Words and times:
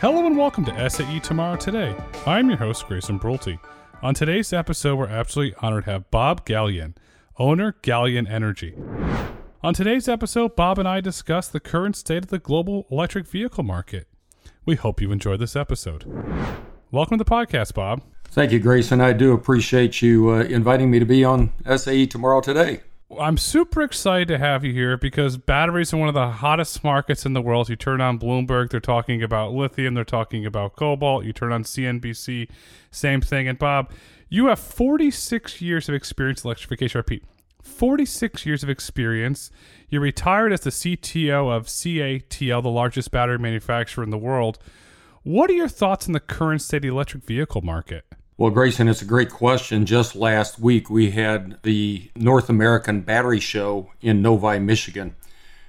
Hello 0.00 0.24
and 0.24 0.34
welcome 0.34 0.64
to 0.64 0.88
SAE 0.88 1.20
Tomorrow 1.20 1.56
Today. 1.56 1.94
I'm 2.26 2.48
your 2.48 2.56
host, 2.56 2.86
Grayson 2.86 3.20
Brulte. 3.20 3.58
On 4.00 4.14
today's 4.14 4.50
episode, 4.50 4.96
we're 4.96 5.06
absolutely 5.06 5.54
honored 5.60 5.84
to 5.84 5.90
have 5.90 6.10
Bob 6.10 6.46
Galyen, 6.46 6.94
owner 7.38 7.76
Galyen 7.82 8.26
Energy. 8.26 8.74
On 9.62 9.74
today's 9.74 10.08
episode, 10.08 10.56
Bob 10.56 10.78
and 10.78 10.88
I 10.88 11.02
discuss 11.02 11.48
the 11.48 11.60
current 11.60 11.96
state 11.96 12.24
of 12.24 12.30
the 12.30 12.38
global 12.38 12.86
electric 12.90 13.26
vehicle 13.26 13.62
market. 13.62 14.08
We 14.64 14.76
hope 14.76 15.02
you 15.02 15.12
enjoy 15.12 15.36
this 15.36 15.54
episode. 15.54 16.06
Welcome 16.90 17.18
to 17.18 17.24
the 17.24 17.30
podcast, 17.30 17.74
Bob. 17.74 18.00
Thank 18.24 18.52
you, 18.52 18.58
Grayson. 18.58 19.02
I 19.02 19.12
do 19.12 19.34
appreciate 19.34 20.00
you 20.00 20.30
uh, 20.30 20.44
inviting 20.44 20.90
me 20.90 20.98
to 20.98 21.04
be 21.04 21.24
on 21.24 21.52
SAE 21.76 22.06
Tomorrow 22.06 22.40
Today. 22.40 22.80
I'm 23.18 23.38
super 23.38 23.82
excited 23.82 24.28
to 24.28 24.38
have 24.38 24.64
you 24.64 24.72
here 24.72 24.96
because 24.96 25.36
batteries 25.36 25.92
are 25.92 25.96
one 25.96 26.06
of 26.06 26.14
the 26.14 26.30
hottest 26.30 26.84
markets 26.84 27.26
in 27.26 27.32
the 27.32 27.42
world. 27.42 27.68
You 27.68 27.74
turn 27.74 28.00
on 28.00 28.20
Bloomberg, 28.20 28.70
they're 28.70 28.78
talking 28.78 29.20
about 29.20 29.52
lithium, 29.52 29.94
they're 29.94 30.04
talking 30.04 30.46
about 30.46 30.76
cobalt. 30.76 31.24
You 31.24 31.32
turn 31.32 31.50
on 31.50 31.64
CNBC, 31.64 32.48
same 32.92 33.20
thing. 33.20 33.48
And 33.48 33.58
Bob, 33.58 33.90
you 34.28 34.46
have 34.46 34.60
46 34.60 35.60
years 35.60 35.88
of 35.88 35.94
experience 35.94 36.44
in 36.44 36.48
electrification. 36.48 36.98
I 36.98 37.00
repeat, 37.00 37.24
46 37.62 38.46
years 38.46 38.62
of 38.62 38.70
experience. 38.70 39.50
You 39.88 39.98
retired 39.98 40.52
as 40.52 40.60
the 40.60 40.70
CTO 40.70 41.54
of 41.54 41.66
CATL, 41.66 42.62
the 42.62 42.70
largest 42.70 43.10
battery 43.10 43.38
manufacturer 43.40 44.04
in 44.04 44.10
the 44.10 44.18
world. 44.18 44.60
What 45.24 45.50
are 45.50 45.54
your 45.54 45.68
thoughts 45.68 46.06
on 46.06 46.12
the 46.12 46.20
current 46.20 46.62
state 46.62 46.78
of 46.78 46.82
the 46.82 46.88
electric 46.88 47.24
vehicle 47.24 47.62
market? 47.62 48.04
Well, 48.40 48.50
Grayson, 48.50 48.88
it's 48.88 49.02
a 49.02 49.04
great 49.04 49.28
question. 49.28 49.84
Just 49.84 50.16
last 50.16 50.58
week, 50.58 50.88
we 50.88 51.10
had 51.10 51.58
the 51.62 52.10
North 52.16 52.48
American 52.48 53.02
Battery 53.02 53.38
Show 53.38 53.90
in 54.00 54.22
Novi, 54.22 54.58
Michigan. 54.58 55.14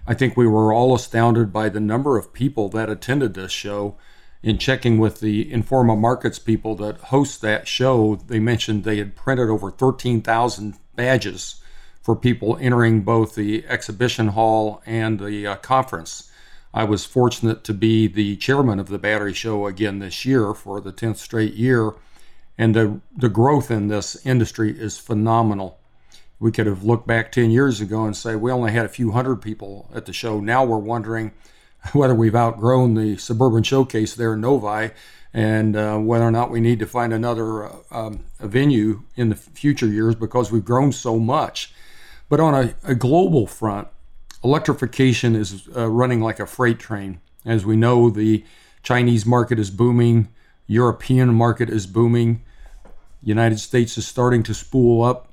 I 0.08 0.14
think 0.14 0.38
we 0.38 0.48
were 0.48 0.72
all 0.72 0.96
astounded 0.96 1.52
by 1.52 1.68
the 1.68 1.82
number 1.82 2.18
of 2.18 2.32
people 2.32 2.70
that 2.70 2.90
attended 2.90 3.34
this 3.34 3.52
show. 3.52 3.98
In 4.42 4.58
checking 4.58 5.00
with 5.00 5.20
the 5.20 5.52
Informa 5.52 6.00
Markets 6.00 6.40
people 6.40 6.78
that 6.78 6.96
host 6.98 7.42
that 7.42 7.68
show, 7.68 8.16
they 8.28 8.40
mentioned 8.40 8.86
they 8.86 9.00
had 9.00 9.18
printed 9.18 9.50
over 9.50 9.70
13,000 9.70 10.76
badges 10.96 11.56
for 12.02 12.16
people 12.16 12.58
entering 12.62 13.02
both 13.02 13.36
the 13.36 13.66
exhibition 13.68 14.30
hall 14.30 14.82
and 14.86 15.20
the 15.20 15.46
uh, 15.46 15.56
conference. 15.58 16.32
I 16.74 16.86
was 16.86 17.04
fortunate 17.04 17.66
to 17.66 17.74
be 17.74 18.08
the 18.08 18.38
chairman 18.38 18.80
of 18.80 18.88
the 18.88 18.98
battery 18.98 19.34
show 19.34 19.68
again 19.68 20.00
this 20.00 20.24
year 20.24 20.54
for 20.54 20.80
the 20.80 20.94
10th 20.94 21.18
straight 21.18 21.56
year 21.56 21.96
and 22.62 22.76
the, 22.76 23.02
the 23.18 23.28
growth 23.28 23.72
in 23.72 23.88
this 23.88 24.24
industry 24.24 24.80
is 24.80 24.96
phenomenal. 24.96 25.80
We 26.40 26.52
could 26.52 26.68
have 26.68 26.84
looked 26.84 27.08
back 27.08 27.32
10 27.32 27.50
years 27.50 27.82
ago 27.82 28.06
and 28.06 28.16
say 28.16 28.36
we 28.36 28.52
only 28.52 28.72
had 28.72 28.86
a 28.86 28.90
few 28.90 29.14
hundred 29.14 29.38
people 29.38 29.90
at 29.96 30.06
the 30.06 30.14
show. 30.14 30.40
Now 30.40 30.64
we're 30.64 30.78
wondering 30.78 31.32
whether 31.94 32.14
we've 32.14 32.36
outgrown 32.36 32.94
the 32.94 33.18
suburban 33.18 33.64
showcase 33.64 34.14
there 34.14 34.36
in 34.36 34.42
Novi 34.42 34.92
and 35.34 35.76
uh, 35.76 35.98
whether 35.98 36.24
or 36.24 36.30
not 36.30 36.52
we 36.52 36.60
need 36.60 36.78
to 36.78 36.86
find 36.86 37.12
another 37.12 37.66
uh, 37.66 37.78
um, 37.90 38.26
venue 38.40 39.06
in 39.16 39.30
the 39.30 39.36
future 39.36 39.88
years 39.88 40.14
because 40.14 40.52
we've 40.52 40.64
grown 40.64 40.92
so 40.92 41.18
much. 41.18 41.74
But 42.30 42.40
on 42.40 42.54
a, 42.54 42.76
a 42.84 42.94
global 42.94 43.48
front, 43.48 43.88
electrification 44.44 45.36
is 45.36 45.68
uh, 45.76 45.90
running 45.90 46.22
like 46.22 46.40
a 46.40 46.46
freight 46.46 46.78
train. 46.78 47.22
As 47.44 47.66
we 47.66 47.76
know, 47.76 48.12
the 48.12 48.46
Chinese 48.84 49.26
market 49.26 49.58
is 49.58 49.72
booming, 49.72 50.28
European 50.68 51.34
market 51.34 51.68
is 51.68 51.88
booming. 51.88 52.44
United 53.24 53.60
States 53.60 53.98
is 53.98 54.08
starting 54.08 54.44
to 54.44 54.54
spool 54.54 55.04
up. 55.04 55.28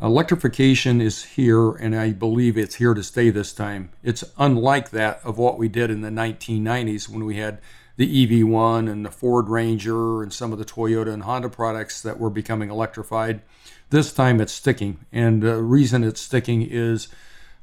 Electrification 0.00 1.00
is 1.00 1.22
here, 1.24 1.72
and 1.72 1.94
I 1.94 2.10
believe 2.12 2.56
it's 2.56 2.76
here 2.76 2.94
to 2.94 3.02
stay 3.02 3.30
this 3.30 3.52
time. 3.52 3.90
It's 4.02 4.24
unlike 4.38 4.90
that 4.90 5.20
of 5.22 5.38
what 5.38 5.58
we 5.58 5.68
did 5.68 5.90
in 5.90 6.00
the 6.00 6.08
1990s 6.08 7.08
when 7.08 7.24
we 7.24 7.36
had 7.36 7.60
the 7.96 8.26
EV1 8.26 8.90
and 8.90 9.04
the 9.04 9.10
Ford 9.10 9.48
Ranger 9.48 10.22
and 10.22 10.32
some 10.32 10.52
of 10.52 10.58
the 10.58 10.64
Toyota 10.64 11.12
and 11.12 11.22
Honda 11.22 11.48
products 11.48 12.00
that 12.02 12.18
were 12.18 12.30
becoming 12.30 12.70
electrified. 12.70 13.42
This 13.90 14.12
time 14.12 14.40
it's 14.40 14.52
sticking, 14.52 14.98
and 15.12 15.42
the 15.42 15.62
reason 15.62 16.02
it's 16.02 16.20
sticking 16.20 16.62
is 16.62 17.08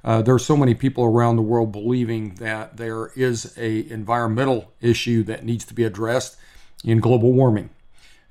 uh, 0.03 0.21
there 0.21 0.35
are 0.35 0.39
so 0.39 0.55
many 0.55 0.75
people 0.75 1.03
around 1.03 1.35
the 1.35 1.41
world 1.41 1.71
believing 1.71 2.35
that 2.35 2.77
there 2.77 3.07
is 3.15 3.57
a 3.57 3.89
environmental 3.91 4.71
issue 4.79 5.23
that 5.23 5.43
needs 5.43 5.65
to 5.65 5.73
be 5.73 5.83
addressed 5.83 6.37
in 6.85 6.99
global 6.99 7.33
warming. 7.33 7.69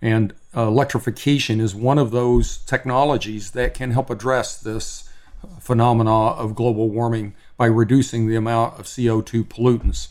And 0.01 0.33
uh, 0.57 0.67
electrification 0.69 1.61
is 1.61 1.75
one 1.75 1.99
of 1.99 2.11
those 2.11 2.59
technologies 2.59 3.51
that 3.53 3.75
can 3.75 3.91
help 3.91 4.11
address 4.11 4.57
this 4.57 5.09
phenomena 5.61 6.31
of 6.31 6.55
global 6.55 6.89
warming 6.89 7.35
by 7.57 7.67
reducing 7.67 8.27
the 8.27 8.37
amount 8.37 8.79
of 8.79 8.87
CO2 8.87 9.45
pollutants. 9.45 10.09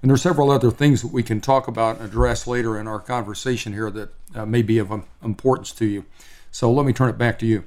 And 0.00 0.10
there 0.10 0.14
are 0.14 0.18
several 0.18 0.50
other 0.50 0.70
things 0.70 1.02
that 1.02 1.12
we 1.12 1.22
can 1.22 1.40
talk 1.40 1.68
about 1.68 1.98
and 1.98 2.06
address 2.06 2.46
later 2.46 2.78
in 2.78 2.86
our 2.86 3.00
conversation 3.00 3.72
here 3.72 3.90
that 3.90 4.10
uh, 4.34 4.46
may 4.46 4.62
be 4.62 4.78
of 4.78 4.92
um, 4.92 5.04
importance 5.22 5.72
to 5.72 5.86
you. 5.86 6.04
So 6.50 6.70
let 6.70 6.86
me 6.86 6.92
turn 6.92 7.10
it 7.10 7.18
back 7.18 7.38
to 7.40 7.46
you 7.46 7.64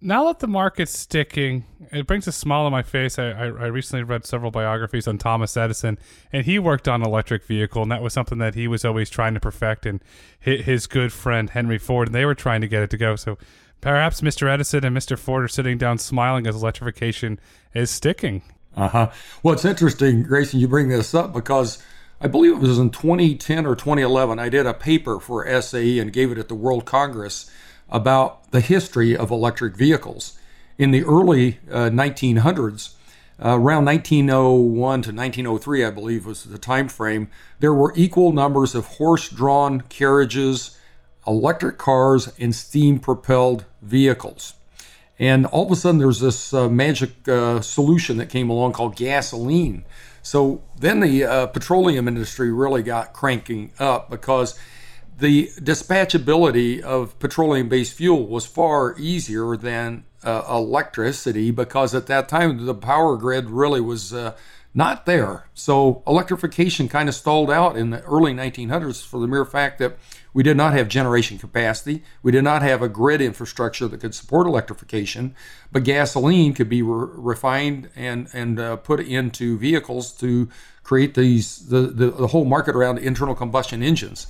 now 0.00 0.26
that 0.26 0.40
the 0.40 0.46
market's 0.46 0.96
sticking, 0.96 1.64
it 1.92 2.06
brings 2.06 2.26
a 2.26 2.32
smile 2.32 2.66
on 2.66 2.72
my 2.72 2.82
face. 2.82 3.18
I, 3.18 3.30
I, 3.30 3.44
I, 3.44 3.66
recently 3.66 4.02
read 4.02 4.24
several 4.24 4.50
biographies 4.50 5.08
on 5.08 5.18
Thomas 5.18 5.56
Edison, 5.56 5.98
and 6.32 6.44
he 6.44 6.58
worked 6.58 6.88
on 6.88 7.02
electric 7.02 7.44
vehicle, 7.44 7.82
and 7.82 7.90
that 7.90 8.02
was 8.02 8.12
something 8.12 8.38
that 8.38 8.54
he 8.54 8.68
was 8.68 8.84
always 8.84 9.10
trying 9.10 9.34
to 9.34 9.40
perfect. 9.40 9.86
And 9.86 10.02
his 10.40 10.86
good 10.86 11.12
friend 11.12 11.50
Henry 11.50 11.78
Ford, 11.78 12.08
and 12.08 12.14
they 12.14 12.24
were 12.24 12.34
trying 12.34 12.60
to 12.60 12.68
get 12.68 12.82
it 12.82 12.90
to 12.90 12.96
go. 12.96 13.16
So 13.16 13.38
perhaps 13.80 14.20
Mr. 14.20 14.48
Edison 14.48 14.84
and 14.84 14.96
Mr. 14.96 15.18
Ford 15.18 15.44
are 15.44 15.48
sitting 15.48 15.78
down 15.78 15.98
smiling 15.98 16.46
as 16.46 16.56
electrification 16.56 17.40
is 17.74 17.90
sticking. 17.90 18.42
Uh 18.76 18.88
huh. 18.88 19.10
Well, 19.42 19.54
it's 19.54 19.64
interesting, 19.64 20.22
Grayson, 20.22 20.60
you 20.60 20.68
bring 20.68 20.88
this 20.88 21.14
up 21.14 21.32
because. 21.32 21.82
I 22.22 22.26
believe 22.28 22.52
it 22.52 22.58
was 22.58 22.78
in 22.78 22.90
2010 22.90 23.64
or 23.64 23.74
2011. 23.74 24.38
I 24.38 24.50
did 24.50 24.66
a 24.66 24.74
paper 24.74 25.20
for 25.20 25.62
SAE 25.62 25.98
and 25.98 26.12
gave 26.12 26.30
it 26.30 26.36
at 26.36 26.48
the 26.48 26.54
World 26.54 26.84
Congress 26.84 27.50
about 27.90 28.50
the 28.50 28.60
history 28.60 29.16
of 29.16 29.30
electric 29.30 29.76
vehicles. 29.76 30.38
In 30.78 30.90
the 30.90 31.04
early 31.04 31.58
uh, 31.70 31.90
1900s, 31.90 32.94
uh, 33.42 33.58
around 33.58 33.86
1901 33.86 35.02
to 35.02 35.12
1903, 35.12 35.84
I 35.84 35.90
believe 35.90 36.26
was 36.26 36.44
the 36.44 36.58
time 36.58 36.88
frame, 36.88 37.28
there 37.58 37.72
were 37.72 37.92
equal 37.96 38.32
numbers 38.32 38.74
of 38.74 38.86
horse-drawn 38.86 39.82
carriages, 39.82 40.78
electric 41.26 41.78
cars, 41.78 42.32
and 42.38 42.54
steam-propelled 42.54 43.64
vehicles. 43.82 44.54
And 45.18 45.46
all 45.46 45.66
of 45.66 45.72
a 45.72 45.76
sudden, 45.76 45.98
there's 45.98 46.20
this 46.20 46.54
uh, 46.54 46.68
magic 46.68 47.28
uh, 47.28 47.60
solution 47.60 48.16
that 48.18 48.30
came 48.30 48.48
along 48.48 48.72
called 48.72 48.96
gasoline. 48.96 49.84
So 50.22 50.62
then 50.78 51.00
the 51.00 51.24
uh, 51.24 51.46
petroleum 51.46 52.08
industry 52.08 52.50
really 52.50 52.82
got 52.82 53.12
cranking 53.12 53.72
up 53.78 54.10
because 54.10 54.58
the 55.20 55.48
dispatchability 55.58 56.80
of 56.80 57.18
petroleum 57.18 57.68
based 57.68 57.94
fuel 57.94 58.26
was 58.26 58.46
far 58.46 58.94
easier 58.98 59.56
than 59.56 60.04
uh, 60.22 60.44
electricity 60.50 61.50
because 61.50 61.94
at 61.94 62.06
that 62.06 62.28
time 62.28 62.66
the 62.66 62.74
power 62.74 63.16
grid 63.16 63.48
really 63.48 63.80
was 63.80 64.12
uh, 64.12 64.34
not 64.72 65.06
there. 65.06 65.48
So 65.54 66.02
electrification 66.06 66.88
kind 66.88 67.08
of 67.08 67.14
stalled 67.14 67.50
out 67.50 67.76
in 67.76 67.90
the 67.90 68.02
early 68.02 68.32
1900s 68.32 69.04
for 69.04 69.18
the 69.18 69.26
mere 69.26 69.44
fact 69.44 69.78
that 69.78 69.98
we 70.32 70.42
did 70.42 70.56
not 70.56 70.74
have 70.74 70.88
generation 70.88 71.38
capacity. 71.38 72.04
We 72.22 72.30
did 72.30 72.44
not 72.44 72.62
have 72.62 72.80
a 72.80 72.88
grid 72.88 73.20
infrastructure 73.20 73.88
that 73.88 74.00
could 74.00 74.14
support 74.14 74.46
electrification, 74.46 75.34
but 75.72 75.82
gasoline 75.82 76.54
could 76.54 76.68
be 76.68 76.82
re- 76.82 77.08
refined 77.12 77.90
and 77.96 78.28
and 78.32 78.60
uh, 78.60 78.76
put 78.76 79.00
into 79.00 79.58
vehicles 79.58 80.12
to 80.18 80.48
create 80.84 81.14
these 81.14 81.68
the, 81.68 81.82
the, 81.82 82.10
the 82.10 82.26
whole 82.28 82.44
market 82.44 82.76
around 82.76 82.98
internal 82.98 83.34
combustion 83.34 83.82
engines 83.82 84.28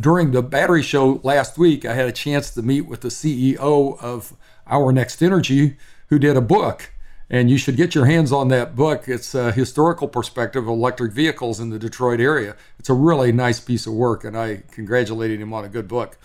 during 0.00 0.30
the 0.30 0.42
battery 0.42 0.82
show 0.82 1.20
last 1.22 1.58
week, 1.58 1.84
I 1.84 1.94
had 1.94 2.08
a 2.08 2.12
chance 2.12 2.50
to 2.52 2.62
meet 2.62 2.82
with 2.82 3.02
the 3.02 3.08
CEO 3.08 4.00
of 4.00 4.32
Our 4.66 4.92
Next 4.92 5.22
Energy, 5.22 5.76
who 6.08 6.18
did 6.18 6.36
a 6.36 6.40
book. 6.40 6.92
And 7.28 7.48
you 7.48 7.58
should 7.58 7.76
get 7.76 7.94
your 7.94 8.06
hands 8.06 8.32
on 8.32 8.48
that 8.48 8.74
book. 8.74 9.06
It's 9.06 9.34
a 9.36 9.52
historical 9.52 10.08
perspective 10.08 10.64
of 10.64 10.68
electric 10.70 11.12
vehicles 11.12 11.60
in 11.60 11.70
the 11.70 11.78
Detroit 11.78 12.18
area. 12.18 12.56
It's 12.78 12.88
a 12.88 12.94
really 12.94 13.30
nice 13.30 13.60
piece 13.60 13.86
of 13.86 13.92
work, 13.92 14.24
and 14.24 14.36
I 14.36 14.62
congratulated 14.72 15.40
him 15.40 15.52
on 15.52 15.64
a 15.64 15.68
good 15.68 15.86
book 15.86 16.18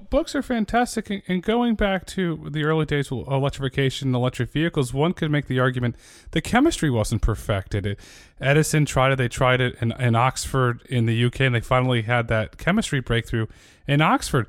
books 0.00 0.34
are 0.34 0.42
fantastic. 0.42 1.22
And 1.28 1.42
going 1.42 1.74
back 1.74 2.06
to 2.06 2.48
the 2.50 2.64
early 2.64 2.86
days 2.86 3.10
of 3.10 3.26
electrification 3.26 4.08
and 4.08 4.14
electric 4.14 4.50
vehicles, 4.50 4.92
one 4.92 5.12
could 5.12 5.30
make 5.30 5.46
the 5.46 5.60
argument 5.60 5.96
the 6.30 6.40
chemistry 6.40 6.90
wasn't 6.90 7.22
perfected. 7.22 7.86
It, 7.86 8.00
Edison 8.40 8.84
tried 8.84 9.12
it. 9.12 9.16
They 9.16 9.28
tried 9.28 9.60
it 9.60 9.76
in, 9.80 9.92
in 9.92 10.14
Oxford 10.14 10.82
in 10.88 11.06
the 11.06 11.24
UK, 11.24 11.40
and 11.42 11.54
they 11.54 11.60
finally 11.60 12.02
had 12.02 12.28
that 12.28 12.58
chemistry 12.58 13.00
breakthrough 13.00 13.46
in 13.86 14.00
Oxford. 14.00 14.46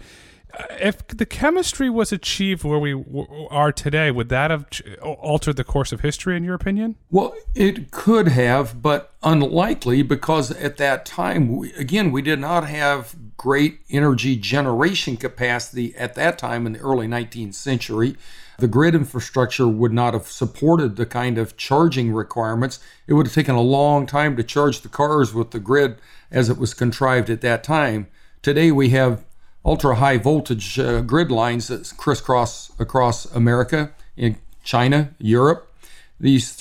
Uh, 0.57 0.66
if 0.80 1.07
the 1.07 1.25
chemistry 1.25 1.90
was 1.90 2.12
achieved 2.12 2.63
where 2.63 2.80
we 2.80 3.04
are 3.50 3.72
today, 3.72 4.12
would 4.12 4.30
that 4.30 4.51
have 4.51 4.68
altered 5.01 5.56
the 5.56 5.63
course 5.63 5.92
of 5.92 6.01
history, 6.01 6.38
in 6.38 6.44
your 6.44 6.54
opinion? 6.54 6.95
Well, 7.10 7.34
it 7.56 7.92
could 7.92 8.28
have, 8.28 8.81
but 8.81 9.13
unlikely 9.24 10.04
because 10.04 10.51
at 10.51 10.78
that 10.78 11.06
time, 11.06 11.56
we, 11.56 11.74
again, 11.74 12.12
we 12.12 12.22
did 12.22 12.40
not 12.40 12.68
have 12.68 13.16
great 13.38 13.80
energy 13.89 14.35
generation 14.35 15.18
capacity 15.18 15.95
at 15.95 16.15
that 16.15 16.38
time 16.38 16.65
in 16.65 16.74
the 16.74 16.80
early 16.80 17.07
19th 17.07 17.53
century. 17.53 18.15
the 18.59 18.68
grid 18.68 18.94
infrastructure 18.94 19.68
would 19.68 19.91
not 19.91 20.13
have 20.13 20.27
supported 20.27 20.95
the 20.95 21.07
kind 21.07 21.39
of 21.39 21.57
charging 21.57 22.13
requirements. 22.13 22.80
It 23.07 23.13
would 23.13 23.25
have 23.25 23.33
taken 23.33 23.56
a 23.56 23.62
long 23.62 24.06
time 24.06 24.38
to 24.38 24.44
charge 24.44 24.81
the 24.81 24.89
cars 24.89 25.33
with 25.33 25.51
the 25.51 25.59
grid 25.59 25.97
as 26.31 26.50
it 26.50 26.57
was 26.59 26.75
contrived 26.75 27.31
at 27.31 27.41
that 27.41 27.63
time. 27.63 28.07
Today 28.44 28.71
we 28.71 28.89
have 28.89 29.25
ultra 29.65 29.95
high 29.95 30.18
voltage 30.18 30.77
uh, 30.77 31.01
grid 31.01 31.31
lines 31.31 31.68
that 31.68 31.91
crisscross 31.97 32.71
across 32.80 33.25
America, 33.33 33.91
in 34.15 34.38
China, 34.63 35.13
Europe. 35.18 35.71
These 36.19 36.51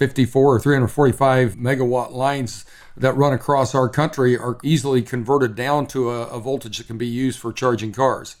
354 0.00 0.54
or 0.54 0.58
345 0.58 1.56
megawatt 1.56 2.12
lines 2.12 2.64
that 2.96 3.12
run 3.12 3.34
across 3.34 3.74
our 3.74 3.86
country 3.86 4.34
are 4.34 4.56
easily 4.62 5.02
converted 5.02 5.54
down 5.54 5.86
to 5.86 6.10
a, 6.10 6.22
a 6.28 6.40
voltage 6.40 6.78
that 6.78 6.86
can 6.86 6.96
be 6.96 7.06
used 7.06 7.38
for 7.38 7.52
charging 7.52 7.92
cars. 7.92 8.36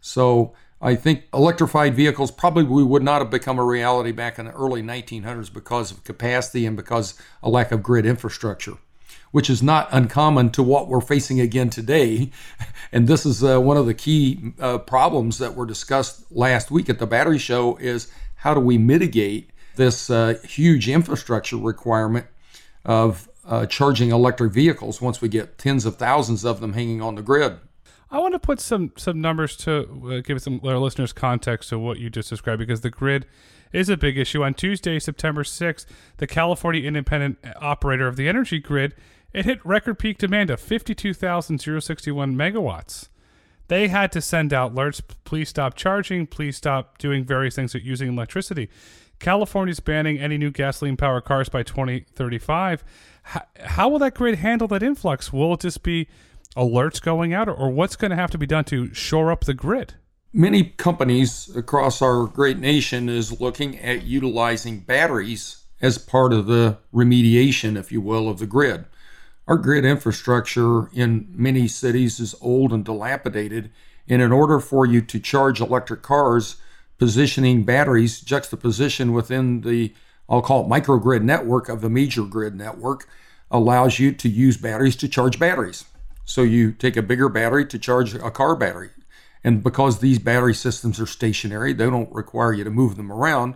So 0.00 0.54
I 0.80 0.94
think 0.94 1.24
electrified 1.34 1.96
vehicles 1.96 2.30
probably 2.30 2.84
would 2.84 3.02
not 3.02 3.22
have 3.22 3.30
become 3.30 3.58
a 3.58 3.64
reality 3.64 4.12
back 4.12 4.38
in 4.38 4.44
the 4.44 4.52
early 4.52 4.82
1900s 4.82 5.52
because 5.52 5.90
of 5.90 6.04
capacity 6.04 6.64
and 6.64 6.76
because 6.76 7.20
a 7.42 7.50
lack 7.50 7.72
of 7.72 7.82
grid 7.82 8.06
infrastructure, 8.06 8.74
which 9.32 9.50
is 9.50 9.64
not 9.64 9.88
uncommon 9.90 10.50
to 10.50 10.62
what 10.62 10.86
we're 10.86 11.00
facing 11.00 11.40
again 11.40 11.70
today. 11.70 12.30
And 12.92 13.06
this 13.06 13.24
is 13.24 13.44
uh, 13.44 13.60
one 13.60 13.76
of 13.76 13.86
the 13.86 13.94
key 13.94 14.52
uh, 14.58 14.78
problems 14.78 15.38
that 15.38 15.54
were 15.54 15.66
discussed 15.66 16.24
last 16.32 16.72
week 16.72 16.90
at 16.90 16.98
the 16.98 17.06
battery 17.06 17.38
show 17.38 17.76
is 17.76 18.10
how 18.34 18.52
do 18.52 18.58
we 18.58 18.78
mitigate 18.78 19.49
this 19.80 20.10
uh, 20.10 20.38
huge 20.44 20.88
infrastructure 20.88 21.56
requirement 21.56 22.26
of 22.84 23.28
uh, 23.46 23.64
charging 23.66 24.10
electric 24.10 24.52
vehicles 24.52 25.00
once 25.00 25.22
we 25.22 25.28
get 25.28 25.56
tens 25.56 25.86
of 25.86 25.96
thousands 25.96 26.44
of 26.44 26.60
them 26.60 26.74
hanging 26.74 27.00
on 27.00 27.14
the 27.14 27.22
grid. 27.22 27.58
I 28.10 28.18
want 28.18 28.34
to 28.34 28.38
put 28.38 28.60
some 28.60 28.92
some 28.96 29.20
numbers 29.20 29.56
to 29.58 30.18
uh, 30.18 30.20
give 30.20 30.42
some 30.42 30.60
our 30.64 30.78
listeners 30.78 31.12
context 31.12 31.70
to 31.70 31.78
what 31.78 31.98
you 31.98 32.10
just 32.10 32.28
described 32.28 32.58
because 32.58 32.82
the 32.82 32.90
grid 32.90 33.26
is 33.72 33.88
a 33.88 33.96
big 33.96 34.18
issue. 34.18 34.42
On 34.44 34.52
Tuesday, 34.52 34.98
September 34.98 35.44
6th, 35.44 35.86
the 36.18 36.26
California 36.26 36.82
Independent 36.86 37.38
Operator 37.56 38.06
of 38.06 38.16
the 38.16 38.28
Energy 38.28 38.58
Grid 38.58 38.94
it 39.32 39.44
hit 39.44 39.64
record 39.64 39.98
peak 39.98 40.18
demand 40.18 40.50
of 40.50 40.60
52,061 40.60 42.34
megawatts. 42.34 43.08
They 43.68 43.86
had 43.86 44.10
to 44.12 44.20
send 44.20 44.52
out 44.52 44.74
alerts, 44.74 45.00
please 45.22 45.48
stop 45.48 45.74
charging, 45.76 46.26
please 46.26 46.56
stop 46.56 46.98
doing 46.98 47.24
various 47.24 47.54
things 47.54 47.72
using 47.74 48.08
electricity. 48.08 48.68
California's 49.20 49.80
banning 49.80 50.18
any 50.18 50.36
new 50.36 50.50
gasoline 50.50 50.96
powered 50.96 51.24
cars 51.24 51.48
by 51.48 51.62
2035 51.62 52.82
how, 53.22 53.42
how 53.64 53.88
will 53.88 53.98
that 54.00 54.14
grid 54.14 54.36
handle 54.36 54.68
that 54.68 54.82
influx? 54.82 55.32
Will 55.32 55.54
it 55.54 55.60
just 55.60 55.82
be 55.82 56.08
alerts 56.56 57.00
going 57.00 57.32
out, 57.32 57.48
or, 57.48 57.54
or 57.54 57.70
what's 57.70 57.96
going 57.96 58.10
to 58.10 58.16
have 58.16 58.30
to 58.30 58.38
be 58.38 58.46
done 58.46 58.64
to 58.64 58.92
shore 58.92 59.30
up 59.30 59.44
the 59.44 59.54
grid? 59.54 59.94
Many 60.32 60.64
companies 60.64 61.54
across 61.56 62.00
our 62.02 62.26
great 62.26 62.58
nation 62.58 63.08
is 63.08 63.40
looking 63.40 63.78
at 63.78 64.04
utilizing 64.04 64.80
batteries 64.80 65.64
as 65.80 65.98
part 65.98 66.32
of 66.32 66.46
the 66.46 66.78
remediation, 66.92 67.76
if 67.76 67.90
you 67.90 68.00
will, 68.00 68.28
of 68.28 68.38
the 68.38 68.46
grid. 68.46 68.84
Our 69.46 69.56
grid 69.56 69.84
infrastructure 69.84 70.88
in 70.92 71.28
many 71.30 71.66
cities 71.66 72.20
is 72.20 72.34
old 72.40 72.72
and 72.72 72.84
dilapidated, 72.84 73.70
and 74.08 74.22
in 74.22 74.30
order 74.30 74.60
for 74.60 74.86
you 74.86 75.00
to 75.02 75.18
charge 75.18 75.60
electric 75.60 76.02
cars, 76.02 76.56
positioning 77.00 77.64
batteries 77.64 78.20
juxtaposition 78.20 79.12
within 79.12 79.62
the 79.62 79.92
I'll 80.28 80.42
call 80.42 80.64
it 80.64 80.68
microgrid 80.68 81.22
network 81.22 81.68
of 81.68 81.80
the 81.80 81.90
major 81.90 82.22
grid 82.22 82.54
network, 82.54 83.08
allows 83.50 83.98
you 83.98 84.12
to 84.12 84.28
use 84.28 84.56
batteries 84.56 84.94
to 84.96 85.08
charge 85.08 85.40
batteries. 85.40 85.86
So 86.24 86.42
you 86.42 86.70
take 86.70 86.96
a 86.96 87.02
bigger 87.02 87.28
battery 87.28 87.66
to 87.66 87.78
charge 87.80 88.14
a 88.14 88.30
car 88.30 88.54
battery. 88.54 88.90
And 89.42 89.60
because 89.60 89.98
these 89.98 90.20
battery 90.20 90.54
systems 90.54 91.00
are 91.00 91.06
stationary, 91.06 91.72
they 91.72 91.86
don't 91.86 92.14
require 92.14 92.52
you 92.52 92.62
to 92.62 92.70
move 92.70 92.96
them 92.96 93.10
around. 93.10 93.54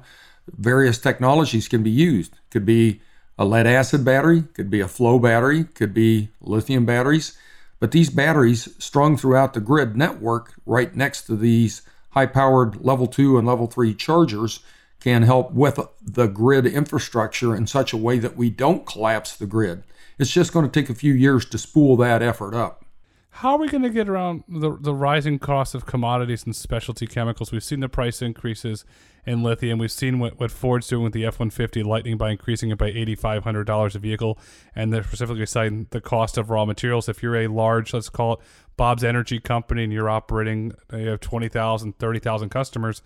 Various 0.48 0.98
technologies 0.98 1.68
can 1.68 1.84
be 1.84 1.90
used. 1.90 2.34
Could 2.50 2.66
be 2.66 3.02
a 3.38 3.44
lead 3.44 3.68
acid 3.68 4.04
battery, 4.04 4.42
could 4.54 4.70
be 4.70 4.80
a 4.80 4.88
flow 4.88 5.20
battery, 5.20 5.64
could 5.64 5.94
be 5.94 6.30
lithium 6.40 6.86
batteries. 6.86 7.38
But 7.78 7.92
these 7.92 8.10
batteries 8.10 8.74
strung 8.82 9.16
throughout 9.16 9.54
the 9.54 9.60
grid 9.60 9.96
network 9.96 10.54
right 10.66 10.96
next 10.96 11.26
to 11.26 11.36
these 11.36 11.82
high 12.14 12.26
powered 12.26 12.84
level 12.84 13.06
2 13.06 13.36
and 13.38 13.46
level 13.46 13.66
3 13.66 13.94
chargers 13.94 14.60
can 15.00 15.22
help 15.22 15.52
with 15.52 15.78
the 16.00 16.26
grid 16.26 16.64
infrastructure 16.66 17.54
in 17.54 17.66
such 17.66 17.92
a 17.92 17.96
way 17.96 18.18
that 18.18 18.36
we 18.36 18.48
don't 18.48 18.86
collapse 18.86 19.36
the 19.36 19.46
grid. 19.46 19.84
It's 20.18 20.30
just 20.30 20.52
going 20.52 20.64
to 20.64 20.80
take 20.80 20.88
a 20.88 20.94
few 20.94 21.12
years 21.12 21.44
to 21.46 21.58
spool 21.58 21.96
that 21.98 22.22
effort 22.22 22.54
up. 22.54 22.84
How 23.38 23.54
are 23.54 23.58
we 23.58 23.68
going 23.68 23.82
to 23.82 23.90
get 23.90 24.08
around 24.08 24.44
the, 24.48 24.76
the 24.80 24.94
rising 24.94 25.40
cost 25.40 25.74
of 25.74 25.86
commodities 25.86 26.44
and 26.44 26.54
specialty 26.54 27.04
chemicals? 27.08 27.50
We've 27.50 27.64
seen 27.64 27.80
the 27.80 27.88
price 27.88 28.22
increases 28.22 28.84
in 29.26 29.42
lithium. 29.42 29.80
We've 29.80 29.90
seen 29.90 30.20
what, 30.20 30.38
what 30.38 30.52
Ford's 30.52 30.86
doing 30.86 31.02
with 31.02 31.14
the 31.14 31.26
F 31.26 31.40
150 31.40 31.82
Lightning 31.82 32.16
by 32.16 32.30
increasing 32.30 32.70
it 32.70 32.78
by 32.78 32.92
$8,500 32.92 33.94
a 33.94 33.98
vehicle. 33.98 34.38
And 34.76 34.92
they're 34.92 35.02
specifically 35.02 35.46
citing 35.46 35.88
the 35.90 36.00
cost 36.00 36.38
of 36.38 36.48
raw 36.48 36.64
materials. 36.64 37.08
If 37.08 37.24
you're 37.24 37.36
a 37.36 37.48
large, 37.48 37.92
let's 37.92 38.08
call 38.08 38.34
it 38.34 38.38
Bob's 38.76 39.04
Energy 39.04 39.40
Company, 39.40 39.84
and 39.84 39.92
you're 39.92 40.10
operating, 40.10 40.72
you 40.92 41.08
have 41.08 41.20
20,000, 41.20 41.98
30,000 41.98 42.48
customers, 42.48 43.02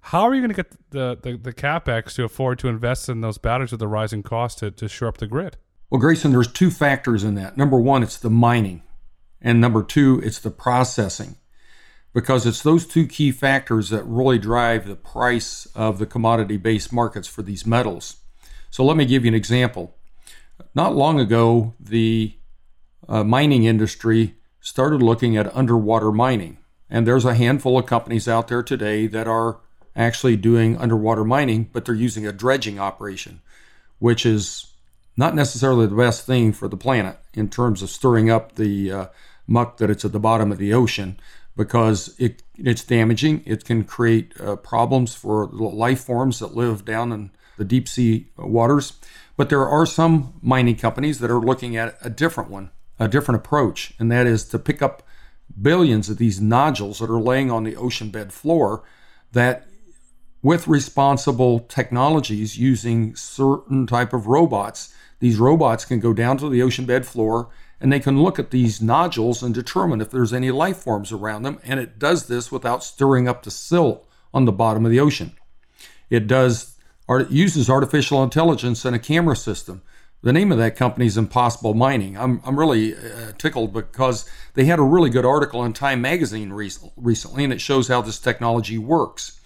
how 0.00 0.22
are 0.22 0.34
you 0.34 0.40
going 0.40 0.50
to 0.50 0.56
get 0.56 0.90
the, 0.90 1.18
the, 1.20 1.36
the 1.36 1.52
capex 1.52 2.14
to 2.14 2.24
afford 2.24 2.58
to 2.60 2.68
invest 2.68 3.08
in 3.08 3.20
those 3.20 3.38
batteries 3.38 3.72
with 3.72 3.80
the 3.80 3.88
rising 3.88 4.22
cost 4.22 4.58
to, 4.58 4.70
to 4.70 4.88
shore 4.88 5.08
up 5.08 5.18
the 5.18 5.26
grid? 5.26 5.56
Well, 5.90 6.00
Grayson, 6.00 6.32
there's 6.32 6.50
two 6.50 6.70
factors 6.70 7.24
in 7.24 7.34
that. 7.34 7.56
Number 7.56 7.78
one, 7.80 8.02
it's 8.02 8.18
the 8.18 8.30
mining, 8.30 8.82
and 9.40 9.60
number 9.60 9.82
two, 9.82 10.20
it's 10.22 10.38
the 10.38 10.50
processing, 10.50 11.36
because 12.12 12.46
it's 12.46 12.62
those 12.62 12.86
two 12.86 13.06
key 13.06 13.32
factors 13.32 13.90
that 13.90 14.04
really 14.04 14.38
drive 14.38 14.86
the 14.86 14.96
price 14.96 15.66
of 15.74 15.98
the 15.98 16.06
commodity-based 16.06 16.92
markets 16.92 17.28
for 17.28 17.42
these 17.42 17.66
metals. 17.66 18.16
So 18.70 18.84
let 18.84 18.96
me 18.96 19.06
give 19.06 19.24
you 19.24 19.28
an 19.28 19.34
example. 19.34 19.96
Not 20.74 20.94
long 20.94 21.18
ago, 21.18 21.74
the 21.80 22.36
uh, 23.08 23.24
mining 23.24 23.64
industry 23.64 24.36
started 24.60 25.02
looking 25.02 25.36
at 25.36 25.54
underwater 25.54 26.12
mining, 26.12 26.58
and 26.90 27.06
there's 27.06 27.24
a 27.24 27.34
handful 27.34 27.78
of 27.78 27.86
companies 27.86 28.28
out 28.28 28.48
there 28.48 28.62
today 28.62 29.06
that 29.06 29.26
are 29.26 29.60
actually 29.96 30.36
doing 30.36 30.76
underwater 30.76 31.24
mining, 31.24 31.68
but 31.72 31.84
they're 31.84 31.94
using 31.94 32.26
a 32.26 32.32
dredging 32.32 32.78
operation, 32.78 33.40
which 33.98 34.24
is 34.24 34.72
not 35.16 35.34
necessarily 35.34 35.86
the 35.86 35.96
best 35.96 36.24
thing 36.24 36.52
for 36.52 36.68
the 36.68 36.76
planet 36.76 37.18
in 37.34 37.48
terms 37.48 37.82
of 37.82 37.90
stirring 37.90 38.30
up 38.30 38.54
the 38.54 38.92
uh, 38.92 39.06
muck 39.46 39.78
that 39.78 39.90
it's 39.90 40.04
at 40.04 40.12
the 40.12 40.20
bottom 40.20 40.52
of 40.52 40.58
the 40.58 40.72
ocean 40.72 41.18
because 41.56 42.14
it 42.18 42.42
it's 42.56 42.84
damaging. 42.84 43.42
It 43.44 43.64
can 43.64 43.84
create 43.84 44.32
uh, 44.40 44.56
problems 44.56 45.14
for 45.14 45.46
life 45.46 46.00
forms 46.00 46.38
that 46.38 46.54
live 46.54 46.84
down 46.84 47.12
in 47.12 47.30
the 47.56 47.64
deep 47.64 47.88
sea 47.88 48.28
waters. 48.36 48.94
But 49.36 49.48
there 49.50 49.66
are 49.66 49.84
some 49.84 50.34
mining 50.40 50.76
companies 50.76 51.18
that 51.18 51.30
are 51.30 51.40
looking 51.40 51.76
at 51.76 51.98
a 52.00 52.10
different 52.10 52.50
one, 52.50 52.70
a 52.98 53.08
different 53.08 53.40
approach, 53.40 53.92
and 53.98 54.10
that 54.10 54.26
is 54.26 54.44
to 54.46 54.58
pick 54.58 54.82
up 54.82 55.02
billions 55.60 56.08
of 56.08 56.18
these 56.18 56.40
nodules 56.40 56.98
that 56.98 57.10
are 57.10 57.20
laying 57.20 57.50
on 57.50 57.64
the 57.64 57.76
ocean 57.76 58.10
bed 58.10 58.32
floor 58.32 58.82
that 59.32 59.66
with 60.42 60.68
responsible 60.68 61.60
technologies 61.60 62.58
using 62.58 63.14
certain 63.16 63.86
type 63.86 64.12
of 64.12 64.26
robots. 64.26 64.94
These 65.20 65.38
robots 65.38 65.84
can 65.84 66.00
go 66.00 66.12
down 66.12 66.38
to 66.38 66.48
the 66.48 66.62
ocean 66.62 66.86
bed 66.86 67.06
floor 67.06 67.48
and 67.80 67.92
they 67.92 68.00
can 68.00 68.22
look 68.22 68.38
at 68.38 68.50
these 68.50 68.80
nodules 68.80 69.42
and 69.42 69.54
determine 69.54 70.00
if 70.00 70.10
there's 70.10 70.32
any 70.32 70.50
life 70.50 70.78
forms 70.78 71.12
around 71.12 71.42
them. 71.42 71.60
And 71.64 71.80
it 71.80 71.98
does 71.98 72.26
this 72.26 72.52
without 72.52 72.84
stirring 72.84 73.28
up 73.28 73.42
the 73.42 73.50
silt 73.50 74.08
on 74.32 74.44
the 74.44 74.52
bottom 74.52 74.84
of 74.84 74.90
the 74.90 75.00
ocean. 75.00 75.32
It 76.10 76.26
does 76.26 76.74
it 77.08 77.30
uses 77.30 77.70
artificial 77.70 78.22
intelligence 78.22 78.84
and 78.84 78.94
a 78.94 78.98
camera 78.98 79.34
system. 79.36 79.82
The 80.20 80.32
name 80.32 80.50
of 80.50 80.58
that 80.58 80.74
company 80.74 81.06
is 81.06 81.16
Impossible 81.16 81.74
Mining. 81.74 82.16
I'm, 82.16 82.40
I'm 82.44 82.58
really 82.58 82.94
uh, 82.94 83.32
tickled 83.38 83.72
because 83.72 84.28
they 84.54 84.64
had 84.64 84.80
a 84.80 84.82
really 84.82 85.10
good 85.10 85.24
article 85.24 85.64
in 85.64 85.72
Time 85.72 86.00
Magazine 86.00 86.52
re- 86.52 86.72
recently, 86.96 87.44
and 87.44 87.52
it 87.52 87.60
shows 87.60 87.86
how 87.86 88.02
this 88.02 88.18
technology 88.18 88.78
works. 88.78 89.38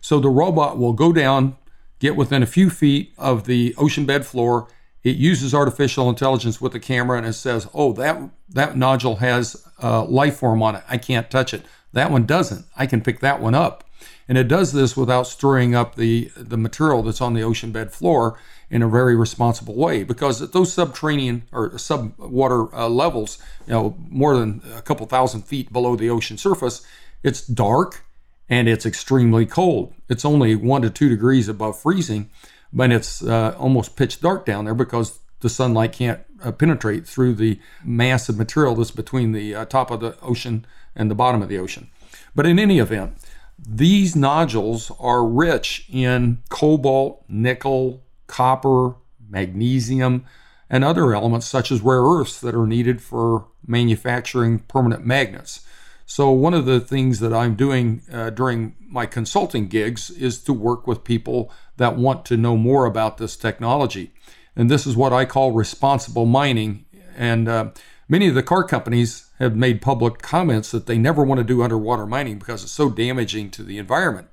So 0.00 0.18
the 0.18 0.28
robot 0.28 0.78
will 0.78 0.94
go 0.94 1.12
down, 1.12 1.56
get 2.00 2.16
within 2.16 2.42
a 2.42 2.46
few 2.46 2.70
feet 2.70 3.12
of 3.16 3.44
the 3.44 3.72
ocean 3.78 4.04
bed 4.04 4.26
floor. 4.26 4.66
It 5.04 5.14
uses 5.14 5.54
artificial 5.54 6.08
intelligence 6.08 6.60
with 6.60 6.72
the 6.72 6.80
camera 6.80 7.18
and 7.18 7.26
it 7.26 7.34
says, 7.34 7.68
"Oh, 7.72 7.92
that 7.92 8.20
that 8.48 8.76
nodule 8.76 9.16
has 9.16 9.64
a 9.78 10.00
life 10.00 10.38
form 10.38 10.60
on 10.60 10.74
it. 10.74 10.82
I 10.88 10.98
can't 10.98 11.30
touch 11.30 11.54
it. 11.54 11.62
That 11.92 12.10
one 12.10 12.26
doesn't. 12.26 12.66
I 12.76 12.86
can 12.86 13.00
pick 13.00 13.20
that 13.20 13.40
one 13.40 13.54
up." 13.54 13.84
And 14.28 14.36
it 14.36 14.48
does 14.48 14.72
this 14.72 14.96
without 14.96 15.28
stirring 15.28 15.76
up 15.76 15.94
the 15.94 16.32
the 16.36 16.56
material 16.56 17.02
that's 17.02 17.20
on 17.20 17.34
the 17.34 17.44
ocean 17.44 17.70
bed 17.70 17.92
floor 17.92 18.36
in 18.68 18.82
a 18.82 18.88
very 18.88 19.14
responsible 19.14 19.74
way 19.74 20.02
because 20.02 20.42
at 20.42 20.52
those 20.52 20.72
subterranean 20.72 21.42
or 21.52 21.78
subwater 21.78 22.74
uh, 22.74 22.88
levels, 22.88 23.38
you 23.66 23.72
know, 23.72 23.96
more 24.08 24.36
than 24.36 24.60
a 24.76 24.82
couple 24.82 25.06
thousand 25.06 25.42
feet 25.42 25.72
below 25.72 25.96
the 25.96 26.10
ocean 26.10 26.36
surface, 26.36 26.84
it's 27.22 27.46
dark 27.46 28.04
and 28.48 28.68
it's 28.68 28.86
extremely 28.86 29.46
cold. 29.46 29.94
It's 30.08 30.24
only 30.24 30.54
one 30.54 30.82
to 30.82 30.90
two 30.90 31.08
degrees 31.08 31.48
above 31.48 31.78
freezing, 31.78 32.30
but 32.72 32.90
it's 32.90 33.22
uh, 33.22 33.54
almost 33.58 33.96
pitch 33.96 34.20
dark 34.20 34.44
down 34.44 34.64
there 34.64 34.74
because 34.74 35.18
the 35.40 35.48
sunlight 35.48 35.92
can't 35.92 36.20
uh, 36.42 36.52
penetrate 36.52 37.06
through 37.06 37.34
the 37.34 37.58
mass 37.84 38.28
of 38.28 38.36
material 38.36 38.74
that's 38.74 38.90
between 38.90 39.32
the 39.32 39.54
uh, 39.54 39.64
top 39.64 39.90
of 39.90 40.00
the 40.00 40.16
ocean 40.20 40.66
and 40.94 41.10
the 41.10 41.14
bottom 41.14 41.42
of 41.42 41.48
the 41.48 41.58
ocean. 41.58 41.88
But 42.34 42.46
in 42.46 42.58
any 42.58 42.78
event, 42.78 43.16
These 43.58 44.14
nodules 44.14 44.92
are 45.00 45.24
rich 45.24 45.86
in 45.90 46.42
cobalt, 46.50 47.24
nickel, 47.28 48.02
copper, 48.26 48.94
magnesium, 49.28 50.24
and 50.68 50.84
other 50.84 51.14
elements 51.14 51.46
such 51.46 51.70
as 51.70 51.80
rare 51.80 52.02
earths 52.02 52.40
that 52.40 52.54
are 52.54 52.66
needed 52.66 53.00
for 53.00 53.46
manufacturing 53.66 54.60
permanent 54.60 55.04
magnets. 55.04 55.64
So, 56.08 56.30
one 56.30 56.54
of 56.54 56.66
the 56.66 56.78
things 56.78 57.18
that 57.18 57.32
I'm 57.32 57.56
doing 57.56 58.02
uh, 58.12 58.30
during 58.30 58.76
my 58.80 59.06
consulting 59.06 59.66
gigs 59.66 60.08
is 60.10 60.38
to 60.44 60.52
work 60.52 60.86
with 60.86 61.02
people 61.02 61.50
that 61.78 61.96
want 61.96 62.24
to 62.26 62.36
know 62.36 62.56
more 62.56 62.86
about 62.86 63.18
this 63.18 63.36
technology. 63.36 64.12
And 64.54 64.70
this 64.70 64.86
is 64.86 64.96
what 64.96 65.12
I 65.12 65.24
call 65.24 65.50
responsible 65.50 66.24
mining. 66.24 66.84
And 67.16 67.48
uh, 67.48 67.70
many 68.08 68.28
of 68.28 68.34
the 68.34 68.42
car 68.42 68.62
companies 68.62 69.30
have 69.38 69.56
made 69.56 69.82
public 69.82 70.22
comments 70.22 70.70
that 70.70 70.86
they 70.86 70.96
never 70.96 71.24
want 71.24 71.38
to 71.38 71.44
do 71.44 71.62
underwater 71.62 72.06
mining 72.06 72.38
because 72.38 72.62
it's 72.62 72.72
so 72.72 72.88
damaging 72.88 73.50
to 73.50 73.62
the 73.62 73.78
environment. 73.78 74.28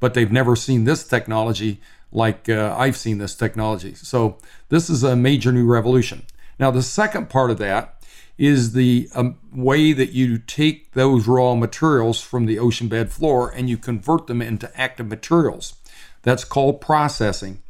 But 0.00 0.14
they've 0.14 0.30
never 0.30 0.54
seen 0.54 0.84
this 0.84 1.04
technology 1.04 1.80
like 2.12 2.48
uh, 2.48 2.74
I've 2.76 2.96
seen 2.96 3.18
this 3.18 3.34
technology. 3.34 3.94
So, 3.94 4.38
this 4.68 4.88
is 4.88 5.02
a 5.02 5.16
major 5.16 5.52
new 5.52 5.66
revolution. 5.66 6.24
Now, 6.58 6.70
the 6.70 6.82
second 6.82 7.28
part 7.30 7.50
of 7.50 7.58
that 7.58 7.94
is 8.36 8.72
the 8.72 9.08
um, 9.14 9.36
way 9.52 9.92
that 9.92 10.12
you 10.12 10.38
take 10.38 10.92
those 10.92 11.26
raw 11.26 11.54
materials 11.54 12.20
from 12.20 12.46
the 12.46 12.58
ocean 12.58 12.88
bed 12.88 13.10
floor 13.10 13.50
and 13.50 13.68
you 13.68 13.76
convert 13.76 14.28
them 14.28 14.40
into 14.40 14.70
active 14.80 15.08
materials. 15.08 15.74
That's 16.22 16.44
called 16.44 16.80
processing. 16.80 17.62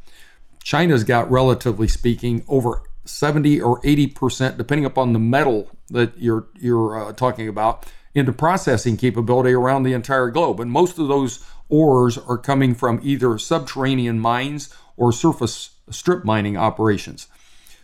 China's 0.63 1.03
got, 1.03 1.29
relatively 1.31 1.87
speaking, 1.87 2.43
over 2.47 2.83
70 3.05 3.59
or 3.59 3.81
80 3.83 4.07
percent, 4.07 4.57
depending 4.57 4.85
upon 4.85 5.13
the 5.13 5.19
metal 5.19 5.71
that 5.89 6.17
you're 6.17 6.47
you're 6.59 7.09
uh, 7.09 7.13
talking 7.13 7.47
about, 7.47 7.85
into 8.13 8.33
processing 8.33 8.97
capability 8.97 9.51
around 9.51 9.83
the 9.83 9.93
entire 9.93 10.29
globe. 10.29 10.59
And 10.59 10.71
most 10.71 10.97
of 10.97 11.07
those 11.07 11.45
ores 11.69 12.17
are 12.17 12.37
coming 12.37 12.73
from 12.73 12.99
either 13.03 13.37
subterranean 13.37 14.19
mines 14.19 14.73
or 14.97 15.11
surface 15.11 15.71
strip 15.89 16.25
mining 16.25 16.57
operations. 16.57 17.27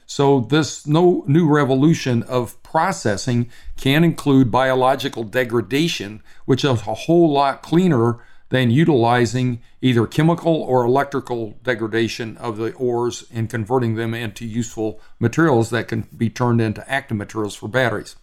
So, 0.08 0.42
this 0.42 0.86
new 0.86 1.48
revolution 1.48 2.22
of 2.24 2.62
processing 2.62 3.50
can 3.76 4.04
include 4.04 4.52
biological 4.52 5.24
degradation, 5.24 6.22
which 6.46 6.64
is 6.64 6.82
a 6.82 6.94
whole 6.94 7.32
lot 7.32 7.64
cleaner 7.64 8.20
than 8.50 8.70
utilizing 8.70 9.62
either 9.82 10.06
chemical 10.06 10.54
or 10.54 10.86
electrical 10.86 11.58
degradation 11.64 12.38
of 12.38 12.58
the 12.58 12.72
ores 12.74 13.26
and 13.34 13.50
converting 13.50 13.96
them 13.96 14.14
into 14.14 14.46
useful 14.46 15.02
materials 15.20 15.72
that 15.72 15.88
can 15.88 16.08
be 16.16 16.30
turned 16.30 16.62
into 16.62 16.88
active 16.90 17.18
materials 17.18 17.56
for 17.56 17.68
batteries. 17.68 18.16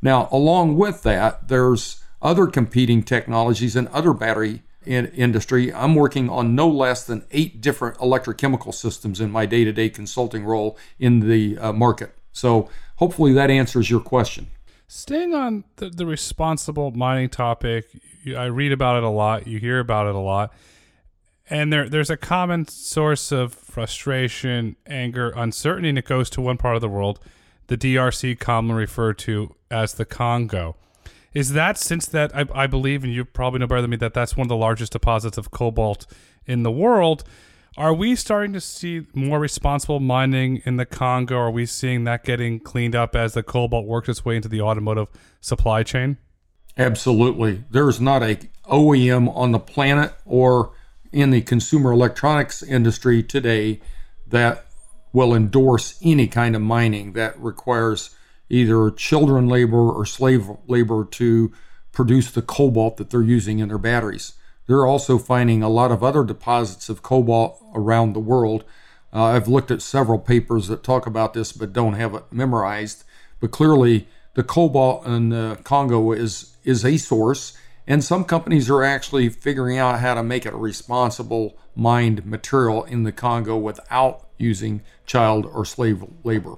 Now, 0.00 0.28
along 0.30 0.76
with 0.76 1.02
that, 1.02 1.48
there's 1.48 2.02
other 2.20 2.46
competing 2.46 3.02
technologies 3.02 3.76
and 3.76 3.88
other 3.88 4.12
battery 4.12 4.62
in 4.88 5.06
industry, 5.06 5.72
I'm 5.72 5.94
working 5.94 6.30
on 6.30 6.54
no 6.54 6.66
less 6.66 7.04
than 7.04 7.24
eight 7.30 7.60
different 7.60 7.98
electrochemical 7.98 8.72
systems 8.72 9.20
in 9.20 9.30
my 9.30 9.44
day 9.44 9.64
to 9.64 9.72
day 9.72 9.90
consulting 9.90 10.44
role 10.44 10.78
in 10.98 11.20
the 11.20 11.58
uh, 11.58 11.72
market. 11.72 12.14
So 12.32 12.70
hopefully 12.96 13.34
that 13.34 13.50
answers 13.50 13.90
your 13.90 14.00
question. 14.00 14.48
Staying 14.86 15.34
on 15.34 15.64
the, 15.76 15.90
the 15.90 16.06
responsible 16.06 16.90
mining 16.90 17.28
topic, 17.28 17.86
I 18.34 18.46
read 18.46 18.72
about 18.72 18.96
it 18.96 19.02
a 19.02 19.10
lot, 19.10 19.46
you 19.46 19.58
hear 19.58 19.78
about 19.78 20.06
it 20.06 20.14
a 20.14 20.20
lot. 20.20 20.54
And 21.50 21.70
there, 21.72 21.88
there's 21.88 22.10
a 22.10 22.16
common 22.16 22.66
source 22.68 23.30
of 23.30 23.52
frustration, 23.52 24.76
anger, 24.86 25.32
uncertainty, 25.36 25.90
and 25.90 25.98
it 25.98 26.06
goes 26.06 26.30
to 26.30 26.40
one 26.40 26.56
part 26.56 26.76
of 26.76 26.80
the 26.80 26.88
world, 26.88 27.20
the 27.66 27.76
DRC, 27.76 28.38
commonly 28.38 28.80
referred 28.80 29.18
to 29.18 29.54
as 29.70 29.94
the 29.94 30.04
Congo. 30.04 30.76
Is 31.34 31.52
that 31.52 31.78
since 31.78 32.06
that 32.06 32.34
I, 32.34 32.46
I 32.54 32.66
believe, 32.66 33.04
and 33.04 33.12
you 33.12 33.24
probably 33.24 33.60
know 33.60 33.66
better 33.66 33.82
than 33.82 33.90
me, 33.90 33.96
that 33.98 34.14
that's 34.14 34.36
one 34.36 34.46
of 34.46 34.48
the 34.48 34.56
largest 34.56 34.92
deposits 34.92 35.38
of 35.38 35.50
cobalt 35.50 36.06
in 36.46 36.62
the 36.62 36.70
world? 36.70 37.24
Are 37.76 37.94
we 37.94 38.16
starting 38.16 38.52
to 38.54 38.60
see 38.60 39.06
more 39.14 39.38
responsible 39.38 40.00
mining 40.00 40.62
in 40.64 40.78
the 40.78 40.86
Congo? 40.86 41.36
Are 41.36 41.50
we 41.50 41.64
seeing 41.66 42.04
that 42.04 42.24
getting 42.24 42.58
cleaned 42.58 42.96
up 42.96 43.14
as 43.14 43.34
the 43.34 43.42
cobalt 43.42 43.86
works 43.86 44.08
its 44.08 44.24
way 44.24 44.36
into 44.36 44.48
the 44.48 44.60
automotive 44.60 45.08
supply 45.40 45.84
chain? 45.84 46.16
Absolutely. 46.76 47.64
There's 47.70 48.00
not 48.00 48.22
a 48.22 48.36
OEM 48.64 49.34
on 49.36 49.52
the 49.52 49.58
planet 49.58 50.12
or 50.24 50.72
in 51.12 51.30
the 51.30 51.40
consumer 51.42 51.92
electronics 51.92 52.62
industry 52.62 53.22
today 53.22 53.80
that 54.26 54.66
will 55.12 55.34
endorse 55.34 55.98
any 56.02 56.26
kind 56.26 56.54
of 56.54 56.62
mining 56.62 57.12
that 57.12 57.38
requires 57.40 58.14
either 58.50 58.90
children 58.90 59.48
labor 59.48 59.90
or 59.90 60.06
slave 60.06 60.48
labor 60.66 61.04
to 61.04 61.52
produce 61.92 62.30
the 62.30 62.42
cobalt 62.42 62.96
that 62.96 63.10
they're 63.10 63.22
using 63.22 63.58
in 63.58 63.68
their 63.68 63.78
batteries. 63.78 64.34
They're 64.66 64.86
also 64.86 65.18
finding 65.18 65.62
a 65.62 65.68
lot 65.68 65.90
of 65.90 66.04
other 66.04 66.24
deposits 66.24 66.88
of 66.88 67.02
cobalt 67.02 67.62
around 67.74 68.12
the 68.12 68.20
world. 68.20 68.64
Uh, 69.12 69.24
I've 69.24 69.48
looked 69.48 69.70
at 69.70 69.80
several 69.82 70.18
papers 70.18 70.68
that 70.68 70.82
talk 70.82 71.06
about 71.06 71.32
this 71.32 71.52
but 71.52 71.72
don't 71.72 71.94
have 71.94 72.14
it 72.14 72.24
memorized. 72.30 73.04
But 73.40 73.50
clearly, 73.50 74.06
the 74.34 74.44
cobalt 74.44 75.06
in 75.06 75.30
the 75.30 75.58
Congo 75.64 76.12
is, 76.12 76.56
is 76.64 76.84
a 76.84 76.98
source, 76.98 77.56
and 77.86 78.04
some 78.04 78.24
companies 78.24 78.68
are 78.68 78.84
actually 78.84 79.30
figuring 79.30 79.78
out 79.78 80.00
how 80.00 80.14
to 80.14 80.22
make 80.22 80.44
it 80.44 80.52
a 80.52 80.58
responsible 80.58 81.58
mined 81.74 82.26
material 82.26 82.84
in 82.84 83.04
the 83.04 83.12
Congo 83.12 83.56
without 83.56 84.28
using 84.36 84.82
child 85.06 85.46
or 85.46 85.64
slave 85.64 86.04
labor. 86.22 86.56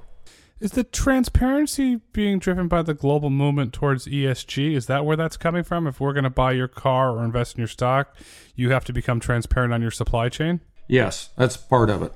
Is 0.60 0.72
the 0.72 0.84
transparency 0.84 2.02
being 2.12 2.38
driven 2.38 2.68
by 2.68 2.82
the 2.82 2.92
global 2.92 3.30
movement 3.30 3.72
towards 3.72 4.06
ESG? 4.06 4.74
Is 4.74 4.86
that 4.86 5.06
where 5.06 5.16
that's 5.16 5.38
coming 5.38 5.62
from? 5.62 5.86
If 5.86 6.00
we're 6.00 6.12
going 6.12 6.24
to 6.24 6.30
buy 6.30 6.52
your 6.52 6.68
car 6.68 7.12
or 7.12 7.24
invest 7.24 7.54
in 7.54 7.60
your 7.60 7.68
stock, 7.68 8.14
you 8.54 8.70
have 8.70 8.84
to 8.84 8.92
become 8.92 9.20
transparent 9.20 9.72
on 9.72 9.80
your 9.80 9.90
supply 9.90 10.28
chain? 10.28 10.60
Yes, 10.86 11.30
that's 11.34 11.56
part 11.56 11.88
of 11.88 12.02
it. 12.02 12.12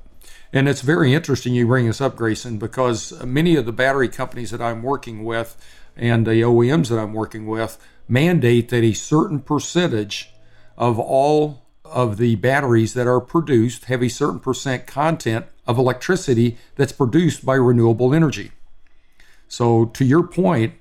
And 0.52 0.68
it's 0.68 0.82
very 0.82 1.14
interesting 1.14 1.54
you 1.54 1.66
bring 1.66 1.86
this 1.86 2.02
up, 2.02 2.16
Grayson, 2.16 2.58
because 2.58 3.18
many 3.24 3.56
of 3.56 3.64
the 3.64 3.72
battery 3.72 4.10
companies 4.10 4.50
that 4.50 4.60
I'm 4.60 4.82
working 4.82 5.24
with 5.24 5.56
and 5.96 6.26
the 6.26 6.42
OEMs 6.42 6.90
that 6.90 6.98
I'm 6.98 7.14
working 7.14 7.46
with 7.46 7.78
mandate 8.08 8.68
that 8.68 8.84
a 8.84 8.92
certain 8.92 9.40
percentage 9.40 10.34
of 10.76 10.98
all 10.98 11.63
of 11.84 12.16
the 12.16 12.34
batteries 12.36 12.94
that 12.94 13.06
are 13.06 13.20
produced 13.20 13.86
have 13.86 14.02
a 14.02 14.08
certain 14.08 14.40
percent 14.40 14.86
content 14.86 15.46
of 15.66 15.78
electricity 15.78 16.56
that's 16.76 16.92
produced 16.92 17.44
by 17.44 17.54
renewable 17.54 18.14
energy. 18.14 18.52
So, 19.48 19.86
to 19.86 20.04
your 20.04 20.26
point, 20.26 20.74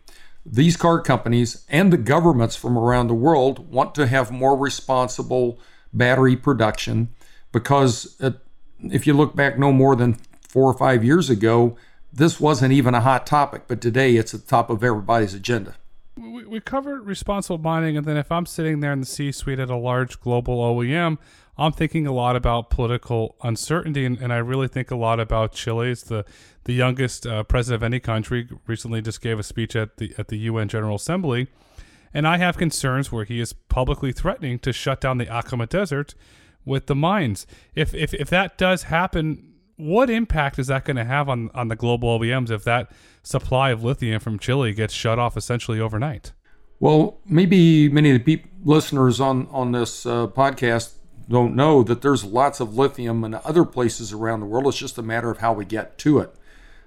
these 0.45 0.77
car 0.77 0.99
companies 1.01 1.65
and 1.69 1.91
the 1.91 1.97
governments 1.97 2.55
from 2.55 2.77
around 2.77 3.07
the 3.07 3.13
world 3.13 3.71
want 3.71 3.95
to 3.95 4.07
have 4.07 4.31
more 4.31 4.57
responsible 4.57 5.59
battery 5.93 6.35
production 6.35 7.09
because 7.51 8.15
it, 8.19 8.35
if 8.79 9.07
you 9.07 9.13
look 9.13 9.35
back 9.35 9.57
no 9.57 9.71
more 9.71 9.95
than 9.95 10.17
four 10.47 10.69
or 10.69 10.77
five 10.77 11.03
years 11.03 11.29
ago, 11.29 11.77
this 12.11 12.39
wasn't 12.39 12.73
even 12.73 12.93
a 12.93 13.01
hot 13.01 13.25
topic, 13.25 13.63
but 13.67 13.81
today 13.81 14.15
it's 14.15 14.33
at 14.33 14.41
the 14.41 14.47
top 14.47 14.69
of 14.69 14.83
everybody's 14.83 15.33
agenda. 15.33 15.75
We, 16.53 16.59
covered 16.59 17.07
responsible 17.07 17.57
mining, 17.57 17.97
and 17.97 18.05
then 18.05 18.15
if 18.15 18.31
I'm 18.31 18.45
sitting 18.45 18.79
there 18.79 18.93
in 18.93 18.99
the 18.99 19.07
C 19.07 19.31
suite 19.31 19.57
at 19.57 19.71
a 19.71 19.75
large 19.75 20.19
global 20.19 20.59
OEM, 20.59 21.17
I'm 21.57 21.71
thinking 21.71 22.05
a 22.05 22.11
lot 22.11 22.35
about 22.35 22.69
political 22.69 23.35
uncertainty, 23.41 24.05
and, 24.05 24.19
and 24.19 24.31
I 24.31 24.37
really 24.37 24.67
think 24.67 24.91
a 24.91 24.95
lot 24.95 25.19
about 25.19 25.53
Chile. 25.53 25.89
It's 25.89 26.03
the 26.03 26.25
the 26.65 26.73
youngest 26.73 27.25
uh, 27.25 27.41
president 27.41 27.81
of 27.81 27.83
any 27.83 27.99
country. 27.99 28.47
Recently, 28.67 29.01
just 29.01 29.19
gave 29.19 29.39
a 29.39 29.43
speech 29.43 29.75
at 29.75 29.97
the 29.97 30.13
at 30.19 30.27
the 30.27 30.37
UN 30.37 30.67
General 30.67 30.97
Assembly, 30.97 31.47
and 32.13 32.27
I 32.27 32.37
have 32.37 32.55
concerns 32.55 33.11
where 33.11 33.25
he 33.25 33.39
is 33.39 33.53
publicly 33.53 34.11
threatening 34.11 34.59
to 34.59 34.71
shut 34.71 35.01
down 35.01 35.17
the 35.17 35.27
Atacama 35.27 35.65
Desert 35.65 36.13
with 36.65 36.85
the 36.85 36.93
mines. 36.93 37.47
If 37.73 37.95
if 37.95 38.13
if 38.13 38.29
that 38.29 38.59
does 38.59 38.83
happen, 38.83 39.55
what 39.75 40.07
impact 40.07 40.59
is 40.59 40.67
that 40.67 40.85
going 40.85 40.97
to 40.97 41.03
have 41.03 41.29
on 41.29 41.49
on 41.55 41.69
the 41.69 41.75
global 41.75 42.19
OEMs 42.19 42.51
if 42.51 42.63
that 42.65 42.91
supply 43.23 43.71
of 43.71 43.83
lithium 43.83 44.19
from 44.19 44.37
Chile 44.37 44.71
gets 44.73 44.93
shut 44.93 45.17
off 45.17 45.35
essentially 45.35 45.79
overnight? 45.79 46.31
Well, 46.83 47.17
maybe 47.25 47.87
many 47.87 48.11
of 48.11 48.25
the 48.25 48.35
pe- 48.35 48.43
listeners 48.65 49.21
on 49.21 49.47
on 49.51 49.71
this 49.71 50.05
uh, 50.05 50.27
podcast 50.27 50.95
don't 51.29 51.55
know 51.55 51.81
that 51.81 52.01
there's 52.01 52.25
lots 52.25 52.59
of 52.59 52.75
lithium 52.75 53.23
in 53.23 53.35
other 53.35 53.63
places 53.63 54.11
around 54.11 54.41
the 54.41 54.47
world. 54.47 54.67
It's 54.67 54.79
just 54.79 54.97
a 54.97 55.01
matter 55.01 55.31
of 55.31 55.37
how 55.37 55.53
we 55.53 55.63
get 55.63 55.97
to 55.99 56.19
it. 56.19 56.35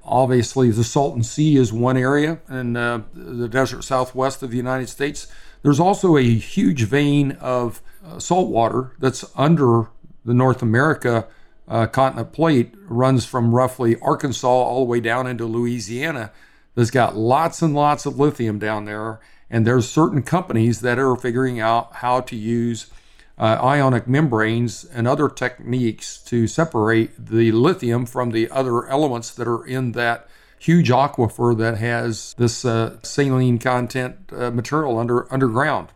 Obviously, 0.05 0.71
the 0.71 0.85
Salton 0.85 1.23
Sea 1.23 1.57
is 1.57 1.73
one 1.73 1.97
area 1.97 2.41
in 2.51 2.77
uh, 2.77 3.05
the 3.15 3.49
desert 3.49 3.85
southwest 3.85 4.43
of 4.43 4.51
the 4.51 4.59
United 4.59 4.91
States. 4.91 5.29
There's 5.63 5.81
also 5.81 6.19
a 6.19 6.23
huge 6.23 6.83
vein 6.83 7.33
of 7.41 7.81
uh, 8.07 8.19
salt 8.19 8.51
water 8.51 8.93
that's 8.99 9.25
under 9.35 9.89
the 10.27 10.35
North 10.35 10.61
America 10.61 11.27
uh, 11.69 11.87
continent 11.87 12.33
plate, 12.33 12.75
runs 12.87 13.25
from 13.25 13.55
roughly 13.55 13.99
Arkansas 14.01 14.47
all 14.47 14.85
the 14.85 14.91
way 14.91 15.01
down 15.01 15.27
into 15.27 15.47
Louisiana. 15.47 16.33
That's 16.75 16.91
got 16.91 17.17
lots 17.17 17.63
and 17.63 17.75
lots 17.75 18.05
of 18.05 18.19
lithium 18.19 18.59
down 18.59 18.85
there. 18.85 19.21
And 19.51 19.67
there's 19.67 19.89
certain 19.89 20.23
companies 20.23 20.81
that 20.81 20.99
are 20.99 21.17
figuring 21.17 21.61
out 21.61 21.97
how 21.97 22.21
to 22.23 22.37
use 22.37 22.91
uh, 23.39 23.59
ionic 23.63 24.09
membranes 24.09 24.85
and 24.85 25.07
other 25.07 25.29
techniques 25.29 26.19
to 26.19 26.47
separate 26.47 27.13
the 27.27 27.53
lithium 27.53 28.07
from 28.07 28.31
the 28.31 28.51
other 28.51 28.87
elements 28.89 29.31
that 29.35 29.47
are 29.47 29.65
in 29.65 29.93
that 29.93 30.27
huge 30.59 30.89
aquifer 30.89 31.57
that 31.57 31.79
has 31.79 32.35
this 32.39 32.65
uh, 32.65 32.97
saline 33.03 33.59
content 33.59 34.17
uh, 34.33 34.51
material 34.51 34.99
under 34.99 35.33
underground. 35.33 35.89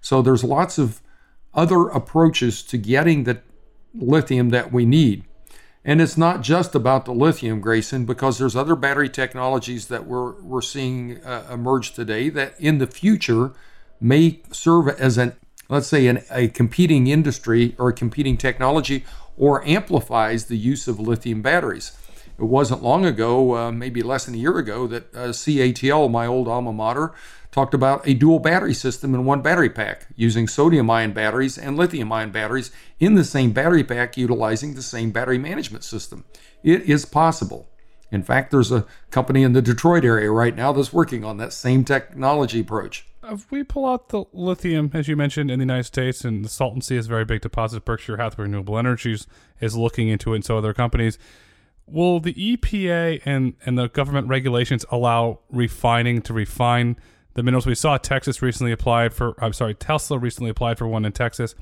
So 0.00 0.22
there's 0.22 0.44
lots 0.44 0.78
of 0.78 1.02
other 1.52 1.88
approaches 1.88 2.62
to 2.64 2.78
getting 2.78 3.24
the 3.24 3.40
lithium 3.94 4.50
that 4.50 4.72
we 4.72 4.84
need. 4.84 5.24
And 5.88 6.00
it's 6.00 6.18
not 6.18 6.40
just 6.40 6.74
about 6.74 7.04
the 7.04 7.14
lithium, 7.14 7.60
Grayson, 7.60 8.06
because 8.06 8.38
there's 8.38 8.56
other 8.56 8.74
battery 8.74 9.08
technologies 9.08 9.86
that 9.86 10.04
we're, 10.04 10.32
we're 10.42 10.60
seeing 10.60 11.24
uh, 11.24 11.46
emerge 11.48 11.92
today 11.92 12.28
that 12.30 12.56
in 12.58 12.78
the 12.78 12.88
future 12.88 13.52
may 14.00 14.40
serve 14.50 14.88
as 14.88 15.16
an, 15.16 15.36
let's 15.68 15.86
say, 15.86 16.08
an, 16.08 16.24
a 16.28 16.48
competing 16.48 17.06
industry 17.06 17.76
or 17.78 17.90
a 17.90 17.92
competing 17.92 18.36
technology 18.36 19.04
or 19.36 19.64
amplifies 19.64 20.46
the 20.46 20.56
use 20.56 20.88
of 20.88 20.98
lithium 20.98 21.40
batteries. 21.40 21.96
It 22.38 22.44
wasn't 22.44 22.82
long 22.82 23.04
ago, 23.04 23.56
uh, 23.56 23.72
maybe 23.72 24.02
less 24.02 24.26
than 24.26 24.34
a 24.34 24.38
year 24.38 24.58
ago, 24.58 24.86
that 24.88 25.14
uh, 25.14 25.28
CATL, 25.28 26.10
my 26.10 26.26
old 26.26 26.48
alma 26.48 26.72
mater, 26.72 27.14
talked 27.50 27.72
about 27.72 28.06
a 28.06 28.12
dual 28.12 28.38
battery 28.38 28.74
system 28.74 29.14
in 29.14 29.24
one 29.24 29.40
battery 29.40 29.70
pack 29.70 30.08
using 30.14 30.46
sodium 30.46 30.90
ion 30.90 31.12
batteries 31.12 31.56
and 31.56 31.76
lithium 31.76 32.12
ion 32.12 32.30
batteries 32.30 32.70
in 33.00 33.14
the 33.14 33.24
same 33.24 33.52
battery 33.52 33.82
pack 33.82 34.18
utilizing 34.18 34.74
the 34.74 34.82
same 34.82 35.10
battery 35.10 35.38
management 35.38 35.82
system. 35.82 36.24
It 36.62 36.82
is 36.82 37.06
possible. 37.06 37.70
In 38.12 38.22
fact, 38.22 38.50
there's 38.50 38.70
a 38.70 38.86
company 39.10 39.42
in 39.42 39.52
the 39.52 39.62
Detroit 39.62 40.04
area 40.04 40.30
right 40.30 40.54
now 40.54 40.72
that's 40.72 40.92
working 40.92 41.24
on 41.24 41.38
that 41.38 41.52
same 41.52 41.84
technology 41.84 42.60
approach. 42.60 43.06
If 43.24 43.50
we 43.50 43.64
pull 43.64 43.86
out 43.86 44.10
the 44.10 44.24
lithium, 44.32 44.90
as 44.94 45.08
you 45.08 45.16
mentioned, 45.16 45.50
in 45.50 45.58
the 45.58 45.64
United 45.64 45.84
States, 45.84 46.24
and 46.24 46.44
the 46.44 46.48
Salton 46.48 46.80
Sea 46.80 46.96
is 46.96 47.06
a 47.06 47.08
very 47.08 47.24
big 47.24 47.40
deposit, 47.40 47.84
Berkshire 47.84 48.18
Hathaway 48.18 48.44
Renewable 48.44 48.78
Energies 48.78 49.26
is 49.60 49.76
looking 49.76 50.08
into 50.08 50.32
it, 50.32 50.36
and 50.36 50.44
so 50.44 50.58
other 50.58 50.72
companies. 50.72 51.18
Will 51.86 52.20
the 52.20 52.34
EPA 52.34 53.22
and, 53.24 53.54
and 53.64 53.78
the 53.78 53.88
government 53.88 54.28
regulations 54.28 54.84
allow 54.90 55.40
refining 55.50 56.20
to 56.22 56.32
refine 56.32 56.96
the 57.36 57.42
minerals. 57.42 57.66
We 57.66 57.74
saw 57.74 57.96
Texas 57.98 58.42
recently 58.42 58.72
applied 58.72 59.12
for, 59.14 59.34
I'm 59.42 59.52
sorry, 59.52 59.74
Tesla 59.74 60.18
recently 60.18 60.50
applied 60.50 60.78
for 60.78 60.88
one 60.88 61.04
in 61.04 61.12
Texas. 61.12 61.54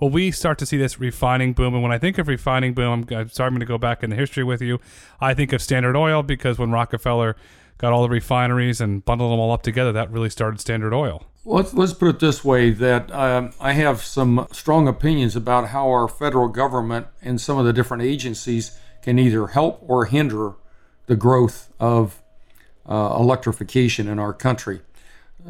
Well, 0.00 0.10
we 0.10 0.32
start 0.32 0.58
to 0.58 0.66
see 0.66 0.76
this 0.76 0.98
refining 0.98 1.52
boom. 1.52 1.74
And 1.74 1.82
when 1.82 1.92
I 1.92 1.98
think 1.98 2.18
of 2.18 2.26
refining 2.26 2.74
boom, 2.74 3.06
I'm, 3.08 3.16
I'm 3.16 3.28
sorry, 3.28 3.46
I'm 3.46 3.52
going 3.54 3.60
to 3.60 3.66
go 3.66 3.78
back 3.78 4.02
in 4.02 4.10
the 4.10 4.16
history 4.16 4.42
with 4.42 4.60
you. 4.60 4.80
I 5.20 5.32
think 5.32 5.52
of 5.52 5.62
Standard 5.62 5.96
Oil 5.96 6.24
because 6.24 6.58
when 6.58 6.72
Rockefeller 6.72 7.36
got 7.78 7.92
all 7.92 8.02
the 8.02 8.08
refineries 8.08 8.80
and 8.80 9.04
bundled 9.04 9.32
them 9.32 9.38
all 9.38 9.52
up 9.52 9.62
together, 9.62 9.92
that 9.92 10.10
really 10.10 10.28
started 10.28 10.60
Standard 10.60 10.92
Oil. 10.92 11.24
Let's, 11.44 11.72
let's 11.72 11.92
put 11.92 12.08
it 12.08 12.18
this 12.20 12.44
way 12.44 12.70
that 12.70 13.12
um, 13.12 13.52
I 13.60 13.72
have 13.74 14.02
some 14.02 14.48
strong 14.50 14.88
opinions 14.88 15.36
about 15.36 15.68
how 15.68 15.88
our 15.88 16.08
federal 16.08 16.48
government 16.48 17.06
and 17.20 17.40
some 17.40 17.58
of 17.58 17.64
the 17.64 17.72
different 17.72 18.02
agencies 18.02 18.76
can 19.02 19.18
either 19.18 19.48
help 19.48 19.82
or 19.86 20.06
hinder 20.06 20.54
the 21.06 21.16
growth 21.16 21.72
of 21.78 22.22
uh, 22.88 23.16
electrification 23.18 24.08
in 24.08 24.18
our 24.18 24.32
country 24.32 24.80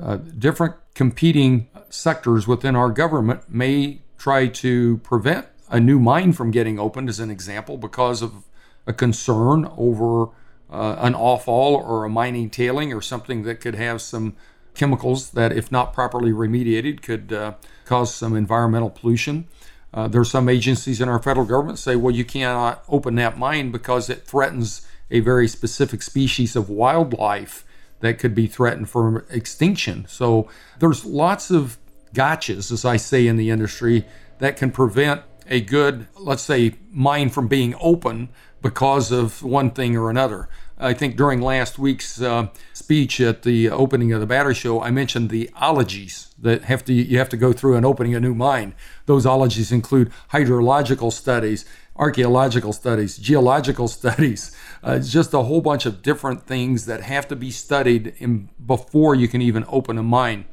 uh, 0.00 0.16
different 0.16 0.74
competing 0.94 1.68
sectors 1.88 2.46
within 2.46 2.76
our 2.76 2.90
government 2.90 3.42
may 3.48 4.00
try 4.18 4.46
to 4.46 4.98
prevent 4.98 5.46
a 5.68 5.80
new 5.80 5.98
mine 5.98 6.32
from 6.32 6.50
getting 6.50 6.78
opened, 6.78 7.08
as 7.08 7.18
an 7.18 7.30
example, 7.30 7.76
because 7.76 8.22
of 8.22 8.44
a 8.86 8.92
concern 8.92 9.68
over 9.76 10.28
uh, 10.70 10.96
an 10.98 11.14
offall 11.14 11.74
or 11.74 12.04
a 12.04 12.08
mining 12.08 12.50
tailing 12.50 12.92
or 12.92 13.00
something 13.00 13.42
that 13.42 13.60
could 13.60 13.74
have 13.74 14.00
some 14.00 14.34
chemicals 14.74 15.30
that, 15.30 15.52
if 15.52 15.70
not 15.70 15.92
properly 15.92 16.30
remediated, 16.30 17.02
could 17.02 17.32
uh, 17.32 17.54
cause 17.84 18.14
some 18.14 18.34
environmental 18.34 18.90
pollution. 18.90 19.46
Uh, 19.94 20.08
there 20.08 20.20
are 20.20 20.24
some 20.24 20.48
agencies 20.48 21.00
in 21.00 21.08
our 21.08 21.22
federal 21.22 21.46
government 21.46 21.78
say, 21.78 21.96
well, 21.96 22.14
you 22.14 22.24
cannot 22.24 22.82
open 22.88 23.14
that 23.16 23.38
mine 23.38 23.70
because 23.70 24.08
it 24.08 24.26
threatens 24.26 24.86
a 25.10 25.20
very 25.20 25.46
specific 25.46 26.02
species 26.02 26.56
of 26.56 26.70
wildlife 26.70 27.64
that 28.00 28.18
could 28.18 28.34
be 28.34 28.46
threatened 28.46 28.88
for 28.88 29.26
extinction. 29.30 30.06
So 30.08 30.48
there's 30.78 31.04
lots 31.04 31.50
of 31.50 31.78
gotchas, 32.14 32.72
as 32.72 32.84
I 32.84 32.96
say 32.96 33.26
in 33.26 33.36
the 33.36 33.50
industry, 33.50 34.04
that 34.38 34.56
can 34.56 34.70
prevent 34.70 35.22
a 35.46 35.60
good, 35.60 36.08
let's 36.16 36.42
say, 36.42 36.74
mine 36.90 37.28
from 37.28 37.48
being 37.48 37.74
open 37.80 38.30
because 38.62 39.12
of 39.12 39.42
one 39.42 39.70
thing 39.70 39.96
or 39.96 40.08
another. 40.08 40.48
I 40.78 40.94
think 40.94 41.16
during 41.16 41.40
last 41.40 41.78
week's 41.78 42.20
uh, 42.20 42.48
speech 42.92 43.22
at 43.22 43.42
the 43.42 43.70
opening 43.70 44.12
of 44.12 44.20
the 44.20 44.26
battery 44.26 44.54
show, 44.54 44.82
I 44.82 44.90
mentioned 44.90 45.30
the 45.30 45.48
ologies 45.56 46.34
that 46.38 46.64
have 46.64 46.84
to 46.84 46.92
you 46.92 47.16
have 47.16 47.30
to 47.30 47.38
go 47.38 47.50
through 47.50 47.76
in 47.76 47.86
opening 47.86 48.14
a 48.14 48.20
new 48.20 48.34
mine. 48.34 48.74
Those 49.06 49.24
ologies 49.24 49.72
include 49.72 50.12
hydrological 50.30 51.10
studies, 51.10 51.64
archaeological 51.96 52.74
studies, 52.74 53.16
geological 53.16 53.88
studies. 53.98 54.54
Uh, 54.86 54.96
it's 54.98 55.10
just 55.10 55.32
a 55.32 55.44
whole 55.44 55.62
bunch 55.62 55.86
of 55.86 56.02
different 56.02 56.46
things 56.46 56.84
that 56.84 57.00
have 57.00 57.26
to 57.28 57.34
be 57.34 57.50
studied 57.50 58.12
in, 58.18 58.50
before 58.66 59.14
you 59.14 59.26
can 59.26 59.40
even 59.40 59.64
open 59.68 59.96
a 59.96 60.02
mine, 60.02 60.44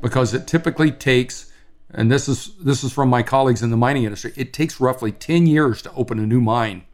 because 0.00 0.32
it 0.32 0.46
typically 0.46 0.92
takes, 0.92 1.50
and 1.90 2.08
this 2.08 2.28
is 2.28 2.54
this 2.58 2.84
is 2.84 2.92
from 2.92 3.08
my 3.08 3.24
colleagues 3.24 3.64
in 3.64 3.70
the 3.70 3.76
mining 3.76 4.04
industry, 4.04 4.32
it 4.36 4.52
takes 4.52 4.80
roughly 4.80 5.10
10 5.10 5.48
years 5.48 5.82
to 5.82 5.92
open 5.94 6.20
a 6.20 6.26
new 6.26 6.40
mine. 6.40 6.84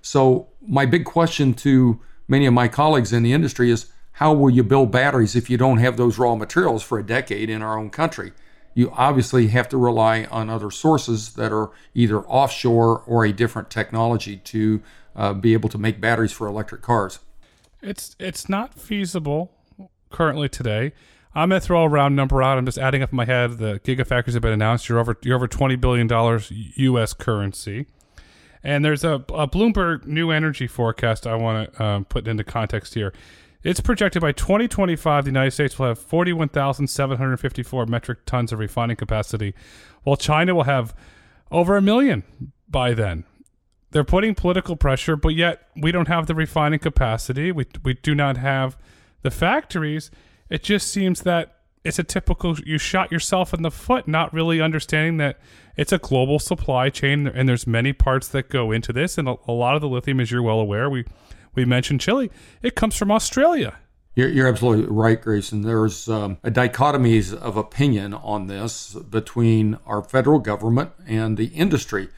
So 0.00 0.48
my 0.66 0.86
big 0.86 1.04
question 1.04 1.52
to 1.66 2.00
many 2.26 2.46
of 2.46 2.54
my 2.54 2.68
colleagues 2.68 3.12
in 3.12 3.22
the 3.22 3.34
industry 3.34 3.70
is 3.70 3.92
how 4.20 4.32
will 4.32 4.50
you 4.50 4.62
build 4.62 4.92
batteries 4.92 5.34
if 5.34 5.50
you 5.50 5.56
don't 5.56 5.78
have 5.78 5.96
those 5.96 6.18
raw 6.18 6.34
materials 6.34 6.82
for 6.82 6.98
a 6.98 7.02
decade 7.02 7.50
in 7.50 7.60
our 7.60 7.76
own 7.76 7.90
country? 7.90 8.32
you 8.74 8.90
obviously 8.96 9.48
have 9.48 9.68
to 9.68 9.76
rely 9.76 10.24
on 10.30 10.48
other 10.48 10.70
sources 10.70 11.34
that 11.34 11.52
are 11.52 11.70
either 11.94 12.20
offshore 12.20 13.02
or 13.06 13.24
a 13.24 13.32
different 13.32 13.70
technology 13.70 14.36
to 14.36 14.80
uh, 15.16 15.34
be 15.34 15.52
able 15.52 15.68
to 15.68 15.78
make 15.78 16.00
batteries 16.00 16.32
for 16.32 16.46
electric 16.46 16.82
cars. 16.82 17.18
It's 17.82 18.14
it's 18.18 18.48
not 18.48 18.74
feasible 18.74 19.52
currently 20.10 20.48
today. 20.48 20.92
I'm 21.34 21.48
gonna 21.48 21.60
throw 21.60 21.84
a 21.84 21.88
round 21.88 22.14
number 22.14 22.42
out. 22.42 22.58
I'm 22.58 22.66
just 22.66 22.78
adding 22.78 23.02
up 23.02 23.12
in 23.12 23.16
my 23.16 23.24
head. 23.24 23.58
The 23.58 23.80
gigafactories 23.80 24.34
have 24.34 24.42
been 24.42 24.52
announced. 24.52 24.88
You're 24.88 24.98
over 24.98 25.16
you're 25.22 25.36
over 25.36 25.48
twenty 25.48 25.76
billion 25.76 26.06
dollars 26.06 26.50
U.S. 26.76 27.12
currency, 27.12 27.86
and 28.62 28.84
there's 28.84 29.02
a, 29.02 29.14
a 29.30 29.48
Bloomberg 29.48 30.06
New 30.06 30.30
Energy 30.30 30.66
forecast 30.66 31.26
I 31.26 31.34
want 31.36 31.72
to 31.72 31.84
um, 31.84 32.04
put 32.04 32.28
into 32.28 32.44
context 32.44 32.94
here. 32.94 33.12
It's 33.62 33.80
projected 33.80 34.22
by 34.22 34.32
2025 34.32 35.24
the 35.24 35.28
United 35.28 35.50
States 35.50 35.78
will 35.78 35.88
have 35.88 35.98
41,754 35.98 37.86
metric 37.86 38.20
tons 38.24 38.52
of 38.52 38.58
refining 38.58 38.96
capacity, 38.96 39.54
while 40.02 40.16
China 40.16 40.54
will 40.54 40.64
have 40.64 40.94
over 41.50 41.76
a 41.76 41.82
million 41.82 42.22
by 42.68 42.94
then. 42.94 43.24
They're 43.90 44.04
putting 44.04 44.34
political 44.34 44.76
pressure, 44.76 45.16
but 45.16 45.34
yet 45.34 45.68
we 45.76 45.92
don't 45.92 46.08
have 46.08 46.26
the 46.26 46.34
refining 46.34 46.78
capacity. 46.78 47.52
We, 47.52 47.66
we 47.84 47.94
do 47.94 48.14
not 48.14 48.38
have 48.38 48.78
the 49.22 49.30
factories. 49.30 50.10
It 50.48 50.62
just 50.62 50.88
seems 50.88 51.22
that 51.22 51.56
it's 51.84 51.98
a 51.98 52.04
typical 52.04 52.58
you 52.60 52.78
shot 52.78 53.10
yourself 53.10 53.52
in 53.52 53.62
the 53.62 53.70
foot 53.70 54.06
not 54.06 54.32
really 54.32 54.60
understanding 54.60 55.16
that 55.16 55.38
it's 55.76 55.92
a 55.92 55.98
global 55.98 56.38
supply 56.38 56.90
chain 56.90 57.26
and 57.26 57.48
there's 57.48 57.66
many 57.66 57.92
parts 57.92 58.28
that 58.28 58.50
go 58.50 58.70
into 58.70 58.92
this 58.92 59.16
and 59.16 59.28
a, 59.28 59.36
a 59.48 59.52
lot 59.52 59.74
of 59.74 59.80
the 59.80 59.88
lithium 59.88 60.20
as 60.20 60.30
you're 60.30 60.42
well 60.42 60.60
aware 60.60 60.90
we 60.90 61.06
we 61.54 61.64
mentioned 61.64 62.00
Chile. 62.00 62.30
It 62.62 62.74
comes 62.74 62.96
from 62.96 63.10
Australia. 63.10 63.78
You're, 64.14 64.28
you're 64.28 64.48
absolutely 64.48 64.86
right, 64.86 65.20
Grayson. 65.20 65.62
There's 65.62 66.08
um, 66.08 66.38
a 66.42 66.50
dichotomy 66.50 67.22
of 67.40 67.56
opinion 67.56 68.12
on 68.14 68.48
this 68.48 68.94
between 68.94 69.78
our 69.86 70.02
federal 70.02 70.40
government 70.40 70.92
and 71.06 71.36
the 71.36 71.46
industry. 71.46 72.08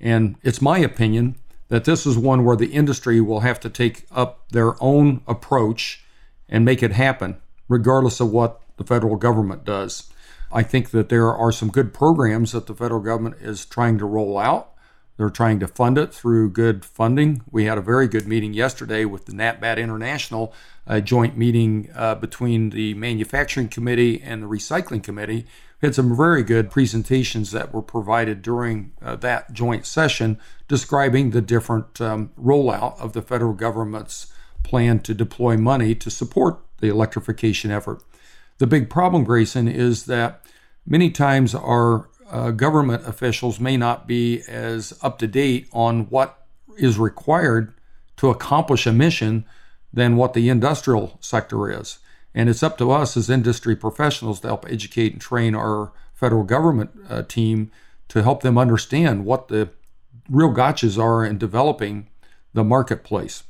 And 0.00 0.36
it's 0.42 0.60
my 0.60 0.78
opinion 0.78 1.36
that 1.68 1.84
this 1.84 2.06
is 2.06 2.18
one 2.18 2.44
where 2.44 2.56
the 2.56 2.72
industry 2.72 3.20
will 3.20 3.40
have 3.40 3.60
to 3.60 3.70
take 3.70 4.06
up 4.10 4.48
their 4.50 4.80
own 4.82 5.20
approach 5.26 6.04
and 6.48 6.64
make 6.64 6.82
it 6.82 6.92
happen, 6.92 7.38
regardless 7.68 8.20
of 8.20 8.30
what 8.30 8.60
the 8.76 8.84
federal 8.84 9.16
government 9.16 9.64
does. 9.64 10.10
I 10.52 10.62
think 10.62 10.90
that 10.90 11.08
there 11.08 11.34
are 11.34 11.50
some 11.50 11.70
good 11.70 11.92
programs 11.92 12.52
that 12.52 12.66
the 12.66 12.74
federal 12.74 13.00
government 13.00 13.36
is 13.40 13.64
trying 13.64 13.98
to 13.98 14.04
roll 14.04 14.38
out. 14.38 14.72
They're 15.16 15.30
trying 15.30 15.60
to 15.60 15.68
fund 15.68 15.96
it 15.96 16.12
through 16.12 16.50
good 16.50 16.84
funding. 16.84 17.42
We 17.50 17.64
had 17.64 17.78
a 17.78 17.82
very 17.82 18.06
good 18.06 18.26
meeting 18.26 18.52
yesterday 18.52 19.04
with 19.04 19.24
the 19.24 19.32
NAATBatt 19.32 19.78
International, 19.78 20.52
a 20.86 21.00
joint 21.00 21.36
meeting 21.36 21.88
uh, 21.94 22.16
between 22.16 22.70
the 22.70 22.94
Manufacturing 22.94 23.68
Committee 23.68 24.22
and 24.22 24.42
the 24.42 24.46
Recycling 24.46 25.02
Committee. 25.02 25.46
We 25.80 25.86
had 25.86 25.94
some 25.94 26.16
very 26.16 26.42
good 26.42 26.70
presentations 26.70 27.50
that 27.52 27.72
were 27.72 27.82
provided 27.82 28.42
during 28.42 28.92
uh, 29.02 29.16
that 29.16 29.52
joint 29.52 29.86
session 29.86 30.38
describing 30.68 31.30
the 31.30 31.42
different 31.42 32.00
um, 32.00 32.30
rollout 32.38 32.98
of 33.00 33.12
the 33.12 33.22
federal 33.22 33.52
government's 33.54 34.32
plan 34.62 35.00
to 35.00 35.14
deploy 35.14 35.56
money 35.56 35.94
to 35.94 36.10
support 36.10 36.58
the 36.78 36.88
electrification 36.88 37.70
effort. 37.70 38.02
The 38.58 38.66
big 38.66 38.90
problem, 38.90 39.24
Grayson, 39.24 39.68
is 39.68 40.06
that 40.06 40.44
many 40.86 41.10
times 41.10 41.54
our 41.54 42.08
uh, 42.30 42.50
government 42.50 43.06
officials 43.06 43.60
may 43.60 43.76
not 43.76 44.06
be 44.06 44.42
as 44.48 44.98
up 45.02 45.18
to 45.18 45.26
date 45.26 45.68
on 45.72 46.08
what 46.10 46.46
is 46.78 46.98
required 46.98 47.74
to 48.16 48.30
accomplish 48.30 48.86
a 48.86 48.92
mission 48.92 49.44
than 49.92 50.16
what 50.16 50.34
the 50.34 50.48
industrial 50.48 51.18
sector 51.20 51.70
is. 51.70 51.98
And 52.34 52.48
it's 52.48 52.62
up 52.62 52.76
to 52.78 52.90
us 52.90 53.16
as 53.16 53.30
industry 53.30 53.74
professionals 53.76 54.40
to 54.40 54.48
help 54.48 54.66
educate 54.68 55.12
and 55.12 55.20
train 55.20 55.54
our 55.54 55.92
federal 56.12 56.44
government 56.44 56.90
uh, 57.08 57.22
team 57.22 57.70
to 58.08 58.22
help 58.22 58.42
them 58.42 58.58
understand 58.58 59.24
what 59.24 59.48
the 59.48 59.70
real 60.28 60.52
gotchas 60.52 61.02
are 61.02 61.24
in 61.24 61.38
developing 61.38 62.08
the 62.52 62.64
marketplace. 62.64 63.44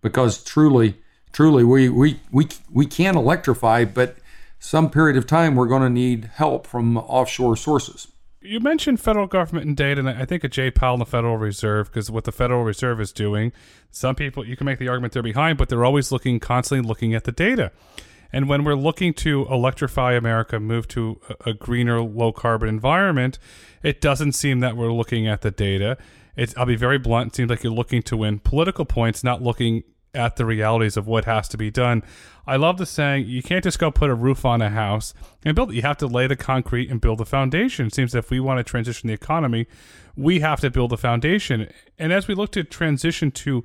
Because 0.00 0.42
truly, 0.42 0.96
truly, 1.32 1.64
we, 1.64 1.88
we, 1.88 2.20
we, 2.30 2.48
we 2.70 2.86
can 2.86 3.16
electrify, 3.16 3.84
but 3.84 4.16
some 4.60 4.90
period 4.90 5.16
of 5.16 5.26
time 5.26 5.56
we're 5.56 5.66
going 5.66 5.82
to 5.82 5.90
need 5.90 6.30
help 6.34 6.66
from 6.66 6.96
offshore 6.98 7.56
sources. 7.56 8.06
You 8.42 8.60
mentioned 8.60 9.00
federal 9.00 9.26
government 9.26 9.66
and 9.66 9.76
data, 9.76 10.00
and 10.00 10.08
I 10.08 10.24
think 10.24 10.44
of 10.44 10.50
Jay 10.50 10.70
Powell 10.70 10.94
and 10.94 11.00
the 11.00 11.06
Federal 11.06 11.36
Reserve, 11.36 11.88
because 11.90 12.10
what 12.10 12.24
the 12.24 12.32
Federal 12.32 12.62
Reserve 12.62 13.00
is 13.00 13.12
doing, 13.12 13.52
some 13.90 14.14
people, 14.14 14.46
you 14.46 14.56
can 14.56 14.66
make 14.66 14.78
the 14.78 14.88
argument 14.88 15.12
they're 15.12 15.22
behind, 15.22 15.58
but 15.58 15.68
they're 15.68 15.84
always 15.84 16.12
looking, 16.12 16.40
constantly 16.40 16.86
looking 16.86 17.14
at 17.14 17.24
the 17.24 17.32
data. 17.32 17.72
And 18.32 18.48
when 18.48 18.64
we're 18.64 18.76
looking 18.76 19.12
to 19.14 19.46
electrify 19.50 20.12
America, 20.12 20.60
move 20.60 20.88
to 20.88 21.20
a, 21.44 21.52
greener, 21.52 22.00
low 22.00 22.32
carbon 22.32 22.68
environment, 22.68 23.38
it 23.82 24.00
doesn't 24.00 24.32
seem 24.32 24.60
that 24.60 24.76
we're 24.76 24.92
looking 24.92 25.26
at 25.26 25.40
the 25.40 25.50
data. 25.50 25.98
It's, 26.36 26.56
I'll 26.56 26.66
be 26.66 26.76
very 26.76 26.98
blunt. 26.98 27.32
It 27.32 27.36
seems 27.36 27.50
like 27.50 27.62
you're 27.62 27.72
looking 27.72 28.02
to 28.02 28.16
win 28.16 28.38
political 28.38 28.84
points, 28.84 29.24
not 29.24 29.42
looking 29.42 29.82
at 30.14 30.36
the 30.36 30.44
realities 30.44 30.96
of 30.96 31.06
what 31.06 31.24
has 31.24 31.48
to 31.48 31.56
be 31.56 31.70
done. 31.70 32.02
I 32.46 32.56
love 32.56 32.78
the 32.78 32.86
saying, 32.86 33.26
you 33.26 33.42
can't 33.42 33.62
just 33.62 33.78
go 33.78 33.90
put 33.90 34.10
a 34.10 34.14
roof 34.14 34.44
on 34.44 34.60
a 34.60 34.70
house 34.70 35.14
and 35.44 35.54
build 35.54 35.70
it. 35.70 35.76
You 35.76 35.82
have 35.82 35.98
to 35.98 36.06
lay 36.06 36.26
the 36.26 36.36
concrete 36.36 36.90
and 36.90 37.00
build 37.00 37.18
the 37.18 37.26
foundation. 37.26 37.86
It 37.86 37.94
seems 37.94 38.12
that 38.12 38.18
if 38.18 38.30
we 38.30 38.40
want 38.40 38.58
to 38.58 38.64
transition 38.64 39.06
the 39.06 39.14
economy, 39.14 39.66
we 40.16 40.40
have 40.40 40.60
to 40.60 40.70
build 40.70 40.90
the 40.90 40.98
foundation. 40.98 41.68
And 41.98 42.12
as 42.12 42.26
we 42.26 42.34
look 42.34 42.52
to 42.52 42.64
transition 42.64 43.30
to 43.32 43.62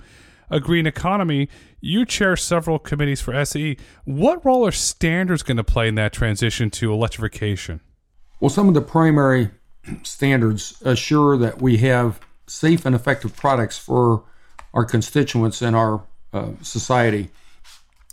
a 0.50 0.60
green 0.60 0.86
economy, 0.86 1.50
you 1.82 2.06
chair 2.06 2.36
several 2.36 2.78
committees 2.78 3.22
for 3.22 3.44
SAE. 3.44 3.78
What 4.04 4.46
role 4.46 4.68
are 4.68 4.72
standards 4.72 5.42
going 5.42 5.58
to 5.58 5.64
play 5.64 5.88
in 5.88 5.96
that 5.96 6.14
transition 6.14 6.70
to 6.72 6.94
electrification? 6.94 7.82
Well, 8.40 8.50
some 8.50 8.68
of 8.68 8.74
the 8.76 8.82
primary 8.82 9.50
standards 10.04 10.82
assure 10.84 11.38
that 11.38 11.62
we 11.62 11.78
have 11.78 12.20
safe 12.48 12.86
and 12.86 12.96
effective 12.96 13.36
products 13.36 13.78
for 13.78 14.24
our 14.74 14.86
constituents 14.86 15.62
and 15.62 15.76
our 15.76 16.04
society. 16.62 17.30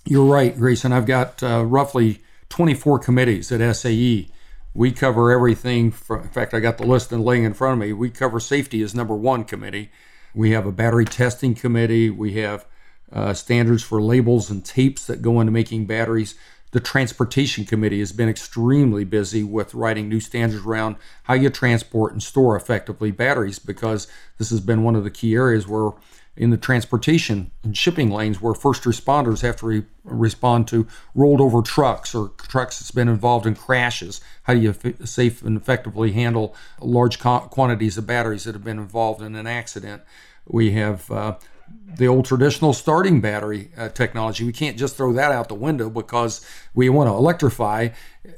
You're 0.04 0.26
right, 0.26 0.56
Grayson. 0.56 0.92
I've 0.92 1.06
got 1.06 1.42
uh, 1.42 1.64
roughly 1.64 2.20
24 2.48 2.98
committees 2.98 3.52
at 3.52 3.76
SAE. 3.76 4.28
We 4.74 4.92
cover 4.92 5.30
everything. 5.30 5.86
In 6.10 6.28
fact, 6.28 6.54
I 6.54 6.60
got 6.60 6.78
the 6.78 6.86
list 6.86 7.12
and 7.12 7.24
laying 7.24 7.44
in 7.44 7.54
front 7.54 7.74
of 7.74 7.78
me. 7.78 7.92
We 7.92 8.10
cover 8.10 8.40
safety 8.40 8.82
as 8.82 8.94
number 8.94 9.14
one 9.14 9.44
committee. 9.44 9.90
We 10.34 10.52
have 10.52 10.66
a 10.66 10.72
battery 10.72 11.04
testing 11.04 11.54
committee. 11.54 12.10
We 12.10 12.34
have 12.34 12.66
uh, 13.12 13.34
standards 13.34 13.82
for 13.82 14.00
labels 14.00 14.50
and 14.50 14.64
tapes 14.64 15.06
that 15.06 15.22
go 15.22 15.40
into 15.40 15.52
making 15.52 15.86
batteries. 15.86 16.34
The 16.72 16.80
transportation 16.80 17.66
committee 17.66 17.98
has 17.98 18.12
been 18.12 18.30
extremely 18.30 19.04
busy 19.04 19.42
with 19.42 19.74
writing 19.74 20.08
new 20.08 20.20
standards 20.20 20.64
around 20.64 20.96
how 21.24 21.34
you 21.34 21.50
transport 21.50 22.12
and 22.12 22.22
store 22.22 22.56
effectively 22.56 23.10
batteries 23.10 23.58
because 23.58 24.08
this 24.38 24.48
has 24.48 24.60
been 24.60 24.82
one 24.82 24.96
of 24.96 25.04
the 25.04 25.10
key 25.10 25.34
areas 25.34 25.68
where 25.68 25.90
in 26.36 26.50
the 26.50 26.56
transportation 26.56 27.50
and 27.62 27.76
shipping 27.76 28.10
lanes 28.10 28.40
where 28.40 28.54
first 28.54 28.84
responders 28.84 29.42
have 29.42 29.56
to 29.56 29.66
re- 29.66 29.84
respond 30.04 30.66
to 30.68 30.86
rolled 31.14 31.40
over 31.40 31.60
trucks 31.60 32.14
or 32.14 32.30
trucks 32.38 32.78
that's 32.78 32.90
been 32.90 33.08
involved 33.08 33.46
in 33.46 33.54
crashes. 33.54 34.20
How 34.44 34.54
do 34.54 34.60
you 34.60 34.70
f- 34.70 35.06
safe 35.06 35.42
and 35.42 35.56
effectively 35.56 36.12
handle 36.12 36.56
large 36.80 37.18
co- 37.18 37.40
quantities 37.40 37.98
of 37.98 38.06
batteries 38.06 38.44
that 38.44 38.54
have 38.54 38.64
been 38.64 38.78
involved 38.78 39.20
in 39.20 39.36
an 39.36 39.46
accident? 39.46 40.02
We 40.46 40.72
have 40.72 41.10
uh, 41.10 41.36
the 41.96 42.08
old 42.08 42.24
traditional 42.24 42.72
starting 42.72 43.20
battery 43.20 43.70
uh, 43.76 43.90
technology. 43.90 44.44
We 44.44 44.52
can't 44.52 44.78
just 44.78 44.96
throw 44.96 45.12
that 45.12 45.32
out 45.32 45.48
the 45.48 45.54
window 45.54 45.90
because 45.90 46.44
we 46.74 46.88
want 46.88 47.08
to 47.08 47.14
electrify. 47.14 47.90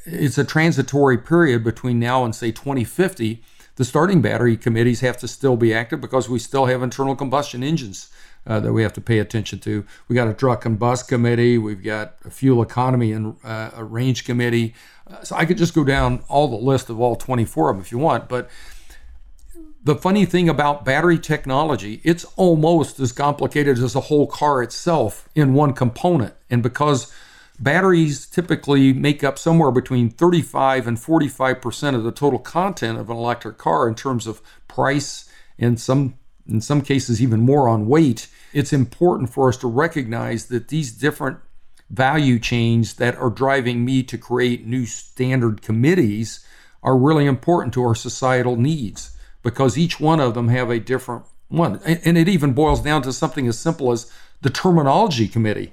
It's 0.05 0.37
a 0.37 0.45
transitory 0.45 1.19
period 1.19 1.63
between 1.63 2.01
now 2.01 2.25
and 2.25 2.35
say 2.35 2.51
2050 2.51 3.43
the 3.77 3.85
starting 3.85 4.21
battery 4.21 4.57
committees 4.57 5.01
have 5.01 5.17
to 5.19 5.29
still 5.29 5.57
be 5.57 5.75
active 5.75 6.01
because 6.01 6.29
we 6.29 6.39
still 6.39 6.67
have 6.67 6.83
internal 6.83 7.17
combustion 7.17 7.63
engines 7.63 8.09
uh, 8.47 8.61
that 8.61 8.73
we 8.73 8.83
have 8.83 8.93
to 8.93 9.01
pay 9.01 9.19
attention 9.19 9.59
to. 9.61 9.85
We 10.09 10.15
got 10.15 10.29
a 10.29 10.35
truck 10.35 10.65
and 10.65 10.79
bus 10.79 11.03
committee. 11.03 11.59
We've 11.59 11.83
got 11.83 12.17
a 12.25 12.31
fuel 12.31 12.63
economy 12.63 13.13
and 13.13 13.37
uh, 13.43 13.71
a 13.75 13.85
range 13.85 14.25
committee. 14.25 14.75
Uh, 15.07 15.23
so 15.23 15.37
I 15.37 15.45
could 15.45 15.59
just 15.59 15.75
go 15.75 15.85
down 15.85 16.23
all 16.29 16.49
the 16.49 16.57
list 16.57 16.91
of 16.91 17.01
all 17.01 17.17
24 17.17 17.71
of 17.71 17.77
them 17.77 17.83
if 17.83 17.91
you 17.91 17.99
want. 17.99 18.29
But 18.29 18.49
the 19.83 19.97
funny 19.97 20.25
thing 20.25 20.49
about 20.49 20.85
battery 20.85 21.19
technology, 21.19 22.01
it's 22.05 22.25
almost 22.37 22.99
as 23.01 23.13
complicated 23.13 23.79
as 23.79 23.95
a 23.95 24.01
whole 24.01 24.27
car 24.27 24.63
itself 24.63 25.29
in 25.35 25.53
one 25.53 25.75
component. 25.75 26.35
And 26.49 26.63
because 26.63 27.13
Batteries 27.61 28.27
typically 28.27 28.93
make 28.93 29.23
up 29.23 29.38
somewhere 29.38 29.71
between 29.71 30.11
35 30.11 30.88
and 30.88 30.97
45% 30.97 31.95
of 31.95 32.03
the 32.03 32.11
total 32.11 32.40
content 32.40 32.99
of 32.99 33.09
an 33.09 33.17
electric 33.17 33.59
car 33.59 33.87
in 33.87 33.95
terms 33.95 34.27
of 34.27 34.43
price 34.67 35.31
and 35.59 35.79
some 35.79 36.14
in 36.47 36.61
some 36.61 36.83
cases 36.83 37.23
even 37.23 37.40
more 37.40 37.69
on 37.69 37.87
weight. 37.87 38.29
It's 38.53 38.73
important 38.73 39.31
for 39.31 39.49
us 39.49 39.57
to 39.59 39.67
recognize 39.67 40.47
that 40.47 40.69
these 40.69 40.93
different 40.93 41.38
value 41.88 42.38
chains 42.38 42.95
that 42.95 43.17
are 43.17 43.31
driving 43.31 43.85
me 43.85 44.03
to 44.03 44.19
create 44.19 44.67
new 44.67 44.85
standard 44.85 45.62
committees 45.62 46.45
are 46.83 46.99
really 46.99 47.25
important 47.25 47.73
to 47.75 47.83
our 47.83 47.95
societal 47.95 48.57
needs 48.57 49.17
because 49.43 49.79
each 49.79 49.99
one 49.99 50.21
of 50.21 50.35
them 50.35 50.49
have 50.49 50.71
a 50.71 50.81
different 50.81 51.25
one. 51.49 51.81
And 51.85 52.19
it 52.19 52.29
even 52.29 52.53
boils 52.53 52.83
down 52.83 53.03
to 53.03 53.12
something 53.12 53.47
as 53.47 53.59
simple 53.59 53.93
as 53.93 54.11
the 54.43 54.51
terminology 54.51 55.29
committee 55.29 55.73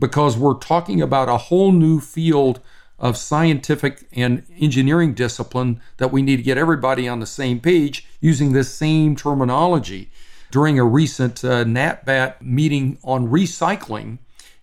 because 0.00 0.36
we're 0.36 0.54
talking 0.54 1.00
about 1.00 1.28
a 1.28 1.36
whole 1.36 1.70
new 1.70 2.00
field 2.00 2.60
of 2.98 3.16
scientific 3.16 4.06
and 4.12 4.44
engineering 4.58 5.14
discipline 5.14 5.80
that 5.98 6.12
we 6.12 6.22
need 6.22 6.36
to 6.36 6.42
get 6.42 6.58
everybody 6.58 7.08
on 7.08 7.20
the 7.20 7.26
same 7.26 7.60
page 7.60 8.06
using 8.20 8.52
this 8.52 8.72
same 8.72 9.16
terminology. 9.16 10.10
During 10.50 10.78
a 10.78 10.84
recent 10.84 11.44
uh, 11.44 11.64
NAATBatt 11.64 12.42
meeting 12.42 12.98
on 13.04 13.28
recycling, 13.28 14.18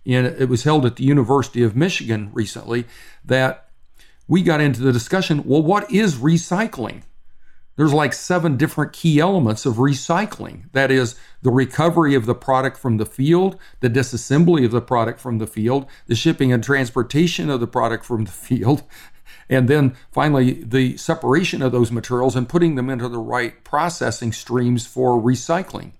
and 0.05 0.27
it 0.27 0.49
was 0.49 0.63
held 0.63 0.85
at 0.85 0.97
the 0.97 1.03
University 1.03 1.63
of 1.63 1.75
Michigan 1.75 2.29
recently, 2.33 2.85
that 3.23 3.69
we 4.27 4.43
got 4.43 4.59
into 4.59 4.81
the 4.81 4.91
discussion 4.91 5.43
well, 5.45 5.63
what 5.63 5.89
is 5.91 6.15
recycling? 6.15 7.03
There's 7.77 7.93
like 7.93 8.11
seven 8.11 8.57
different 8.57 8.91
key 8.91 9.19
elements 9.19 9.65
of 9.65 9.75
recycling. 9.75 10.63
That 10.73 10.91
is 10.91 11.15
the 11.43 11.51
recovery 11.51 12.15
of 12.15 12.25
the 12.25 12.35
product 12.35 12.77
from 12.77 12.97
the 12.97 13.05
field, 13.05 13.57
the 13.79 13.89
disassembly 13.89 14.65
of 14.65 14.71
the 14.71 14.81
product 14.81 15.19
from 15.19 15.37
the 15.37 15.47
field, 15.47 15.85
the 16.07 16.15
shipping 16.15 16.51
and 16.51 16.63
transportation 16.63 17.49
of 17.49 17.59
the 17.59 17.67
product 17.67 18.03
from 18.03 18.25
the 18.25 18.31
field, 18.31 18.83
and 19.49 19.67
then 19.69 19.95
finally 20.11 20.63
the 20.63 20.97
separation 20.97 21.61
of 21.61 21.71
those 21.71 21.91
materials 21.91 22.35
and 22.35 22.49
putting 22.49 22.75
them 22.75 22.89
into 22.89 23.07
the 23.07 23.19
right 23.19 23.63
processing 23.63 24.33
streams 24.33 24.85
for 24.85 25.21
recycling. 25.21 25.91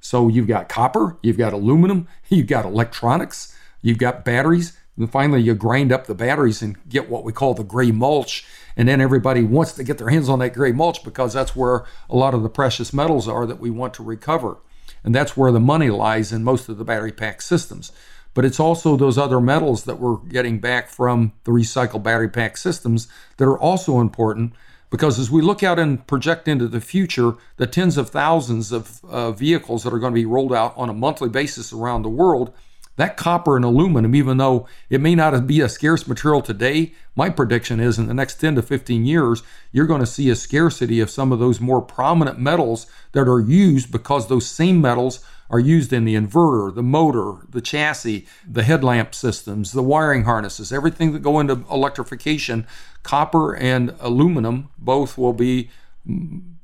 So 0.00 0.28
you've 0.28 0.46
got 0.46 0.68
copper, 0.68 1.16
you've 1.22 1.38
got 1.38 1.54
aluminum, 1.54 2.06
you've 2.28 2.46
got 2.46 2.66
electronics, 2.66 3.56
you've 3.80 3.98
got 3.98 4.26
batteries, 4.26 4.76
and 4.96 5.10
finally 5.10 5.40
you 5.40 5.54
grind 5.54 5.92
up 5.92 6.06
the 6.06 6.14
batteries 6.14 6.62
and 6.62 6.76
get 6.88 7.08
what 7.08 7.24
we 7.24 7.32
call 7.32 7.54
the 7.54 7.64
gray 7.64 7.90
mulch 7.90 8.44
and 8.76 8.88
then 8.88 9.00
everybody 9.00 9.42
wants 9.42 9.72
to 9.72 9.84
get 9.84 9.98
their 9.98 10.08
hands 10.08 10.28
on 10.28 10.40
that 10.40 10.54
gray 10.54 10.72
mulch 10.72 11.04
because 11.04 11.32
that's 11.32 11.54
where 11.54 11.84
a 12.08 12.16
lot 12.16 12.34
of 12.34 12.42
the 12.42 12.48
precious 12.48 12.92
metals 12.92 13.28
are 13.28 13.46
that 13.46 13.60
we 13.60 13.70
want 13.70 13.94
to 13.94 14.02
recover. 14.02 14.58
And 15.02 15.14
that's 15.14 15.36
where 15.36 15.52
the 15.52 15.60
money 15.60 15.90
lies 15.90 16.32
in 16.32 16.42
most 16.42 16.68
of 16.68 16.78
the 16.78 16.84
battery 16.84 17.12
pack 17.12 17.42
systems. 17.42 17.92
But 18.32 18.44
it's 18.44 18.58
also 18.58 18.96
those 18.96 19.16
other 19.16 19.40
metals 19.40 19.84
that 19.84 20.00
we're 20.00 20.16
getting 20.16 20.58
back 20.58 20.88
from 20.88 21.32
the 21.44 21.52
recycled 21.52 22.02
battery 22.02 22.28
pack 22.28 22.56
systems 22.56 23.06
that 23.36 23.44
are 23.44 23.58
also 23.58 24.00
important 24.00 24.54
because 24.90 25.18
as 25.18 25.30
we 25.30 25.42
look 25.42 25.62
out 25.62 25.78
and 25.78 26.04
project 26.06 26.46
into 26.46 26.68
the 26.68 26.80
future, 26.80 27.34
the 27.56 27.66
tens 27.66 27.96
of 27.96 28.10
thousands 28.10 28.70
of 28.70 29.04
uh, 29.04 29.32
vehicles 29.32 29.82
that 29.82 29.92
are 29.92 29.98
going 29.98 30.12
to 30.12 30.20
be 30.20 30.26
rolled 30.26 30.52
out 30.52 30.72
on 30.76 30.88
a 30.88 30.94
monthly 30.94 31.28
basis 31.28 31.72
around 31.72 32.02
the 32.02 32.08
world, 32.08 32.52
that 32.96 33.16
copper 33.16 33.56
and 33.56 33.64
aluminum, 33.64 34.14
even 34.14 34.36
though 34.36 34.68
it 34.88 35.00
may 35.00 35.14
not 35.14 35.46
be 35.46 35.60
a 35.60 35.68
scarce 35.68 36.06
material 36.06 36.42
today, 36.42 36.92
my 37.16 37.28
prediction 37.28 37.80
is 37.80 37.98
in 37.98 38.06
the 38.06 38.14
next 38.14 38.36
10 38.36 38.54
to 38.56 38.62
15 38.62 39.04
years, 39.04 39.42
you're 39.72 39.86
going 39.86 40.00
to 40.00 40.06
see 40.06 40.30
a 40.30 40.36
scarcity 40.36 41.00
of 41.00 41.10
some 41.10 41.32
of 41.32 41.38
those 41.38 41.60
more 41.60 41.82
prominent 41.82 42.38
metals 42.38 42.86
that 43.12 43.28
are 43.28 43.40
used 43.40 43.90
because 43.90 44.28
those 44.28 44.46
same 44.46 44.80
metals 44.80 45.24
are 45.50 45.60
used 45.60 45.92
in 45.92 46.04
the 46.04 46.14
inverter, 46.14 46.74
the 46.74 46.82
motor, 46.82 47.46
the 47.50 47.60
chassis, 47.60 48.26
the 48.48 48.62
headlamp 48.62 49.14
systems, 49.14 49.72
the 49.72 49.82
wiring 49.82 50.24
harnesses, 50.24 50.72
everything 50.72 51.12
that 51.12 51.20
go 51.20 51.38
into 51.38 51.64
electrification. 51.70 52.66
Copper 53.02 53.54
and 53.54 53.94
aluminum 54.00 54.70
both 54.78 55.18
will 55.18 55.34
be 55.34 55.70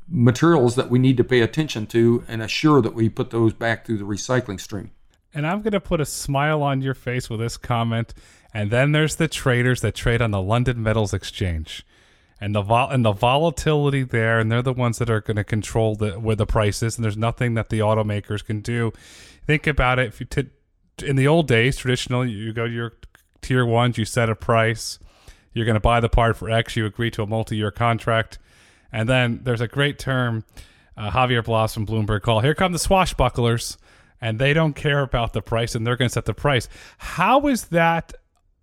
materials 0.08 0.76
that 0.76 0.90
we 0.90 0.98
need 0.98 1.16
to 1.16 1.24
pay 1.24 1.40
attention 1.40 1.86
to 1.86 2.24
and 2.26 2.42
assure 2.42 2.80
that 2.80 2.94
we 2.94 3.08
put 3.08 3.30
those 3.30 3.52
back 3.52 3.84
through 3.84 3.98
the 3.98 4.04
recycling 4.04 4.60
stream. 4.60 4.90
And 5.32 5.46
I'm 5.46 5.62
going 5.62 5.72
to 5.72 5.80
put 5.80 6.00
a 6.00 6.06
smile 6.06 6.62
on 6.62 6.82
your 6.82 6.94
face 6.94 7.30
with 7.30 7.40
this 7.40 7.56
comment. 7.56 8.14
And 8.52 8.70
then 8.70 8.92
there's 8.92 9.16
the 9.16 9.28
traders 9.28 9.80
that 9.80 9.94
trade 9.94 10.20
on 10.20 10.32
the 10.32 10.42
London 10.42 10.82
Metals 10.82 11.14
Exchange. 11.14 11.84
And 12.40 12.54
the 12.54 12.62
vol- 12.62 12.88
and 12.88 13.04
the 13.04 13.12
volatility 13.12 14.02
there, 14.02 14.38
and 14.38 14.50
they're 14.50 14.62
the 14.62 14.72
ones 14.72 14.98
that 14.98 15.10
are 15.10 15.20
going 15.20 15.36
to 15.36 15.44
control 15.44 15.94
the 15.94 16.12
where 16.12 16.36
the 16.36 16.46
price 16.46 16.82
is. 16.82 16.96
And 16.96 17.04
there's 17.04 17.16
nothing 17.16 17.54
that 17.54 17.68
the 17.68 17.80
automakers 17.80 18.44
can 18.44 18.60
do. 18.60 18.92
Think 19.46 19.66
about 19.66 19.98
it. 19.98 20.08
If 20.08 20.20
you 20.20 20.26
t- 20.26 20.48
in 21.04 21.16
the 21.16 21.28
old 21.28 21.46
days, 21.46 21.76
traditionally, 21.76 22.30
you 22.30 22.52
go 22.52 22.66
to 22.66 22.72
your 22.72 22.94
tier 23.42 23.66
ones, 23.66 23.98
you 23.98 24.06
set 24.06 24.30
a 24.30 24.34
price. 24.34 24.98
You're 25.52 25.66
going 25.66 25.74
to 25.74 25.80
buy 25.80 26.00
the 26.00 26.08
part 26.08 26.36
for 26.36 26.48
X. 26.48 26.76
You 26.76 26.86
agree 26.86 27.10
to 27.10 27.22
a 27.22 27.26
multi-year 27.26 27.70
contract, 27.70 28.38
and 28.90 29.08
then 29.08 29.40
there's 29.42 29.60
a 29.60 29.68
great 29.68 29.98
term. 29.98 30.44
Uh, 30.96 31.10
Javier 31.10 31.44
Blas 31.44 31.72
from 31.72 31.86
Bloomberg 31.86 32.22
call. 32.22 32.40
Here 32.40 32.54
come 32.54 32.72
the 32.72 32.78
swashbucklers 32.78 33.76
and 34.20 34.38
they 34.38 34.52
don't 34.52 34.74
care 34.74 35.00
about 35.00 35.32
the 35.32 35.42
price 35.42 35.74
and 35.74 35.86
they're 35.86 35.96
going 35.96 36.08
to 36.08 36.12
set 36.12 36.24
the 36.24 36.34
price. 36.34 36.68
How 36.98 37.46
is 37.46 37.66
that 37.66 38.12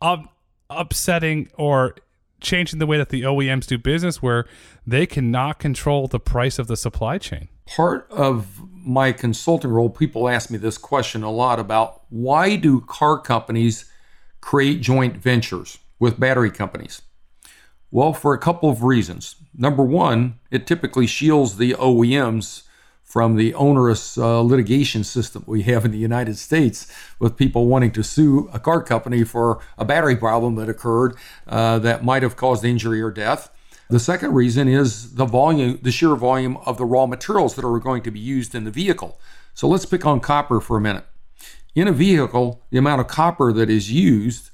up, 0.02 0.36
upsetting 0.70 1.50
or 1.56 1.96
changing 2.40 2.80
the 2.80 2.86
way 2.86 2.98
that 2.98 3.10
the 3.10 3.24
OEMs 3.24 3.66
do 3.66 3.78
business 3.78 4.22
where 4.22 4.46
they 4.86 5.06
cannot 5.06 5.60
control 5.60 6.08
the 6.08 6.20
price 6.20 6.60
of 6.60 6.68
the 6.68 6.78
supply 6.78 7.18
chain? 7.18 7.48
Part 7.66 8.08
of 8.12 8.62
my 8.72 9.12
consulting 9.12 9.72
role, 9.72 9.90
people 9.90 10.30
ask 10.30 10.50
me 10.50 10.58
this 10.58 10.78
question 10.78 11.24
a 11.24 11.32
lot 11.32 11.60
about 11.60 12.04
why 12.10 12.56
do 12.56 12.82
car 12.82 13.20
companies 13.20 13.86
create 14.40 14.82
joint 14.82 15.18
ventures 15.18 15.80
with 16.00 16.20
battery 16.20 16.52
companies? 16.52 17.02
Well, 17.90 18.14
for 18.14 18.34
a 18.34 18.40
couple 18.40 18.70
of 18.70 18.84
reasons. 18.84 19.36
Number 19.56 19.84
one, 19.84 20.40
it 20.52 20.68
typically 20.68 21.08
shields 21.08 21.58
the 21.58 21.74
OEMs 21.74 22.64
from 23.08 23.38
the 23.38 23.54
onerous 23.54 24.18
uh, 24.18 24.42
litigation 24.42 25.02
system 25.02 25.42
we 25.48 25.64
have 25.64 25.86
in 25.86 25.92
the 25.92 25.98
United 25.98 26.38
States 26.38 26.92
with 27.20 27.38
people 27.38 27.66
wanting 27.66 27.90
to 27.90 28.04
sue 28.04 28.50
a 28.52 28.60
car 28.60 28.84
company 28.84 29.24
for 29.24 29.62
a 29.78 29.86
battery 29.86 30.16
problem 30.18 30.56
that 30.56 30.68
occurred 30.68 31.16
uh, 31.48 31.80
that 31.80 32.04
might 32.04 32.22
have 32.22 32.36
caused 32.36 32.66
injury 32.66 33.02
or 33.02 33.10
death. 33.10 33.50
The 33.90 34.00
second 34.00 34.34
reason 34.34 34.68
is 34.68 35.16
the 35.16 35.24
volume, 35.24 35.80
the 35.82 35.92
sheer 35.92 36.16
volume 36.16 36.58
of 36.66 36.78
the 36.78 36.84
raw 36.84 37.06
materials 37.06 37.56
that 37.56 37.64
are 37.64 37.80
going 37.80 38.04
to 38.04 38.12
be 38.12 38.20
used 38.20 38.54
in 38.54 38.66
the 38.66 38.72
vehicle. 38.72 39.18
So 39.54 39.70
let's 39.70 39.86
pick 39.86 40.06
on 40.06 40.20
copper 40.20 40.60
for 40.60 40.76
a 40.76 40.82
minute. 40.82 41.06
In 41.76 41.88
a 41.88 41.94
vehicle, 41.94 42.62
the 42.72 42.78
amount 42.78 43.00
of 43.00 43.08
copper 43.08 43.54
that 43.54 43.70
is 43.70 43.90
used 43.90 44.50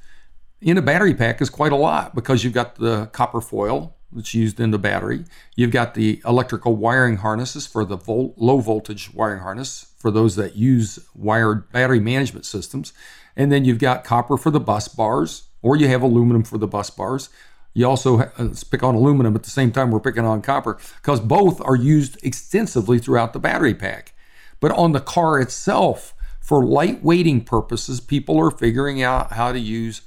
in 0.62 0.78
a 0.78 0.82
battery 0.84 1.16
pack 1.16 1.42
is 1.42 1.50
quite 1.50 1.72
a 1.72 1.76
lot 1.76 2.13
because 2.13 2.44
you've 2.44 2.54
got 2.54 2.76
the 2.76 3.08
copper 3.08 3.42
foil, 3.42 3.98
that's 4.15 4.34
used 4.34 4.60
in 4.60 4.71
the 4.71 4.78
battery. 4.78 5.26
You've 5.56 5.71
got 5.71 5.93
the 5.93 6.21
electrical 6.26 6.76
wiring 6.76 7.17
harnesses 7.17 7.67
for 7.67 7.86
the 7.86 7.97
vol- 7.97 8.34
low 8.38 8.60
voltage 8.60 9.13
wiring 9.13 9.41
harness 9.41 9.93
for 9.97 10.12
those 10.12 10.36
that 10.36 10.56
use 10.56 10.99
wired 11.15 11.71
battery 11.71 11.99
management 11.99 12.45
systems. 12.45 12.93
And 13.36 13.52
then 13.52 13.65
you've 13.65 13.80
got 13.80 14.04
copper 14.04 14.38
for 14.38 14.52
the 14.52 14.60
bus 14.60 14.88
bars, 14.88 15.43
or 15.62 15.76
you 15.76 15.88
have 15.88 16.02
aluminum 16.02 16.43
for 16.43 16.58
the 16.58 16.67
bus 16.67 16.89
bars. 16.89 17.30
You 17.73 17.88
also 17.88 18.17
ha- 18.17 18.32
uh, 18.38 18.49
pick 18.69 18.84
on 18.84 18.95
aluminum 18.95 19.36
at 19.36 19.43
the 19.43 19.49
same 19.49 19.71
time 19.71 19.91
we're 19.91 19.99
picking 19.99 20.26
on 20.26 20.41
copper 20.41 20.78
because 21.02 21.19
both 21.19 21.60
are 21.62 21.76
used 21.76 22.23
extensively 22.23 22.99
throughout 22.99 23.34
the 23.34 23.39
battery 23.39 23.73
pack. 23.73 24.13
But 24.60 24.71
on 24.71 24.91
the 24.91 24.99
car 24.99 25.39
itself, 25.39 26.13
for 26.39 26.63
light 26.65 27.02
weighting 27.02 27.41
purposes, 27.41 28.02
people 28.02 28.38
are 28.38 28.52
figuring 28.52 29.02
out 29.02 29.32
how 29.34 29.54
to 29.54 29.60
use 29.60 30.02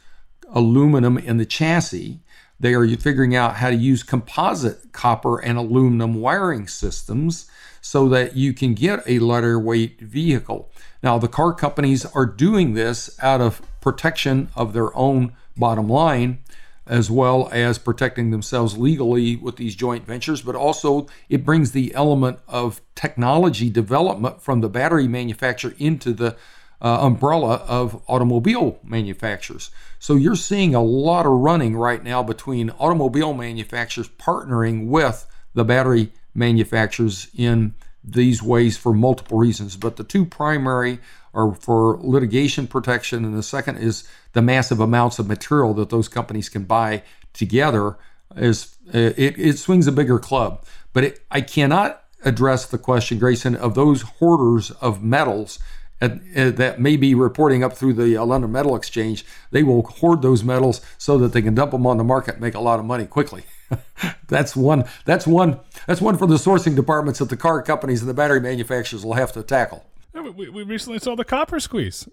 aluminum 0.51 1.16
in 1.19 1.38
the 1.38 1.47
chassis 1.47 2.21
they 2.59 2.75
are 2.75 2.87
figuring 2.97 3.35
out 3.35 3.57
how 3.57 3.71
to 3.71 3.77
use 3.77 4.03
composite 4.03 4.92
copper 4.92 5.38
and 5.38 5.59
aluminum 5.59 6.14
wiring 6.14 6.66
systems 6.66 7.51
so 7.81 8.09
that 8.09 8.37
you 8.37 8.53
can 8.53 8.75
get 8.75 9.03
a 9.07 9.19
lighter 9.19 9.59
weight 9.59 10.01
vehicle. 10.01 10.71
Now, 11.03 11.19
the 11.19 11.29
car 11.29 11.53
companies 11.53 12.05
are 12.05 12.27
doing 12.27 12.75
this 12.75 13.16
out 13.23 13.40
of 13.40 13.62
protection 13.81 14.49
of 14.57 14.73
their 14.73 14.97
own 14.97 15.35
bottom 15.57 15.88
line, 15.88 16.38
as 16.87 17.11
well 17.11 17.49
as 17.53 17.79
protecting 17.79 18.31
themselves 18.31 18.79
legally 18.79 19.37
with 19.37 19.57
these 19.57 19.75
joint 19.75 20.07
ventures, 20.07 20.42
but 20.42 20.55
also 20.55 21.07
it 21.29 21.45
brings 21.45 21.73
the 21.73 21.95
element 21.95 22.38
of 22.49 22.81
technology 22.95 23.71
development 23.71 24.40
from 24.40 24.61
the 24.61 24.69
battery 24.69 25.09
manufacturer 25.09 25.75
into 25.79 26.12
the 26.12 26.37
uh, 26.81 26.99
umbrella 27.01 27.65
of 27.67 28.03
automobile 28.07 28.79
manufacturers. 28.85 29.71
So 29.99 30.15
you're 30.15 30.37
seeing 30.37 30.75
a 30.75 30.83
lot 30.83 31.27
of 31.27 31.33
running 31.33 31.77
right 31.77 32.03
now 32.03 32.23
between 32.23 32.71
automobile 32.71 33.33
manufacturers 33.35 34.09
partnering 34.09 34.87
with 34.87 35.27
the 35.55 35.65
battery 35.65 36.12
manufacturers 36.35 37.29
in 37.35 37.75
these 38.05 38.43
ways 38.43 38.77
for 38.77 38.93
multiple 38.93 39.39
reasons. 39.39 39.77
But 39.77 39.97
the 39.97 40.05
two 40.05 40.25
primary 40.25 41.01
are 41.35 41.55
for 41.55 41.99
litigation 42.01 42.67
protection, 42.67 43.25
and 43.25 43.37
the 43.37 43.43
second 43.43 43.77
is 43.79 44.09
the 44.33 44.43
massive 44.43 44.81
amounts 44.81 45.19
of 45.19 45.27
material 45.27 45.75
that 45.75 45.91
those 45.91 46.09
companies 46.09 46.49
can 46.49 46.65
buy 46.65 47.03
together. 47.33 47.97
Is 48.37 48.77
it, 48.93 49.39
it 49.39 49.59
swings 49.59 49.87
a 49.87 49.93
bigger 49.93 50.19
club, 50.19 50.65
but 50.93 51.05
it, 51.05 51.21
I 51.31 51.41
cannot 51.41 52.03
address 52.25 52.67
the 52.67 52.79
question, 52.79 53.19
Grayson, 53.19 53.55
of 53.55 53.75
those 53.75 54.03
hoarders 54.03 54.71
of 54.73 55.03
metals 55.03 55.59
and, 56.01 56.21
and 56.35 56.57
that 56.57 56.81
may 56.81 56.97
be 56.97 57.15
reporting 57.15 57.65
up 57.65 57.75
through 57.75 57.95
the 57.95 58.17
uh, 58.17 58.25
London 58.25 58.53
Metal 58.53 58.77
Exchange, 58.77 59.25
they 59.51 59.63
will 59.63 59.83
hoard 59.83 60.23
those 60.23 60.45
metals 60.45 60.81
so 60.99 61.19
that 61.19 61.33
they 61.33 61.43
can 61.43 61.55
dump 61.55 61.73
them 61.73 61.87
on 61.87 61.97
the 61.97 62.05
market 62.05 62.35
and 62.35 62.43
make 62.43 62.55
a 62.55 62.61
lot 62.61 62.79
of 62.79 62.85
money 62.85 63.07
quickly. 63.07 63.45
that's 64.29 64.55
one. 64.55 64.85
That's 65.05 65.27
one. 65.27 65.61
That's 65.87 66.01
one 66.01 66.19
for 66.19 66.27
the 66.27 66.37
sourcing 66.37 66.77
departments 66.77 67.19
that 67.19 67.31
the 67.31 67.37
car 67.37 67.63
companies 67.63 68.01
and 68.01 68.09
the 68.09 68.15
battery 68.15 68.41
manufacturers 68.41 69.05
will 69.05 69.15
have 69.15 69.33
to 69.33 69.43
tackle. 69.43 69.87
We, 70.13 70.49
we 70.49 70.63
recently 70.63 70.99
saw 70.99 71.15
the 71.15 71.25
copper 71.25 71.61
squeeze. 71.61 72.09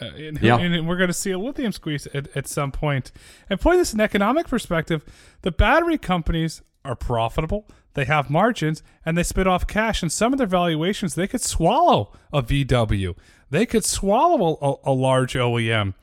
Uh, 0.00 0.04
and, 0.04 0.40
yeah. 0.40 0.58
and, 0.58 0.86
we're 0.86 0.96
going 0.96 1.08
to 1.08 1.14
see 1.14 1.32
a 1.32 1.38
lithium 1.38 1.72
squeeze 1.72 2.06
at, 2.08 2.28
at 2.36 2.46
some 2.46 2.70
point. 2.70 3.10
And 3.50 3.60
put 3.60 3.76
this 3.76 3.92
in 3.92 4.00
economic 4.00 4.46
perspective, 4.46 5.04
the 5.42 5.50
battery 5.50 5.98
companies 5.98 6.62
are 6.84 6.94
profitable. 6.94 7.66
They 7.98 8.04
have 8.04 8.30
margins 8.30 8.84
and 9.04 9.18
they 9.18 9.24
spit 9.24 9.48
off 9.48 9.66
cash. 9.66 10.02
And 10.02 10.12
some 10.12 10.32
of 10.32 10.38
their 10.38 10.46
valuations, 10.46 11.16
they 11.16 11.26
could 11.26 11.40
swallow 11.40 12.12
a 12.32 12.40
VW. 12.40 13.16
They 13.50 13.66
could 13.66 13.84
swallow 13.84 14.56
a, 14.84 14.92
a 14.92 14.92
large 14.92 15.34
OEM. 15.34 15.94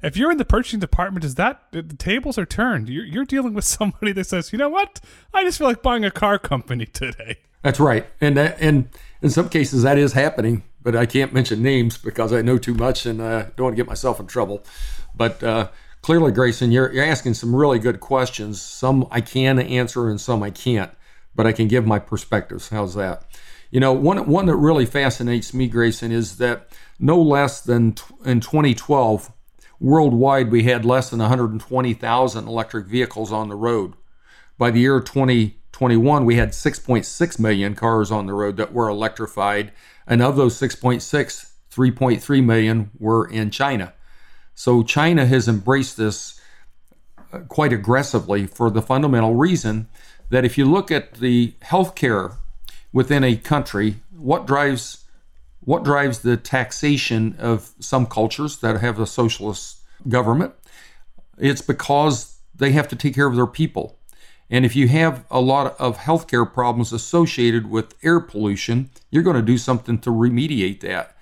If 0.00 0.16
you're 0.16 0.30
in 0.30 0.38
the 0.38 0.44
purchasing 0.44 0.78
department, 0.78 1.24
is 1.24 1.34
that 1.34 1.64
the 1.72 1.82
tables 1.82 2.38
are 2.38 2.46
turned? 2.46 2.88
You're, 2.88 3.04
you're 3.04 3.24
dealing 3.24 3.52
with 3.52 3.64
somebody 3.78 4.12
that 4.12 4.28
says, 4.28 4.52
you 4.52 4.60
know 4.60 4.68
what? 4.68 5.00
I 5.34 5.42
just 5.42 5.58
feel 5.58 5.66
like 5.66 5.82
buying 5.82 6.04
a 6.04 6.12
car 6.12 6.38
company 6.38 6.86
today. 6.86 7.38
That's 7.64 7.80
right, 7.80 8.06
and 8.20 8.36
that, 8.36 8.56
and 8.60 8.88
in 9.20 9.28
some 9.30 9.48
cases 9.48 9.82
that 9.82 9.98
is 9.98 10.12
happening, 10.12 10.62
but 10.80 10.94
I 10.94 11.04
can't 11.04 11.32
mention 11.32 11.64
names 11.64 11.98
because 11.98 12.32
I 12.32 12.42
know 12.42 12.58
too 12.58 12.74
much 12.74 13.06
and 13.06 13.20
uh, 13.20 13.46
don't 13.56 13.64
want 13.64 13.72
to 13.72 13.76
get 13.76 13.88
myself 13.88 14.20
in 14.20 14.28
trouble. 14.28 14.64
But 15.16 15.42
uh, 15.42 15.68
clearly, 16.00 16.30
Grayson, 16.30 16.70
you're, 16.70 16.92
you're 16.92 17.04
asking 17.04 17.34
some 17.34 17.54
really 17.54 17.80
good 17.80 17.98
questions. 17.98 18.62
Some 18.62 19.08
I 19.10 19.20
can 19.20 19.58
answer 19.58 20.08
and 20.08 20.20
some 20.20 20.44
I 20.44 20.50
can't 20.50 20.92
but 21.40 21.46
I 21.46 21.52
can 21.52 21.68
give 21.68 21.86
my 21.86 21.98
perspectives. 21.98 22.68
How's 22.68 22.92
that? 22.96 23.22
You 23.70 23.80
know, 23.80 23.94
one 23.94 24.26
one 24.26 24.44
that 24.44 24.56
really 24.56 24.84
fascinates 24.84 25.54
me, 25.54 25.68
Grayson, 25.68 26.12
is 26.12 26.36
that 26.36 26.68
no 26.98 27.18
less 27.18 27.62
than 27.62 27.92
t- 27.92 28.04
in 28.26 28.40
2012, 28.40 29.32
worldwide 29.80 30.50
we 30.50 30.64
had 30.64 30.84
less 30.84 31.08
than 31.08 31.20
120,000 31.20 32.46
electric 32.46 32.88
vehicles 32.88 33.32
on 33.32 33.48
the 33.48 33.56
road. 33.56 33.94
By 34.58 34.70
the 34.70 34.80
year 34.80 35.00
2021, 35.00 36.26
we 36.26 36.36
had 36.36 36.50
6.6 36.50 37.38
million 37.38 37.74
cars 37.74 38.10
on 38.10 38.26
the 38.26 38.34
road 38.34 38.58
that 38.58 38.74
were 38.74 38.90
electrified, 38.90 39.72
and 40.06 40.20
of 40.20 40.36
those 40.36 40.60
6.6, 40.60 41.00
3.3 41.72 42.44
million 42.44 42.90
were 42.98 43.26
in 43.26 43.50
China. 43.50 43.94
So 44.54 44.82
China 44.82 45.24
has 45.24 45.48
embraced 45.48 45.96
this 45.96 46.38
uh, 47.32 47.38
quite 47.48 47.72
aggressively 47.72 48.46
for 48.46 48.68
the 48.68 48.82
fundamental 48.82 49.36
reason 49.36 49.88
that 50.30 50.44
if 50.44 50.56
you 50.56 50.64
look 50.64 50.90
at 50.90 51.14
the 51.14 51.54
healthcare 51.62 52.36
within 52.92 53.22
a 53.22 53.36
country, 53.36 53.96
what 54.10 54.46
drives 54.46 55.04
what 55.62 55.84
drives 55.84 56.20
the 56.20 56.38
taxation 56.38 57.36
of 57.38 57.72
some 57.80 58.06
cultures 58.06 58.56
that 58.58 58.80
have 58.80 58.98
a 58.98 59.06
socialist 59.06 59.80
government? 60.08 60.54
It's 61.36 61.60
because 61.60 62.38
they 62.54 62.72
have 62.72 62.88
to 62.88 62.96
take 62.96 63.14
care 63.14 63.26
of 63.26 63.36
their 63.36 63.46
people. 63.46 63.98
And 64.48 64.64
if 64.64 64.74
you 64.74 64.88
have 64.88 65.24
a 65.30 65.40
lot 65.40 65.78
of 65.78 65.98
healthcare 65.98 66.50
problems 66.50 66.92
associated 66.92 67.70
with 67.70 67.94
air 68.02 68.20
pollution, 68.20 68.90
you're 69.10 69.22
going 69.22 69.36
to 69.36 69.42
do 69.42 69.58
something 69.58 69.98
to 70.00 70.10
remediate 70.10 70.80
that. 70.80 71.14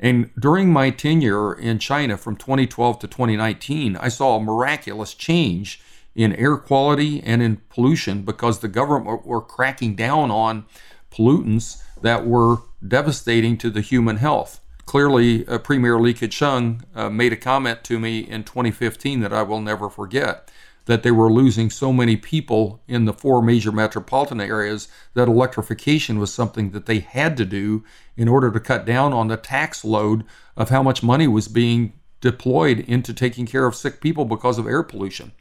And 0.00 0.30
during 0.38 0.72
my 0.72 0.90
tenure 0.90 1.54
in 1.54 1.78
China 1.78 2.16
from 2.16 2.36
2012 2.36 2.98
to 2.98 3.06
2019, 3.06 3.96
I 3.96 4.08
saw 4.08 4.36
a 4.36 4.42
miraculous 4.42 5.14
change 5.14 5.80
in 6.14 6.32
air 6.34 6.56
quality 6.56 7.22
and 7.22 7.42
in 7.42 7.56
pollution 7.68 8.22
because 8.22 8.60
the 8.60 8.68
government 8.68 9.26
were 9.26 9.40
cracking 9.40 9.94
down 9.94 10.30
on 10.30 10.64
pollutants 11.10 11.82
that 12.02 12.26
were 12.26 12.58
devastating 12.86 13.56
to 13.58 13.70
the 13.70 13.80
human 13.80 14.16
health. 14.18 14.60
Clearly, 14.86 15.46
uh, 15.48 15.58
Premier 15.58 15.98
Li 15.98 16.12
Keqiang 16.12 16.82
uh, 16.94 17.08
made 17.08 17.32
a 17.32 17.36
comment 17.36 17.82
to 17.84 17.98
me 17.98 18.18
in 18.18 18.44
2015 18.44 19.20
that 19.20 19.32
I 19.32 19.42
will 19.42 19.60
never 19.60 19.88
forget 19.88 20.50
that 20.86 21.02
they 21.02 21.10
were 21.10 21.32
losing 21.32 21.70
so 21.70 21.92
many 21.92 22.14
people 22.16 22.82
in 22.86 23.06
the 23.06 23.12
four 23.14 23.42
major 23.42 23.72
metropolitan 23.72 24.40
areas 24.40 24.88
that 25.14 25.28
electrification 25.28 26.18
was 26.18 26.32
something 26.32 26.70
that 26.70 26.84
they 26.84 26.98
had 26.98 27.38
to 27.38 27.46
do 27.46 27.82
in 28.16 28.28
order 28.28 28.50
to 28.50 28.60
cut 28.60 28.84
down 28.84 29.12
on 29.12 29.28
the 29.28 29.36
tax 29.38 29.84
load 29.84 30.24
of 30.56 30.68
how 30.68 30.82
much 30.82 31.02
money 31.02 31.26
was 31.26 31.48
being 31.48 31.94
deployed 32.20 32.80
into 32.80 33.14
taking 33.14 33.46
care 33.46 33.66
of 33.66 33.74
sick 33.74 34.00
people 34.00 34.26
because 34.26 34.58
of 34.58 34.66
air 34.66 34.82
pollution 34.82 35.32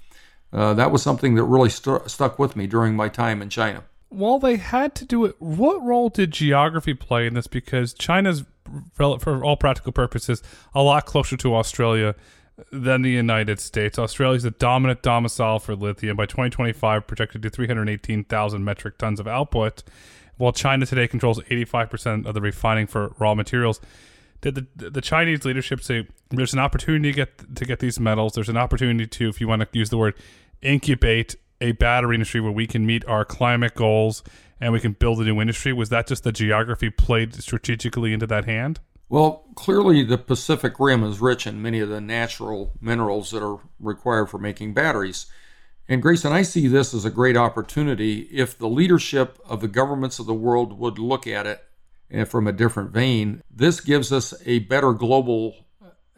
uh, 0.54 0.74
that 0.76 0.92
was 0.92 1.02
something 1.02 1.36
that 1.36 1.44
really 1.44 1.70
st- 1.70 2.10
stuck 2.10 2.38
with 2.38 2.56
me 2.56 2.68
during 2.68 2.96
my 2.96 3.10
time 3.10 3.42
in 3.42 3.50
China. 3.50 3.84
While 4.10 4.38
they 4.38 4.58
had 4.58 4.94
to 4.96 5.06
do 5.06 5.26
it, 5.26 5.36
what 5.39 5.82
role 5.84 6.10
did 6.10 6.32
geography 6.32 6.94
play 6.94 7.26
in 7.26 7.34
this? 7.34 7.48
Because 7.48 7.94
China's, 7.94 8.44
for 8.94 9.44
all 9.44 9.58
practical 9.58 9.92
purposes, 9.92 10.44
a 10.76 10.84
lot 10.84 11.08
closer 11.08 11.36
to 11.38 11.56
Australia 11.56 12.13
than 12.72 13.02
the 13.02 13.10
United 13.10 13.60
States. 13.60 13.98
Australia 13.98 14.38
is 14.38 14.44
the 14.44 14.52
dominant 14.52 15.02
domicile 15.02 15.58
for 15.60 15.76
lithium. 15.76 16.16
By 16.16 16.26
2025, 16.26 17.08
projected 17.08 17.42
to 17.42 17.50
318,000 17.50 18.63
metric 18.63 19.00
tons 19.00 19.20
of 19.20 19.28
output, 19.28 19.84
while 20.38 20.52
China 20.52 20.86
today 20.86 21.08
controls 21.08 21.39
85% 21.39 22.28
of 22.28 22.36
the 22.36 22.42
refining 22.42 22.86
for 22.86 23.16
raw 23.18 23.34
materials. 23.34 23.82
Did 24.42 24.68
the, 24.76 24.89
the 24.89 25.02
Chinese 25.02 25.46
leadership 25.46 25.82
say 25.82 26.08
there's 26.30 26.54
an 26.54 26.60
opportunity 26.60 27.12
to 27.12 27.16
get 27.16 27.56
to 27.56 27.66
get 27.66 27.80
these 27.80 28.00
metals? 28.00 28.34
There's 28.34 28.50
an 28.50 28.58
opportunity 28.58 29.08
to, 29.08 29.30
if 29.30 29.39
you 29.39 29.48
want 29.48 29.62
to 29.62 29.68
use 29.72 29.89
the 29.89 29.98
word 29.98 30.16
incubate 30.63 31.36
a 31.62 31.73
battery 31.73 32.15
industry 32.15 32.41
where 32.41 32.52
we 32.52 32.67
can 32.67 32.86
meet 32.86 33.06
our 33.06 33.23
climate 33.23 33.76
goals 33.76 34.23
and 34.60 34.73
we 34.73 34.80
can 34.80 34.93
build 34.93 35.19
a 35.19 35.23
new 35.23 35.39
industry? 35.39 35.73
Was 35.73 35.89
that 35.89 36.08
just 36.08 36.23
the 36.23 36.32
geography 36.32 36.89
played 36.89 37.36
strategically 37.36 38.13
into 38.13 38.28
that 38.28 38.45
hand? 38.45 38.80
Well, 39.10 39.45
clearly 39.56 40.04
the 40.04 40.17
Pacific 40.17 40.80
Rim 40.80 41.04
is 41.04 41.19
rich 41.19 41.45
in 41.45 41.62
many 41.62 41.80
of 41.80 41.89
the 41.89 42.02
natural 42.02 42.73
minerals 42.82 43.32
that 43.32 43.43
are 43.43 43.60
required 43.80 44.30
for 44.30 44.39
making 44.39 44.73
batteries. 44.73 45.28
And 45.88 46.02
Grayson, 46.02 46.32
I 46.32 46.43
see 46.43 46.67
this 46.67 46.93
as 46.93 47.06
a 47.06 47.12
great 47.12 47.38
opportunity 47.38 48.21
if 48.32 48.58
the 48.58 48.69
leadership 48.69 49.38
of 49.45 49.62
the 49.62 49.67
governments 49.67 50.17
of 50.17 50.26
the 50.26 50.34
world 50.34 50.80
would 50.80 50.97
look 50.97 51.28
at 51.28 51.45
it 51.45 51.63
eh, 52.10 52.23
from 52.23 52.47
a 52.47 52.54
different 52.54 52.91
vein. 52.91 53.43
This 53.52 53.82
gives 53.82 54.12
us 54.12 54.34
a 54.45 54.60
better 54.60 54.93
global 54.93 55.56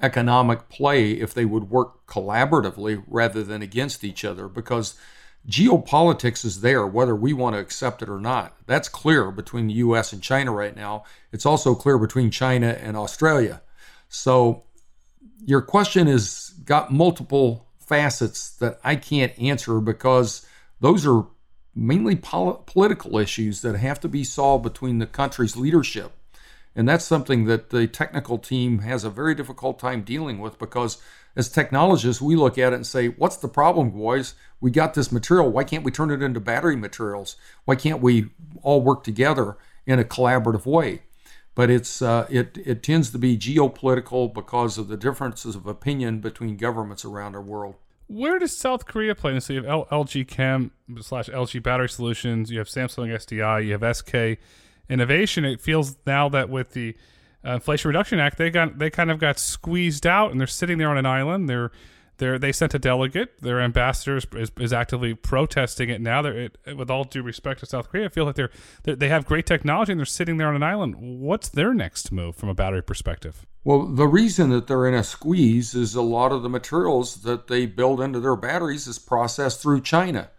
economic 0.01 0.69
play 0.69 1.11
if 1.11 1.33
they 1.33 1.45
would 1.45 1.69
work 1.69 2.05
collaboratively 2.05 3.03
rather 3.07 3.43
than 3.43 3.61
against 3.61 4.03
each 4.03 4.25
other 4.25 4.47
because 4.47 4.95
geopolitics 5.47 6.43
is 6.43 6.61
there 6.61 6.85
whether 6.85 7.15
we 7.15 7.31
want 7.31 7.55
to 7.55 7.59
accept 7.59 8.01
it 8.01 8.09
or 8.09 8.19
not. 8.19 8.55
That's 8.65 8.89
clear 8.89 9.31
between 9.31 9.67
the 9.67 9.75
US 9.75 10.11
and 10.11 10.21
China 10.21 10.51
right 10.51 10.75
now. 10.75 11.03
It's 11.31 11.45
also 11.45 11.75
clear 11.75 11.97
between 11.97 12.31
China 12.31 12.67
and 12.67 12.97
Australia. 12.97 13.61
So 14.09 14.63
your 15.45 15.61
question 15.61 16.07
has 16.07 16.53
got 16.65 16.91
multiple 16.91 17.67
facets 17.79 18.49
that 18.57 18.79
I 18.83 18.95
can't 18.95 19.37
answer 19.39 19.79
because 19.79 20.45
those 20.79 21.05
are 21.05 21.27
mainly 21.75 22.15
pol- 22.15 22.63
political 22.65 23.17
issues 23.19 23.61
that 23.61 23.75
have 23.75 23.99
to 23.99 24.07
be 24.07 24.23
solved 24.23 24.63
between 24.63 24.99
the 24.99 25.05
country's 25.05 25.55
leadership. 25.55 26.13
And 26.75 26.87
that's 26.87 27.05
something 27.05 27.45
that 27.45 27.69
the 27.69 27.87
technical 27.87 28.37
team 28.37 28.79
has 28.79 29.03
a 29.03 29.09
very 29.09 29.33
difficult 29.33 29.79
time 29.79 30.01
dealing 30.01 30.39
with 30.39 30.59
because 30.59 30.97
as 31.35 31.49
technologists, 31.49 32.21
we 32.21 32.35
look 32.35 32.57
at 32.57 32.73
it 32.73 32.75
and 32.75 32.87
say, 32.87 33.07
What's 33.07 33.37
the 33.37 33.47
problem, 33.47 33.91
boys? 33.91 34.35
We 34.59 34.71
got 34.71 34.93
this 34.93 35.11
material. 35.11 35.51
Why 35.51 35.63
can't 35.63 35.83
we 35.83 35.91
turn 35.91 36.11
it 36.11 36.21
into 36.21 36.39
battery 36.39 36.75
materials? 36.75 37.35
Why 37.65 37.75
can't 37.75 38.01
we 38.01 38.29
all 38.61 38.81
work 38.81 39.03
together 39.03 39.57
in 39.85 39.99
a 39.99 40.03
collaborative 40.03 40.65
way? 40.65 41.03
But 41.53 41.69
it's 41.69 42.01
uh, 42.01 42.27
it 42.29 42.57
it 42.65 42.83
tends 42.83 43.11
to 43.11 43.17
be 43.17 43.37
geopolitical 43.37 44.33
because 44.33 44.77
of 44.77 44.87
the 44.89 44.97
differences 44.97 45.55
of 45.55 45.65
opinion 45.65 46.19
between 46.19 46.57
governments 46.57 47.05
around 47.05 47.35
our 47.35 47.41
world. 47.41 47.75
Where 48.07 48.37
does 48.37 48.55
South 48.55 48.85
Korea 48.85 49.15
play? 49.15 49.39
So 49.39 49.53
you 49.53 49.63
have 49.63 49.69
L- 49.69 49.87
LG 49.91 50.27
Chem 50.27 50.71
slash 51.01 51.27
LG 51.27 51.63
Battery 51.63 51.89
Solutions. 51.89 52.51
You 52.51 52.59
have 52.59 52.67
Samsung 52.67 53.07
SDI. 53.07 53.65
You 53.65 53.77
have 53.77 53.95
SK 53.95 54.39
Innovation. 54.89 55.45
It 55.45 55.61
feels 55.61 55.97
now 56.05 56.29
that 56.29 56.49
with 56.49 56.73
the 56.73 56.95
uh, 57.45 57.53
Inflation 57.53 57.89
Reduction 57.89 58.19
Act, 58.19 58.37
they 58.37 58.49
got 58.49 58.77
they 58.77 58.89
kind 58.89 59.11
of 59.11 59.19
got 59.19 59.39
squeezed 59.39 60.05
out, 60.05 60.31
and 60.31 60.39
they're 60.39 60.47
sitting 60.47 60.77
there 60.77 60.89
on 60.89 60.97
an 60.97 61.05
island. 61.05 61.49
They're 61.49 61.71
they 62.17 62.37
they 62.37 62.51
sent 62.51 62.73
a 62.73 62.79
delegate. 62.79 63.41
Their 63.41 63.61
ambassador 63.61 64.17
is, 64.17 64.51
is 64.57 64.73
actively 64.73 65.13
protesting 65.13 65.89
it 65.89 66.01
now. 66.01 66.21
They're, 66.21 66.37
it, 66.65 66.77
with 66.77 66.89
all 66.89 67.03
due 67.03 67.21
respect 67.21 67.59
to 67.59 67.65
South 67.65 67.89
Korea, 67.89 68.05
I 68.05 68.09
feel 68.09 68.25
like 68.25 68.35
they're, 68.35 68.51
they're 68.83 68.95
they 68.95 69.09
have 69.09 69.25
great 69.25 69.45
technology 69.45 69.91
and 69.91 69.99
they're 69.99 70.05
sitting 70.05 70.37
there 70.37 70.47
on 70.47 70.55
an 70.55 70.63
island. 70.63 70.95
What's 70.97 71.49
their 71.49 71.73
next 71.73 72.11
move 72.11 72.35
from 72.35 72.49
a 72.49 72.53
battery 72.53 72.83
perspective? 72.83 73.45
Well, 73.63 73.87
the 73.87 74.07
reason 74.07 74.51
that 74.51 74.67
they're 74.67 74.87
in 74.87 74.93
a 74.93 75.03
squeeze 75.03 75.73
is 75.73 75.95
a 75.95 76.01
lot 76.01 76.31
of 76.31 76.43
the 76.43 76.49
materials 76.49 77.23
that 77.23 77.47
they 77.47 77.65
build 77.65 77.99
into 77.99 78.19
their 78.19 78.35
batteries 78.35 78.87
is 78.87 78.99
processed 78.99 79.61
through 79.61 79.81
China. 79.81 80.29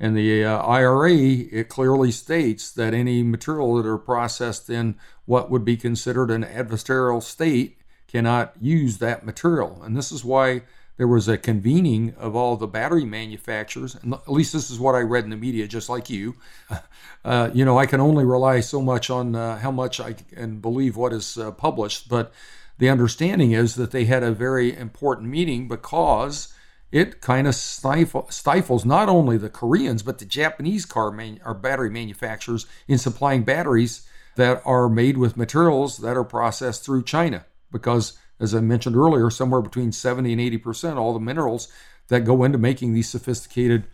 And 0.00 0.16
the 0.16 0.44
uh, 0.44 0.58
IRA, 0.62 1.12
it 1.12 1.68
clearly 1.68 2.10
states 2.10 2.70
that 2.72 2.94
any 2.94 3.22
material 3.22 3.76
that 3.76 3.88
are 3.88 3.98
processed 3.98 4.68
in 4.68 4.96
what 5.24 5.50
would 5.50 5.64
be 5.64 5.76
considered 5.76 6.30
an 6.30 6.44
adversarial 6.44 7.22
state 7.22 7.78
cannot 8.08 8.54
use 8.60 8.98
that 8.98 9.24
material. 9.24 9.80
And 9.82 9.96
this 9.96 10.10
is 10.10 10.24
why 10.24 10.62
there 10.96 11.08
was 11.08 11.26
a 11.26 11.36
convening 11.36 12.14
of 12.16 12.36
all 12.36 12.56
the 12.56 12.66
battery 12.66 13.04
manufacturers. 13.04 13.96
And 13.96 14.14
at 14.14 14.30
least 14.30 14.52
this 14.52 14.70
is 14.70 14.78
what 14.78 14.94
I 14.94 15.00
read 15.00 15.24
in 15.24 15.30
the 15.30 15.36
media, 15.36 15.66
just 15.66 15.88
like 15.88 16.10
you. 16.10 16.36
Uh, 17.26 17.48
you 17.54 17.64
know, 17.64 17.78
I 17.78 17.86
can 17.86 18.02
only 18.02 18.22
rely 18.22 18.60
so 18.60 18.82
much 18.82 19.08
on 19.08 19.34
uh, 19.34 19.56
how 19.56 19.70
much 19.70 19.98
I 19.98 20.12
can 20.12 20.60
believe 20.60 20.94
what 20.94 21.14
is 21.14 21.38
uh, 21.38 21.52
published. 21.52 22.06
But 22.06 22.34
the 22.76 22.90
understanding 22.90 23.52
is 23.52 23.76
that 23.76 23.92
they 23.92 24.04
had 24.04 24.22
a 24.22 24.30
very 24.30 24.76
important 24.76 25.30
meeting 25.30 25.66
because 25.66 26.52
it 26.94 27.20
kind 27.20 27.48
of 27.48 27.56
stifle, 27.56 28.30
stifles 28.30 28.84
not 28.84 29.08
only 29.08 29.36
the 29.36 29.50
Koreans 29.50 30.04
but 30.04 30.20
the 30.20 30.24
Japanese 30.24 30.86
car 30.86 31.10
man, 31.10 31.40
or 31.44 31.52
battery 31.52 31.90
manufacturers 31.90 32.66
in 32.86 32.98
supplying 32.98 33.42
batteries 33.42 34.06
that 34.36 34.62
are 34.64 34.88
made 34.88 35.18
with 35.18 35.36
materials 35.36 35.98
that 35.98 36.16
are 36.16 36.22
processed 36.22 36.84
through 36.84 37.02
China. 37.02 37.46
Because, 37.72 38.16
as 38.38 38.54
I 38.54 38.60
mentioned 38.60 38.94
earlier, 38.94 39.28
somewhere 39.28 39.60
between 39.60 39.90
70 39.90 40.30
and 40.30 40.40
80 40.40 40.58
percent 40.58 40.98
all 40.98 41.12
the 41.12 41.18
minerals 41.18 41.66
that 42.08 42.24
go 42.24 42.44
into 42.44 42.58
making 42.58 42.94
these 42.94 43.08
sophisticated 43.08 43.84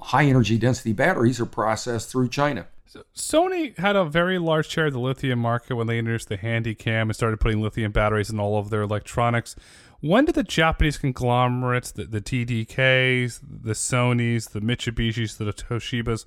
high 0.00 0.26
energy 0.26 0.56
density 0.56 0.92
batteries 0.92 1.40
are 1.40 1.46
processed 1.46 2.10
through 2.10 2.28
China. 2.28 2.68
Sony 3.14 3.76
had 3.76 3.96
a 3.96 4.04
very 4.04 4.38
large 4.38 4.68
share 4.68 4.86
of 4.86 4.92
the 4.92 5.00
lithium 5.00 5.38
market 5.38 5.74
when 5.74 5.86
they 5.86 5.98
introduced 5.98 6.28
the 6.28 6.38
Handycam 6.38 7.02
and 7.02 7.14
started 7.14 7.40
putting 7.40 7.60
lithium 7.60 7.92
batteries 7.92 8.30
in 8.30 8.38
all 8.38 8.58
of 8.58 8.70
their 8.70 8.82
electronics. 8.82 9.56
When 10.00 10.24
did 10.24 10.34
the 10.34 10.42
Japanese 10.42 10.98
conglomerates, 10.98 11.90
the, 11.90 12.04
the 12.04 12.20
TDKs, 12.20 13.40
the 13.42 13.72
Sonys, 13.72 14.50
the 14.50 14.60
Mitsubishis, 14.60 15.38
the 15.38 15.52
Toshibas, 15.52 16.26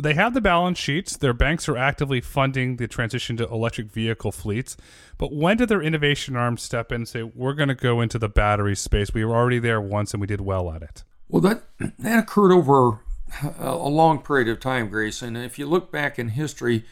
they 0.00 0.14
have 0.14 0.34
the 0.34 0.40
balance 0.40 0.78
sheets. 0.78 1.16
Their 1.16 1.32
banks 1.32 1.68
are 1.68 1.76
actively 1.76 2.20
funding 2.20 2.76
the 2.76 2.86
transition 2.86 3.36
to 3.38 3.48
electric 3.48 3.90
vehicle 3.90 4.30
fleets. 4.30 4.76
But 5.18 5.34
when 5.34 5.56
did 5.56 5.68
their 5.68 5.82
innovation 5.82 6.36
arm 6.36 6.58
step 6.58 6.92
in 6.92 6.96
and 6.96 7.08
say, 7.08 7.24
we're 7.24 7.54
going 7.54 7.70
to 7.70 7.74
go 7.74 8.00
into 8.00 8.18
the 8.18 8.28
battery 8.28 8.76
space? 8.76 9.12
We 9.12 9.24
were 9.24 9.34
already 9.34 9.58
there 9.58 9.80
once 9.80 10.14
and 10.14 10.20
we 10.20 10.28
did 10.28 10.40
well 10.40 10.70
at 10.70 10.82
it. 10.82 11.02
Well, 11.28 11.42
that, 11.42 11.64
that 11.98 12.18
occurred 12.20 12.52
over 12.52 13.00
a 13.58 13.76
long 13.76 14.22
period 14.22 14.48
of 14.48 14.60
time, 14.60 14.88
Grace. 14.88 15.22
And 15.22 15.36
if 15.36 15.58
you 15.58 15.66
look 15.66 15.90
back 15.90 16.20
in 16.20 16.28
history, 16.28 16.84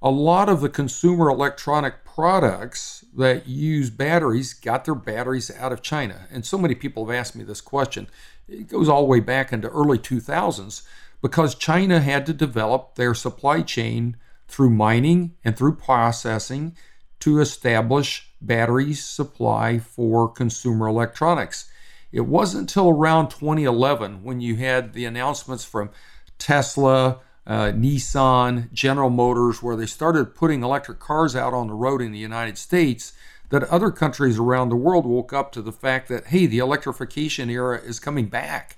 a 0.00 0.10
lot 0.10 0.48
of 0.48 0.60
the 0.60 0.68
consumer 0.68 1.28
electronic 1.28 2.04
products 2.04 3.04
that 3.16 3.48
use 3.48 3.90
batteries 3.90 4.54
got 4.54 4.84
their 4.84 4.94
batteries 4.94 5.50
out 5.56 5.72
of 5.72 5.82
China. 5.82 6.26
And 6.30 6.46
so 6.46 6.58
many 6.58 6.74
people 6.74 7.06
have 7.06 7.14
asked 7.14 7.34
me 7.34 7.44
this 7.44 7.60
question. 7.60 8.08
It 8.48 8.68
goes 8.68 8.88
all 8.88 9.02
the 9.02 9.08
way 9.08 9.20
back 9.20 9.52
into 9.52 9.68
early 9.68 9.98
2000s 9.98 10.82
because 11.20 11.54
China 11.54 12.00
had 12.00 12.26
to 12.26 12.32
develop 12.32 12.94
their 12.94 13.14
supply 13.14 13.62
chain 13.62 14.16
through 14.46 14.70
mining 14.70 15.34
and 15.44 15.56
through 15.56 15.76
processing 15.76 16.76
to 17.20 17.40
establish 17.40 18.30
battery 18.40 18.94
supply 18.94 19.78
for 19.78 20.28
consumer 20.28 20.86
electronics. 20.86 21.68
It 22.12 22.22
wasn't 22.22 22.62
until 22.62 22.88
around 22.88 23.30
2011 23.30 24.22
when 24.22 24.40
you 24.40 24.56
had 24.56 24.92
the 24.92 25.04
announcements 25.04 25.64
from 25.64 25.90
Tesla, 26.38 27.20
uh, 27.48 27.72
Nissan, 27.72 28.70
General 28.72 29.08
Motors, 29.08 29.62
where 29.62 29.74
they 29.74 29.86
started 29.86 30.34
putting 30.34 30.62
electric 30.62 31.00
cars 31.00 31.34
out 31.34 31.54
on 31.54 31.66
the 31.66 31.74
road 31.74 32.02
in 32.02 32.12
the 32.12 32.18
United 32.18 32.58
States, 32.58 33.14
that 33.48 33.64
other 33.64 33.90
countries 33.90 34.38
around 34.38 34.68
the 34.68 34.76
world 34.76 35.06
woke 35.06 35.32
up 35.32 35.50
to 35.52 35.62
the 35.62 35.72
fact 35.72 36.08
that, 36.08 36.26
hey, 36.26 36.44
the 36.44 36.58
electrification 36.58 37.48
era 37.48 37.80
is 37.80 37.98
coming 37.98 38.26
back. 38.26 38.76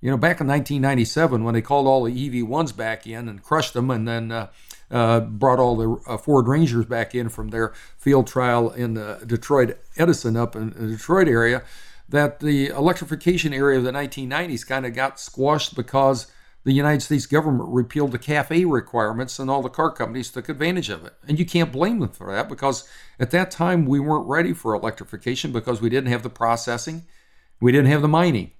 You 0.00 0.10
know, 0.10 0.16
back 0.16 0.40
in 0.40 0.46
1997, 0.46 1.42
when 1.42 1.54
they 1.54 1.62
called 1.62 1.88
all 1.88 2.04
the 2.04 2.30
EV1s 2.30 2.76
back 2.76 3.06
in 3.06 3.28
and 3.28 3.42
crushed 3.42 3.74
them, 3.74 3.90
and 3.90 4.06
then 4.06 4.30
uh, 4.30 4.48
uh, 4.90 5.20
brought 5.20 5.58
all 5.58 5.76
the 5.76 6.00
uh, 6.06 6.16
Ford 6.16 6.46
Rangers 6.46 6.84
back 6.84 7.16
in 7.16 7.28
from 7.28 7.48
their 7.48 7.72
field 7.96 8.28
trial 8.28 8.70
in 8.70 8.94
the 8.94 9.20
Detroit 9.26 9.76
Edison 9.96 10.36
up 10.36 10.54
in 10.54 10.70
the 10.70 10.86
Detroit 10.88 11.26
area, 11.26 11.64
that 12.08 12.38
the 12.38 12.68
electrification 12.68 13.52
area 13.52 13.78
of 13.78 13.84
the 13.84 13.90
1990s 13.90 14.64
kind 14.64 14.86
of 14.86 14.94
got 14.94 15.18
squashed 15.18 15.74
because 15.74 16.30
the 16.64 16.72
United 16.72 17.02
States 17.02 17.26
government 17.26 17.68
repealed 17.68 18.12
the 18.12 18.18
CAFE 18.18 18.70
requirements 18.70 19.38
and 19.38 19.50
all 19.50 19.62
the 19.62 19.68
car 19.68 19.90
companies 19.90 20.30
took 20.30 20.48
advantage 20.48 20.88
of 20.88 21.04
it. 21.04 21.12
And 21.28 21.38
you 21.38 21.44
can't 21.44 21.70
blame 21.70 22.00
them 22.00 22.08
for 22.08 22.32
that 22.32 22.48
because 22.48 22.88
at 23.20 23.30
that 23.32 23.50
time 23.50 23.84
we 23.84 24.00
weren't 24.00 24.26
ready 24.26 24.54
for 24.54 24.74
electrification 24.74 25.52
because 25.52 25.82
we 25.82 25.90
didn't 25.90 26.10
have 26.10 26.22
the 26.22 26.30
processing, 26.30 27.04
we 27.60 27.70
didn't 27.70 27.90
have 27.90 28.02
the 28.02 28.08
mining. 28.08 28.52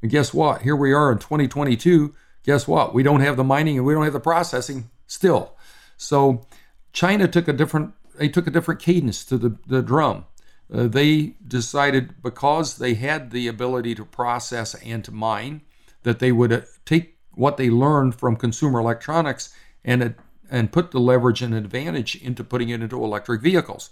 And 0.00 0.10
guess 0.10 0.32
what? 0.32 0.62
Here 0.62 0.76
we 0.76 0.92
are 0.92 1.10
in 1.10 1.18
2022. 1.18 2.14
Guess 2.44 2.68
what? 2.68 2.94
We 2.94 3.02
don't 3.02 3.20
have 3.20 3.36
the 3.36 3.44
mining 3.44 3.76
and 3.76 3.86
we 3.86 3.94
don't 3.94 4.04
have 4.04 4.12
the 4.12 4.20
processing 4.20 4.88
still. 5.06 5.56
So 5.96 6.46
China 6.92 7.28
took 7.28 7.48
a 7.48 7.52
different 7.52 7.94
they 8.16 8.28
took 8.28 8.46
a 8.46 8.50
different 8.50 8.80
cadence 8.80 9.24
to 9.24 9.38
the, 9.38 9.56
the 9.66 9.82
drum 9.82 10.26
uh, 10.72 10.86
they 10.86 11.34
decided 11.46 12.22
because 12.22 12.76
they 12.78 12.94
had 12.94 13.30
the 13.30 13.48
ability 13.48 13.94
to 13.94 14.04
process 14.04 14.74
and 14.74 15.04
to 15.04 15.10
mine 15.10 15.62
that 16.02 16.18
they 16.18 16.30
would 16.30 16.52
uh, 16.52 16.60
take 16.84 17.16
what 17.34 17.56
they 17.56 17.70
learned 17.70 18.14
from 18.14 18.36
consumer 18.36 18.80
electronics 18.80 19.54
and 19.84 20.14
and 20.50 20.72
put 20.72 20.90
the 20.90 20.98
leverage 20.98 21.42
and 21.42 21.54
advantage 21.54 22.16
into 22.16 22.42
putting 22.42 22.70
it 22.70 22.82
into 22.82 23.02
electric 23.02 23.40
vehicles. 23.40 23.90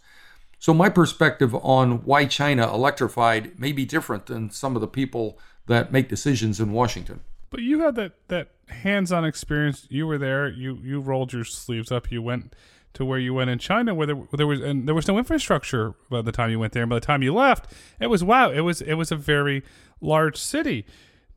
So 0.58 0.74
my 0.74 0.88
perspective 0.88 1.54
on 1.54 2.04
why 2.04 2.24
China 2.26 2.72
electrified 2.72 3.58
may 3.60 3.70
be 3.70 3.84
different 3.84 4.26
than 4.26 4.50
some 4.50 4.74
of 4.74 4.80
the 4.80 4.88
people 4.88 5.38
that 5.66 5.92
make 5.92 6.08
decisions 6.08 6.58
in 6.58 6.72
Washington. 6.72 7.20
But 7.50 7.60
you 7.60 7.80
had 7.80 7.94
that 7.94 8.14
that 8.28 8.48
hands-on 8.68 9.24
experience. 9.24 9.86
You 9.88 10.06
were 10.06 10.18
there. 10.18 10.48
You 10.48 10.78
you 10.82 11.00
rolled 11.00 11.32
your 11.32 11.44
sleeves 11.44 11.92
up. 11.92 12.10
You 12.10 12.20
went 12.22 12.54
to 12.94 13.04
where 13.04 13.18
you 13.18 13.32
went 13.34 13.50
in 13.50 13.58
China, 13.58 13.94
where 13.94 14.06
there, 14.06 14.16
where 14.16 14.36
there 14.36 14.46
was 14.46 14.60
and 14.60 14.86
there 14.86 14.94
was 14.94 15.06
no 15.06 15.18
infrastructure 15.18 15.94
by 16.10 16.22
the 16.22 16.32
time 16.32 16.50
you 16.50 16.58
went 16.58 16.72
there. 16.72 16.82
And 16.82 16.90
by 16.90 16.96
the 16.96 17.06
time 17.06 17.22
you 17.22 17.32
left, 17.32 17.72
it 18.00 18.08
was 18.08 18.24
wow, 18.24 18.50
it 18.50 18.60
was 18.60 18.82
it 18.82 18.94
was 18.94 19.12
a 19.12 19.16
very 19.16 19.62
large 20.00 20.36
city. 20.36 20.84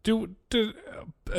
Do 0.04 0.36
do 0.50 0.74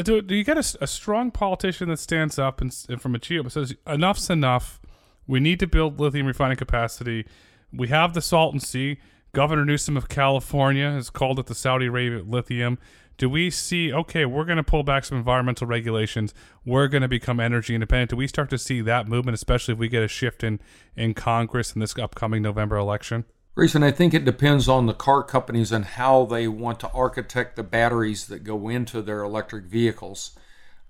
do, 0.03 0.23
do 0.23 0.35
you 0.35 0.45
get 0.45 0.57
a, 0.57 0.79
a, 0.81 0.87
strong 0.87 1.31
politician 1.31 1.89
that 1.89 1.99
stands 1.99 2.39
up 2.39 2.61
and, 2.61 2.75
and 2.89 3.01
from 3.01 3.15
a 3.15 3.19
GEO 3.19 3.49
says 3.49 3.75
enough's 3.87 4.31
enough? 4.31 4.81
We 5.27 5.41
need 5.41 5.61
to 5.61 5.67
build 5.67 6.01
lithium 6.01 6.27
refining 6.27 6.57
capacity. 6.57 7.27
We 7.73 7.89
have 7.89 8.15
the 8.15 8.23
Salton 8.23 8.61
Sea. 8.61 8.99
Governor 9.33 9.65
Newsom 9.65 9.97
of 9.97 10.09
California 10.09 10.91
has 10.91 11.09
called 11.09 11.39
it 11.39 11.47
the 11.47 11.55
Saudi 11.55 11.87
Arabia 11.87 12.23
lithium. 12.23 12.79
Do 13.17 13.31
we 13.31 13.51
see, 13.51 13.93
okay, 13.93 14.25
we're 14.27 14.45
going 14.45 14.57
to 14.57 14.63
pull 14.63 14.83
back 14.83 15.05
some 15.05 15.17
environmental 15.17 15.67
regulations. 15.67 16.35
We're 16.65 16.89
going 16.89 17.03
to 17.03 17.09
become 17.09 17.41
energy 17.41 17.75
independent. 17.75 18.11
Do 18.11 18.17
we 18.17 18.27
start 18.27 18.51
to 18.51 18.59
see 18.59 18.81
that 18.83 19.07
movement, 19.07 19.35
especially 19.35 19.73
if 19.73 19.79
we 19.79 19.89
get 19.89 20.03
a 20.03 20.09
shift 20.09 20.43
in, 20.43 20.61
in 20.97 21.15
Congress 21.15 21.73
in 21.73 21.81
this 21.81 21.97
upcoming 21.97 22.43
November 22.43 22.77
election? 22.77 23.25
Grayson, 23.55 23.83
I 23.83 23.91
think 23.91 24.15
it 24.15 24.25
depends 24.25 24.67
on 24.67 24.87
the 24.87 24.95
car 24.95 25.23
companies 25.23 25.73
and 25.73 25.85
how 25.85 26.25
they 26.25 26.49
want 26.49 26.81
to 26.81 26.91
architect 26.93 27.55
the 27.55 27.63
batteries 27.63 28.27
that 28.29 28.45
go 28.45 28.71
into 28.71 29.03
their 29.03 29.23
electric 29.23 29.65
vehicles. 29.67 30.39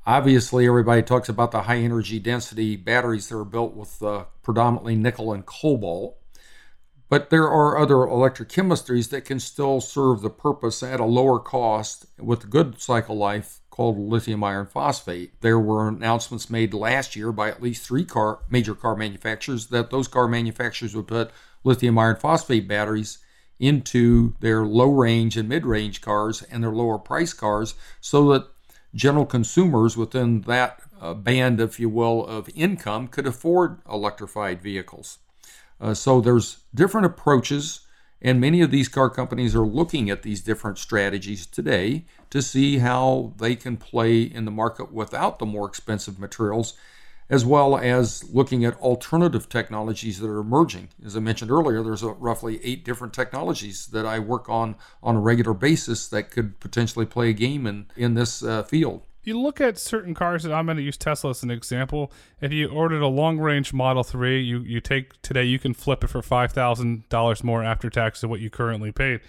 Obviously, 0.07 0.69
everybody 0.69 1.03
talks 1.03 1.29
about 1.29 1.51
the 1.51 1.63
high 1.63 1.79
energy 1.79 2.21
density 2.21 2.77
batteries 2.77 3.29
that 3.29 3.37
are 3.37 3.45
built 3.45 3.75
with 3.75 4.01
uh, 4.01 4.27
predominantly 4.45 4.95
nickel 4.95 5.33
and 5.33 5.45
cobalt. 5.45 6.17
But 7.09 7.31
there 7.31 7.51
are 7.51 7.79
other 7.79 8.05
electric 8.05 8.49
chemistries 8.49 9.11
that 9.11 9.25
can 9.25 9.41
still 9.41 9.81
serve 9.81 10.23
the 10.23 10.31
purpose 10.31 10.85
at 10.85 11.01
a 11.01 11.05
lower 11.05 11.41
cost 11.41 12.07
with 12.17 12.49
good 12.49 12.81
cycle 12.81 13.17
life 13.17 13.61
called 13.71 13.99
lithium 13.99 14.45
iron 14.45 14.67
phosphate. 14.67 15.41
There 15.41 15.59
were 15.59 15.89
announcements 15.89 16.49
made 16.49 16.75
last 16.75 17.17
year 17.17 17.33
by 17.33 17.49
at 17.49 17.63
least 17.63 17.85
three 17.85 18.05
car 18.05 18.39
major 18.49 18.77
car 18.77 18.95
manufacturers 18.95 19.67
that 19.67 19.91
those 19.91 20.07
car 20.07 20.29
manufacturers 20.29 20.95
would 20.95 21.09
put 21.09 21.33
lithium 21.65 21.99
iron 21.99 22.17
phosphate 22.17 22.67
batteries 22.69 23.19
into 23.59 24.35
their 24.41 24.65
low 24.65 24.91
range 24.91 25.37
and 25.37 25.49
mid 25.49 25.65
range 25.65 26.01
cars 26.01 26.43
and 26.43 26.63
their 26.63 26.73
lower 26.73 26.99
price 26.99 27.33
cars 27.33 27.75
so 28.01 28.33
that 28.33 28.49
general 28.95 29.25
consumers 29.25 29.97
within 29.97 30.43
that 30.43 30.83
uh, 31.01 31.15
band, 31.15 31.61
if 31.61 31.81
you 31.81 31.89
will, 31.89 32.27
of 32.27 32.49
income 32.55 33.09
could 33.09 33.27
afford 33.27 33.81
electrified 33.89 34.61
vehicles. 34.63 35.19
Uh, 35.81 35.95
so 35.95 36.21
there's 36.21 36.59
different 36.75 37.07
approaches, 37.07 37.81
and 38.21 38.41
many 38.41 38.61
of 38.61 38.71
these 38.71 38.89
car 38.89 39.11
companies 39.11 39.55
are 39.57 39.67
looking 39.67 40.11
at 40.11 40.23
these 40.23 40.41
different 40.41 40.79
strategies 40.79 41.45
today 41.47 42.05
to 42.31 42.41
see 42.41 42.79
how 42.79 43.33
they 43.39 43.57
can 43.57 43.77
play 43.77 44.23
in 44.23 44.45
the 44.45 44.51
market 44.51 44.93
without 44.93 45.39
the 45.39 45.47
more 45.47 45.67
expensive 45.67 46.19
materials 46.19 46.75
as 47.33 47.47
well 47.47 47.79
as 47.79 48.23
looking 48.31 48.63
at 48.63 48.79
alternative 48.79 49.49
technologies 49.49 50.21
that 50.21 50.29
are 50.29 50.39
emerging. 50.39 50.91
As 51.03 51.17
I 51.17 51.21
mentioned 51.21 51.51
earlier, 51.51 51.83
there's 51.83 52.03
roughly 52.03 52.61
eight 52.63 52.85
different 52.85 53.15
technologies 53.15 53.87
that 53.87 54.05
I 54.05 54.19
work 54.19 54.51
on 54.51 54.77
on 55.03 55.17
a 55.17 55.21
regular 55.21 55.55
basis 55.55 56.07
that 56.09 56.31
could 56.31 56.61
potentially 56.61 57.07
play 57.07 57.31
a 57.31 57.33
game 57.33 57.67
in, 57.67 57.87
in 57.97 58.13
this 58.13 58.43
uh, 58.43 58.65
field. 58.65 59.07
You 59.25 59.41
look 59.41 59.63
at 59.63 59.79
certain 59.79 60.13
cars, 60.13 60.45
and 60.45 60.53
I'm 60.53 60.67
going 60.67 60.77
to 60.77 60.83
use 60.83 60.99
Tesla 60.99 61.31
as 61.31 61.43
an 61.43 61.51
example. 61.51 62.13
If 62.43 62.53
you 62.53 62.69
ordered 62.69 63.01
a 63.01 63.07
long 63.07 63.39
range 63.39 63.73
Model 63.73 64.05
3, 64.05 64.43
you, 64.43 64.59
you 64.59 64.83
take 64.83 65.21
today, 65.23 65.45
you 65.45 65.59
can 65.59 65.73
flip 65.73 66.05
it 66.05 66.09
for 66.09 66.21
$5,000 66.21 67.45
more 67.45 67.65
after 67.65 67.89
tax 67.89 68.21
than 68.21 68.29
what 68.29 68.41
you 68.41 68.51
currently 68.51 68.93
paid. 68.93 69.21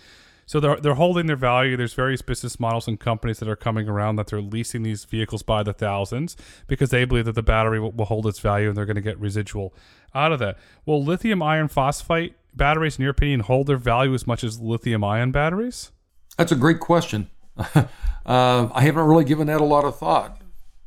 So 0.53 0.59
they're 0.59 0.75
they're 0.75 0.93
holding 0.93 1.25
their 1.25 1.35
value. 1.35 1.75
There's 1.75 1.95
various 1.95 2.21
business 2.21 2.59
models 2.59 2.87
and 2.87 2.99
companies 2.99 3.39
that 3.39 3.49
are 3.49 3.55
coming 3.55 3.89
around 3.89 4.17
that 4.17 4.27
they're 4.27 4.39
leasing 4.39 4.83
these 4.83 5.03
vehicles 5.03 5.41
by 5.41 5.63
the 5.63 5.73
thousands 5.73 6.37
because 6.67 6.91
they 6.91 7.05
believe 7.05 7.25
that 7.25 7.33
the 7.33 7.41
battery 7.41 7.79
will, 7.79 7.91
will 7.91 8.05
hold 8.05 8.27
its 8.27 8.37
value 8.37 8.67
and 8.67 8.77
they're 8.77 8.85
going 8.85 8.95
to 8.95 9.01
get 9.01 9.19
residual 9.19 9.73
out 10.13 10.31
of 10.31 10.37
that. 10.37 10.59
Will 10.85 11.03
lithium 11.03 11.41
iron 11.41 11.69
phosphate 11.69 12.35
batteries, 12.55 12.99
in 12.99 13.01
your 13.01 13.09
opinion, 13.09 13.39
hold 13.39 13.65
their 13.65 13.77
value 13.77 14.13
as 14.13 14.27
much 14.27 14.43
as 14.43 14.59
lithium 14.59 15.03
ion 15.03 15.31
batteries? 15.31 15.91
That's 16.37 16.51
a 16.51 16.55
great 16.55 16.79
question. 16.79 17.31
uh, 17.57 17.83
I 18.23 18.81
haven't 18.81 19.05
really 19.07 19.25
given 19.25 19.47
that 19.47 19.59
a 19.59 19.65
lot 19.65 19.85
of 19.85 19.97
thought 19.97 20.39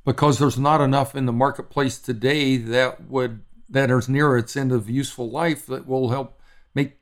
because 0.05 0.39
there's 0.39 0.61
not 0.61 0.81
enough 0.81 1.17
in 1.17 1.27
the 1.27 1.33
marketplace 1.33 1.99
today 1.99 2.57
that 2.57 3.09
would 3.11 3.41
that 3.69 3.91
is 3.91 4.09
near 4.09 4.39
its 4.39 4.57
end 4.57 4.71
of 4.71 4.89
useful 4.89 5.29
life 5.29 5.67
that 5.67 5.89
will 5.89 6.11
help 6.11 6.41
make 6.73 6.99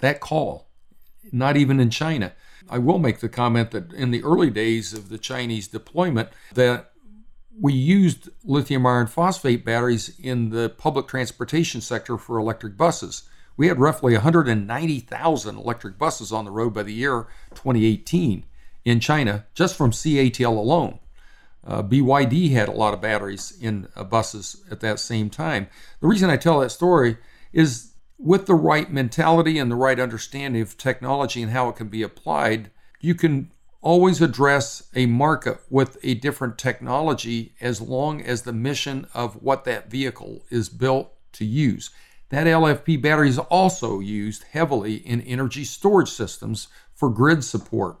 that 0.00 0.20
call 0.20 0.67
not 1.32 1.56
even 1.56 1.80
in 1.80 1.90
China. 1.90 2.32
I 2.68 2.78
will 2.78 2.98
make 2.98 3.20
the 3.20 3.28
comment 3.28 3.70
that 3.70 3.92
in 3.92 4.10
the 4.10 4.22
early 4.22 4.50
days 4.50 4.92
of 4.92 5.08
the 5.08 5.18
Chinese 5.18 5.68
deployment 5.68 6.28
that 6.54 6.92
we 7.60 7.72
used 7.72 8.28
lithium 8.44 8.86
iron 8.86 9.06
phosphate 9.06 9.64
batteries 9.64 10.18
in 10.20 10.50
the 10.50 10.68
public 10.68 11.08
transportation 11.08 11.80
sector 11.80 12.16
for 12.16 12.38
electric 12.38 12.76
buses. 12.76 13.24
We 13.56 13.66
had 13.66 13.80
roughly 13.80 14.12
190,000 14.12 15.56
electric 15.56 15.98
buses 15.98 16.30
on 16.30 16.44
the 16.44 16.50
road 16.50 16.74
by 16.74 16.84
the 16.84 16.92
year 16.92 17.26
2018 17.50 18.44
in 18.84 19.00
China 19.00 19.46
just 19.54 19.76
from 19.76 19.90
CATL 19.90 20.56
alone. 20.56 21.00
Uh, 21.66 21.82
BYD 21.82 22.52
had 22.52 22.68
a 22.68 22.72
lot 22.72 22.94
of 22.94 23.00
batteries 23.00 23.56
in 23.60 23.88
uh, 23.96 24.04
buses 24.04 24.62
at 24.70 24.80
that 24.80 25.00
same 25.00 25.28
time. 25.28 25.66
The 26.00 26.06
reason 26.06 26.30
I 26.30 26.36
tell 26.36 26.60
that 26.60 26.70
story 26.70 27.18
is 27.52 27.92
with 28.18 28.46
the 28.46 28.54
right 28.54 28.92
mentality 28.92 29.58
and 29.58 29.70
the 29.70 29.76
right 29.76 30.00
understanding 30.00 30.60
of 30.60 30.76
technology 30.76 31.42
and 31.42 31.52
how 31.52 31.68
it 31.68 31.76
can 31.76 31.88
be 31.88 32.02
applied, 32.02 32.70
you 33.00 33.14
can 33.14 33.50
always 33.80 34.20
address 34.20 34.88
a 34.94 35.06
market 35.06 35.60
with 35.70 35.96
a 36.02 36.14
different 36.14 36.58
technology 36.58 37.54
as 37.60 37.80
long 37.80 38.20
as 38.20 38.42
the 38.42 38.52
mission 38.52 39.06
of 39.14 39.40
what 39.42 39.64
that 39.64 39.90
vehicle 39.90 40.44
is 40.50 40.68
built 40.68 41.12
to 41.32 41.44
use. 41.44 41.90
That 42.30 42.46
LFP 42.46 43.00
battery 43.00 43.28
is 43.28 43.38
also 43.38 44.00
used 44.00 44.44
heavily 44.50 44.96
in 44.96 45.20
energy 45.22 45.64
storage 45.64 46.10
systems 46.10 46.68
for 46.92 47.08
grid 47.08 47.44
support. 47.44 47.98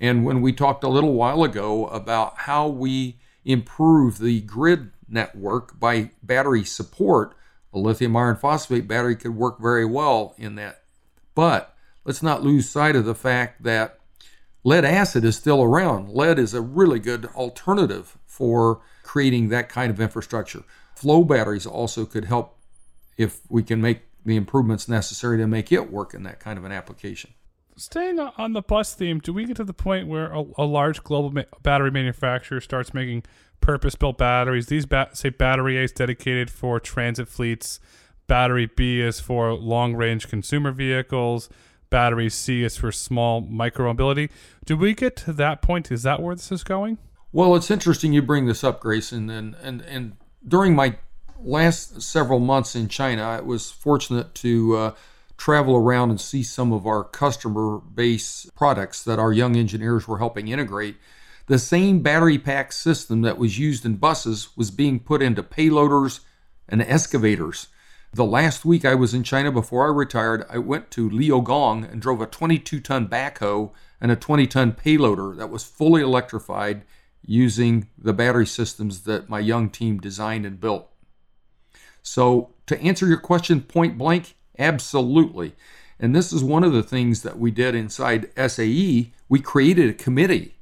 And 0.00 0.24
when 0.24 0.40
we 0.40 0.52
talked 0.52 0.82
a 0.82 0.88
little 0.88 1.12
while 1.12 1.44
ago 1.44 1.86
about 1.88 2.38
how 2.38 2.66
we 2.66 3.20
improve 3.44 4.18
the 4.18 4.40
grid 4.40 4.90
network 5.06 5.78
by 5.78 6.10
battery 6.22 6.64
support, 6.64 7.36
a 7.72 7.78
lithium 7.78 8.16
iron 8.16 8.36
phosphate 8.36 8.88
battery 8.88 9.16
could 9.16 9.36
work 9.36 9.60
very 9.60 9.84
well 9.84 10.34
in 10.36 10.56
that. 10.56 10.82
But 11.34 11.74
let's 12.04 12.22
not 12.22 12.42
lose 12.42 12.68
sight 12.68 12.96
of 12.96 13.04
the 13.04 13.14
fact 13.14 13.62
that 13.62 13.98
lead 14.64 14.84
acid 14.84 15.24
is 15.24 15.36
still 15.36 15.62
around. 15.62 16.10
Lead 16.10 16.38
is 16.38 16.54
a 16.54 16.60
really 16.60 16.98
good 16.98 17.26
alternative 17.34 18.18
for 18.26 18.80
creating 19.02 19.48
that 19.48 19.68
kind 19.68 19.90
of 19.90 20.00
infrastructure. 20.00 20.62
Flow 20.94 21.24
batteries 21.24 21.66
also 21.66 22.04
could 22.04 22.26
help 22.26 22.58
if 23.16 23.40
we 23.48 23.62
can 23.62 23.80
make 23.80 24.02
the 24.24 24.36
improvements 24.36 24.88
necessary 24.88 25.38
to 25.38 25.46
make 25.46 25.72
it 25.72 25.90
work 25.90 26.14
in 26.14 26.22
that 26.24 26.40
kind 26.40 26.58
of 26.58 26.64
an 26.64 26.72
application. 26.72 27.32
Staying 27.76 28.18
on 28.18 28.52
the 28.52 28.60
bus 28.60 28.94
theme, 28.94 29.20
do 29.20 29.32
we 29.32 29.46
get 29.46 29.56
to 29.56 29.64
the 29.64 29.72
point 29.72 30.06
where 30.06 30.30
a, 30.32 30.44
a 30.58 30.64
large 30.64 31.02
global 31.02 31.30
ma- 31.30 31.44
battery 31.62 31.90
manufacturer 31.90 32.60
starts 32.60 32.92
making 32.92 33.22
purpose 33.60 33.94
built 33.94 34.18
batteries. 34.18 34.66
These 34.66 34.86
ba- 34.86 35.10
say 35.12 35.30
battery 35.30 35.78
A 35.78 35.82
is 35.82 35.92
dedicated 35.92 36.50
for 36.50 36.80
transit 36.80 37.28
fleets, 37.28 37.80
battery 38.26 38.66
B 38.66 39.00
is 39.00 39.20
for 39.20 39.52
long 39.52 39.94
range 39.94 40.28
consumer 40.28 40.72
vehicles, 40.72 41.48
battery 41.90 42.30
C 42.30 42.62
is 42.62 42.76
for 42.76 42.92
small 42.92 43.40
micro 43.40 43.86
mobility. 43.86 44.30
Do 44.64 44.76
we 44.76 44.94
get 44.94 45.16
to 45.16 45.32
that 45.34 45.62
point? 45.62 45.90
Is 45.90 46.02
that 46.04 46.22
where 46.22 46.34
this 46.34 46.52
is 46.52 46.64
going? 46.64 46.98
Well, 47.32 47.54
it's 47.54 47.70
interesting 47.70 48.12
you 48.12 48.22
bring 48.22 48.46
this 48.46 48.64
up, 48.64 48.80
Grayson. 48.80 49.30
And, 49.30 49.54
and, 49.62 49.82
and 49.82 50.16
during 50.46 50.74
my 50.74 50.96
last 51.38 52.02
several 52.02 52.40
months 52.40 52.74
in 52.74 52.88
China, 52.88 53.22
I 53.22 53.40
was 53.40 53.70
fortunate 53.70 54.34
to 54.36 54.76
uh, 54.76 54.94
travel 55.36 55.76
around 55.76 56.10
and 56.10 56.20
see 56.20 56.42
some 56.42 56.72
of 56.72 56.86
our 56.86 57.04
customer 57.04 57.78
base 57.78 58.50
products 58.54 59.02
that 59.04 59.18
our 59.18 59.32
young 59.32 59.56
engineers 59.56 60.06
were 60.06 60.18
helping 60.18 60.48
integrate. 60.48 60.96
The 61.50 61.58
same 61.58 61.98
battery 61.98 62.38
pack 62.38 62.70
system 62.70 63.22
that 63.22 63.36
was 63.36 63.58
used 63.58 63.84
in 63.84 63.96
buses 63.96 64.56
was 64.56 64.70
being 64.70 65.00
put 65.00 65.20
into 65.20 65.42
payloaders 65.42 66.20
and 66.68 66.80
excavators. 66.80 67.66
The 68.14 68.24
last 68.24 68.64
week 68.64 68.84
I 68.84 68.94
was 68.94 69.14
in 69.14 69.24
China 69.24 69.50
before 69.50 69.84
I 69.84 69.90
retired, 69.92 70.46
I 70.48 70.58
went 70.58 70.92
to 70.92 71.10
Liaogang 71.10 71.90
and 71.90 72.00
drove 72.00 72.20
a 72.20 72.26
22 72.26 72.78
ton 72.78 73.08
backhoe 73.08 73.72
and 74.00 74.12
a 74.12 74.16
20 74.16 74.46
ton 74.46 74.70
payloader 74.70 75.36
that 75.38 75.50
was 75.50 75.64
fully 75.64 76.02
electrified 76.02 76.84
using 77.26 77.88
the 77.98 78.12
battery 78.12 78.46
systems 78.46 79.00
that 79.00 79.28
my 79.28 79.40
young 79.40 79.70
team 79.70 79.98
designed 79.98 80.46
and 80.46 80.60
built. 80.60 80.88
So, 82.00 82.54
to 82.66 82.80
answer 82.80 83.08
your 83.08 83.18
question 83.18 83.62
point 83.62 83.98
blank, 83.98 84.36
absolutely. 84.56 85.56
And 85.98 86.14
this 86.14 86.32
is 86.32 86.44
one 86.44 86.62
of 86.62 86.72
the 86.72 86.84
things 86.84 87.22
that 87.22 87.40
we 87.40 87.50
did 87.50 87.74
inside 87.74 88.30
SAE. 88.36 89.12
We 89.28 89.40
created 89.40 89.90
a 89.90 89.94
committee 89.94 90.54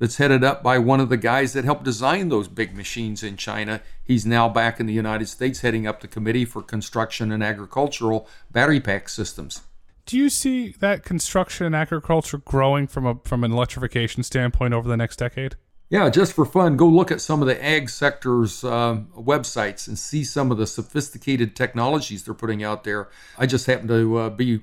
that's 0.00 0.16
headed 0.16 0.42
up 0.42 0.64
by 0.64 0.78
one 0.78 0.98
of 0.98 1.10
the 1.10 1.16
guys 1.16 1.52
that 1.52 1.64
helped 1.64 1.84
design 1.84 2.30
those 2.30 2.48
big 2.48 2.74
machines 2.74 3.22
in 3.22 3.36
China. 3.36 3.82
He's 4.02 4.26
now 4.26 4.48
back 4.48 4.80
in 4.80 4.86
the 4.86 4.92
United 4.92 5.28
States 5.28 5.60
heading 5.60 5.86
up 5.86 6.00
the 6.00 6.08
Committee 6.08 6.44
for 6.44 6.62
Construction 6.62 7.30
and 7.30 7.44
Agricultural 7.44 8.26
Battery 8.50 8.80
Pack 8.80 9.08
Systems. 9.08 9.62
Do 10.06 10.16
you 10.16 10.30
see 10.30 10.70
that 10.80 11.04
construction 11.04 11.66
and 11.66 11.76
agriculture 11.76 12.38
growing 12.38 12.88
from 12.88 13.06
a 13.06 13.14
from 13.24 13.44
an 13.44 13.52
electrification 13.52 14.24
standpoint 14.24 14.74
over 14.74 14.88
the 14.88 14.96
next 14.96 15.16
decade? 15.16 15.54
Yeah, 15.90 16.08
just 16.08 16.34
for 16.34 16.44
fun, 16.44 16.76
go 16.76 16.86
look 16.86 17.10
at 17.10 17.20
some 17.20 17.42
of 17.42 17.48
the 17.48 17.64
ag 17.64 17.90
sector's 17.90 18.62
uh, 18.62 19.00
websites 19.16 19.88
and 19.88 19.98
see 19.98 20.22
some 20.22 20.52
of 20.52 20.56
the 20.56 20.66
sophisticated 20.66 21.56
technologies 21.56 22.22
they're 22.22 22.32
putting 22.32 22.62
out 22.62 22.84
there. 22.84 23.08
I 23.36 23.46
just 23.46 23.66
happen 23.66 23.88
to 23.88 24.16
uh, 24.16 24.30
be 24.30 24.60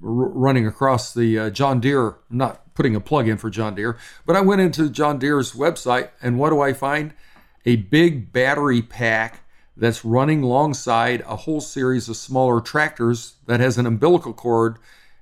running 0.00 0.66
across 0.66 1.12
the 1.12 1.38
uh, 1.38 1.50
John 1.50 1.80
Deere, 1.80 2.16
I'm 2.30 2.36
not 2.38 2.74
putting 2.74 2.94
a 2.94 3.00
plug 3.00 3.28
in 3.28 3.38
for 3.38 3.50
John 3.50 3.74
Deere, 3.74 3.98
but 4.24 4.36
I 4.36 4.40
went 4.40 4.60
into 4.60 4.88
John 4.88 5.18
Deere's 5.18 5.52
website 5.52 6.10
and 6.22 6.38
what 6.38 6.50
do 6.50 6.60
I 6.60 6.72
find? 6.72 7.12
A 7.66 7.76
big 7.76 8.32
battery 8.32 8.82
pack 8.82 9.40
that's 9.76 10.04
running 10.04 10.42
alongside 10.42 11.22
a 11.22 11.36
whole 11.36 11.60
series 11.60 12.08
of 12.08 12.16
smaller 12.16 12.60
tractors 12.60 13.34
that 13.46 13.60
has 13.60 13.78
an 13.78 13.86
umbilical 13.86 14.32
cord. 14.32 14.78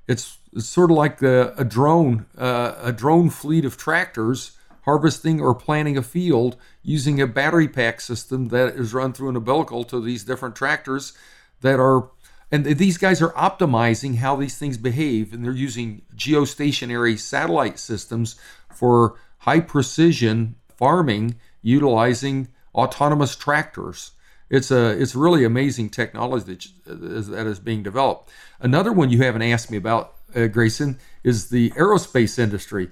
It's, 0.07 0.39
it's 0.53 0.67
sort 0.67 0.91
of 0.91 0.97
like 0.97 1.23
a, 1.23 1.55
a 1.57 1.65
drone, 1.65 2.27
uh, 2.37 2.75
a 2.83 2.93
drone 2.93 3.31
fleet 3.31 3.65
of 3.65 3.77
tractors 3.77 4.53
harvesting 4.87 5.41
or 5.41 5.55
planting 5.55 5.99
a 5.99 6.03
field 6.03 6.57
using 6.83 7.21
a 7.21 7.27
battery 7.27 7.69
pack 7.69 8.01
system 8.01 8.49
that 8.49 8.75
is 8.75 8.95
run 8.95 9.13
through 9.13 9.29
an 9.29 9.37
umbilical 9.37 9.85
to 9.85 10.01
these 10.01 10.25
different 10.25 10.55
tractors 10.55 11.13
that 11.61 11.81
are 11.81 12.11
and 12.51 12.65
these 12.65 12.99
guys 12.99 13.21
are 13.21 13.33
optimizing 13.33 14.17
how 14.17 14.37
these 14.37 14.57
things 14.57 14.79
behave 14.79 15.33
and 15.33 15.45
they're 15.45 15.53
using 15.53 16.03
geostationary 16.15 17.19
satellite 17.19 17.79
systems 17.79 18.37
for 18.73 19.19
high 19.39 19.61
precision 19.61 20.55
farming 20.69 21.37
utilizing 21.63 22.49
autonomous 22.75 23.35
tractors. 23.35 24.13
It's 24.49 24.71
a 24.71 24.91
it's 24.91 25.17
really 25.17 25.45
amazing 25.45 25.91
technology 25.91 26.71
that, 26.85 26.97
that 27.31 27.47
is 27.47 27.59
being 27.59 27.83
developed. 27.83 28.31
Another 28.61 28.93
one 28.93 29.11
you 29.11 29.23
haven't 29.23 29.43
asked 29.43 29.71
me 29.71 29.77
about 29.77 30.15
uh, 30.35 30.47
grayson 30.47 30.99
is 31.25 31.51
the 31.51 31.71
aerospace 31.71 32.39
industry. 32.39 32.91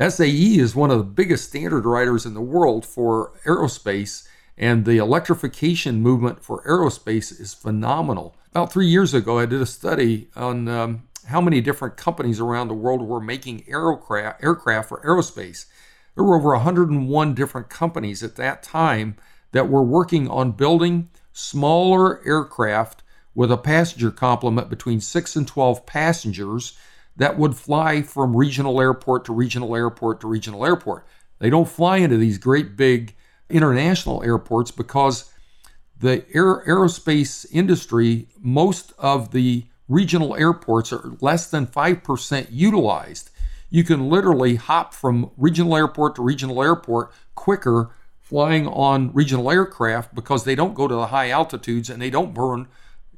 SAE 0.00 0.58
is 0.58 0.74
one 0.74 0.90
of 0.90 0.98
the 0.98 1.04
biggest 1.04 1.48
standard 1.48 1.84
writers 1.84 2.24
in 2.24 2.34
the 2.34 2.40
world 2.40 2.84
for 2.84 3.32
aerospace, 3.44 4.26
and 4.56 4.84
the 4.84 4.98
electrification 4.98 6.00
movement 6.00 6.42
for 6.42 6.62
aerospace 6.64 7.40
is 7.40 7.54
phenomenal. 7.54 8.36
About 8.52 8.72
three 8.72 8.86
years 8.86 9.12
ago, 9.12 9.38
I 9.38 9.46
did 9.46 9.60
a 9.60 9.66
study 9.66 10.28
on 10.34 10.68
um, 10.68 11.02
how 11.26 11.40
many 11.40 11.60
different 11.60 11.96
companies 11.98 12.40
around 12.40 12.68
the 12.68 12.74
world 12.74 13.02
were 13.02 13.20
making 13.20 13.64
aircraft, 13.68 14.42
aircraft 14.42 14.88
for 14.88 15.02
aerospace. 15.02 15.66
There 16.14 16.24
were 16.24 16.36
over 16.36 16.50
101 16.50 17.34
different 17.34 17.68
companies 17.68 18.22
at 18.22 18.36
that 18.36 18.62
time 18.62 19.16
that 19.52 19.68
were 19.68 19.82
working 19.82 20.28
on 20.28 20.52
building 20.52 21.10
smaller 21.32 22.26
aircraft 22.26 23.02
with 23.34 23.52
a 23.52 23.58
passenger 23.58 24.10
complement 24.10 24.70
between 24.70 25.00
6 25.00 25.36
and 25.36 25.46
12 25.46 25.84
passengers 25.84 26.76
that 27.16 27.38
would 27.38 27.54
fly 27.54 28.00
from 28.00 28.34
regional 28.34 28.80
airport 28.80 29.26
to 29.26 29.32
regional 29.34 29.76
airport 29.76 30.20
to 30.20 30.26
regional 30.26 30.64
airport. 30.64 31.06
They 31.38 31.50
don't 31.50 31.68
fly 31.68 31.98
into 31.98 32.16
these 32.16 32.38
great 32.38 32.76
big 32.76 33.14
international 33.50 34.22
airports 34.22 34.70
because 34.70 35.30
the 36.00 36.20
aerospace 36.34 37.46
industry, 37.50 38.28
most 38.40 38.92
of 38.98 39.32
the 39.32 39.66
regional 39.88 40.36
airports 40.36 40.92
are 40.92 41.16
less 41.20 41.50
than 41.50 41.66
5% 41.66 42.46
utilized. 42.50 43.30
You 43.70 43.84
can 43.84 44.08
literally 44.08 44.56
hop 44.56 44.94
from 44.94 45.30
regional 45.36 45.76
airport 45.76 46.16
to 46.16 46.22
regional 46.22 46.62
airport 46.62 47.12
quicker 47.34 47.90
flying 48.20 48.66
on 48.66 49.12
regional 49.14 49.50
aircraft 49.50 50.14
because 50.14 50.44
they 50.44 50.54
don't 50.54 50.74
go 50.74 50.86
to 50.86 50.94
the 50.94 51.06
high 51.06 51.30
altitudes 51.30 51.88
and 51.88 52.00
they 52.00 52.10
don't 52.10 52.34
burn 52.34 52.68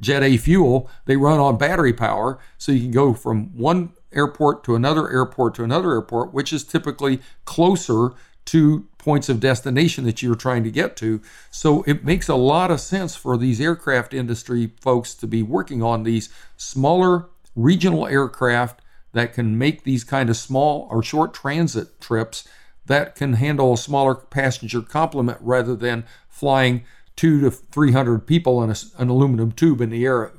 Jet 0.00 0.22
A 0.22 0.36
fuel. 0.36 0.88
They 1.04 1.16
run 1.16 1.38
on 1.38 1.58
battery 1.58 1.92
power, 1.92 2.38
so 2.56 2.72
you 2.72 2.80
can 2.82 2.90
go 2.90 3.12
from 3.12 3.56
one 3.56 3.92
airport 4.12 4.64
to 4.64 4.74
another 4.74 5.10
airport 5.10 5.54
to 5.56 5.64
another 5.64 5.90
airport, 5.92 6.32
which 6.32 6.52
is 6.52 6.64
typically 6.64 7.20
closer 7.44 8.12
to 8.46 8.86
points 9.00 9.28
of 9.28 9.40
destination 9.40 10.04
that 10.04 10.22
you're 10.22 10.34
trying 10.34 10.62
to 10.64 10.70
get 10.70 10.96
to. 10.96 11.20
So 11.50 11.82
it 11.86 12.04
makes 12.04 12.28
a 12.28 12.34
lot 12.34 12.70
of 12.70 12.80
sense 12.80 13.16
for 13.16 13.36
these 13.36 13.60
aircraft 13.60 14.14
industry 14.14 14.72
folks 14.80 15.14
to 15.14 15.26
be 15.26 15.42
working 15.42 15.82
on 15.82 16.04
these 16.04 16.28
smaller 16.56 17.26
regional 17.56 18.06
aircraft 18.06 18.82
that 19.12 19.32
can 19.32 19.58
make 19.58 19.82
these 19.82 20.04
kind 20.04 20.30
of 20.30 20.36
small 20.36 20.86
or 20.90 21.02
short 21.02 21.34
transit 21.34 22.00
trips 22.00 22.46
that 22.86 23.14
can 23.14 23.34
handle 23.34 23.72
a 23.72 23.78
smaller 23.78 24.14
passenger 24.14 24.82
complement 24.82 25.38
rather 25.40 25.74
than 25.74 26.04
flying 26.28 26.84
two 27.16 27.40
to 27.40 27.50
300 27.50 28.26
people 28.26 28.62
in 28.62 28.70
a, 28.70 28.76
an 28.98 29.08
aluminum 29.08 29.52
tube 29.52 29.80
in 29.80 29.90
the 29.90 30.04
air 30.04 30.26
at 30.26 30.32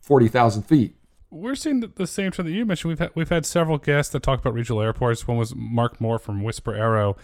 40,000 0.00 0.62
feet. 0.62 0.96
We're 1.30 1.54
seeing 1.54 1.80
the 1.80 2.06
same 2.06 2.30
trend 2.30 2.48
that 2.48 2.52
you 2.52 2.64
mentioned. 2.64 2.90
We've 2.90 2.98
had, 2.98 3.10
we've 3.14 3.28
had 3.28 3.44
several 3.44 3.78
guests 3.78 4.12
that 4.12 4.22
talk 4.22 4.40
about 4.40 4.54
regional 4.54 4.80
airports. 4.80 5.26
One 5.26 5.36
was 5.36 5.54
Mark 5.54 6.00
Moore 6.00 6.18
from 6.18 6.42
Whisper 6.42 6.74
Aero 6.74 7.16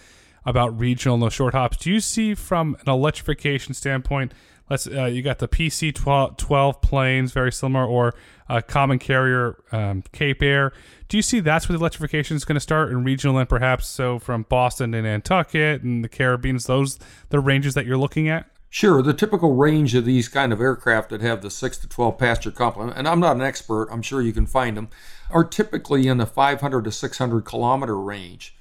about 0.44 0.78
regional 0.78 1.18
no 1.18 1.28
short 1.28 1.54
hops. 1.54 1.76
Do 1.76 1.90
you 1.90 2.00
see 2.00 2.34
from 2.34 2.76
an 2.80 2.92
electrification 2.92 3.74
standpoint? 3.74 4.32
Let's 4.68 4.86
uh, 4.86 5.06
you 5.06 5.22
got 5.22 5.40
the 5.40 5.48
PC 5.48 5.92
12, 5.94 6.36
12 6.36 6.80
planes, 6.80 7.32
very 7.32 7.50
similar, 7.50 7.84
or 7.84 8.14
a 8.48 8.62
common 8.62 9.00
carrier 9.00 9.56
um, 9.72 10.04
Cape 10.12 10.42
Air. 10.42 10.72
Do 11.08 11.16
you 11.16 11.22
see 11.22 11.40
that's 11.40 11.68
where 11.68 11.76
the 11.76 11.82
electrification 11.82 12.36
is 12.36 12.44
going 12.44 12.54
to 12.54 12.60
start 12.60 12.90
in 12.90 13.02
regional 13.02 13.36
and 13.38 13.48
perhaps 13.48 13.88
so 13.88 14.20
from 14.20 14.44
Boston 14.48 14.94
and 14.94 15.04
Nantucket 15.04 15.82
and 15.82 16.04
the 16.04 16.08
Caribbean? 16.08 16.58
Those 16.64 17.00
the 17.30 17.40
ranges 17.40 17.74
that 17.74 17.84
you're 17.84 17.98
looking 17.98 18.28
at? 18.28 18.46
Sure, 18.72 19.02
the 19.02 19.12
typical 19.12 19.56
range 19.56 19.96
of 19.96 20.04
these 20.04 20.28
kind 20.28 20.52
of 20.52 20.60
aircraft 20.60 21.10
that 21.10 21.20
have 21.20 21.42
the 21.42 21.50
6 21.50 21.78
to 21.78 21.88
12 21.88 22.16
passenger 22.16 22.52
complement, 22.52 22.96
and 22.96 23.08
I'm 23.08 23.18
not 23.18 23.34
an 23.34 23.42
expert, 23.42 23.88
I'm 23.90 24.00
sure 24.00 24.22
you 24.22 24.32
can 24.32 24.46
find 24.46 24.76
them, 24.76 24.88
are 25.28 25.42
typically 25.42 26.06
in 26.06 26.18
the 26.18 26.26
500 26.26 26.84
to 26.84 26.92
600 26.92 27.44
kilometer 27.44 27.98
range. 27.98 28.54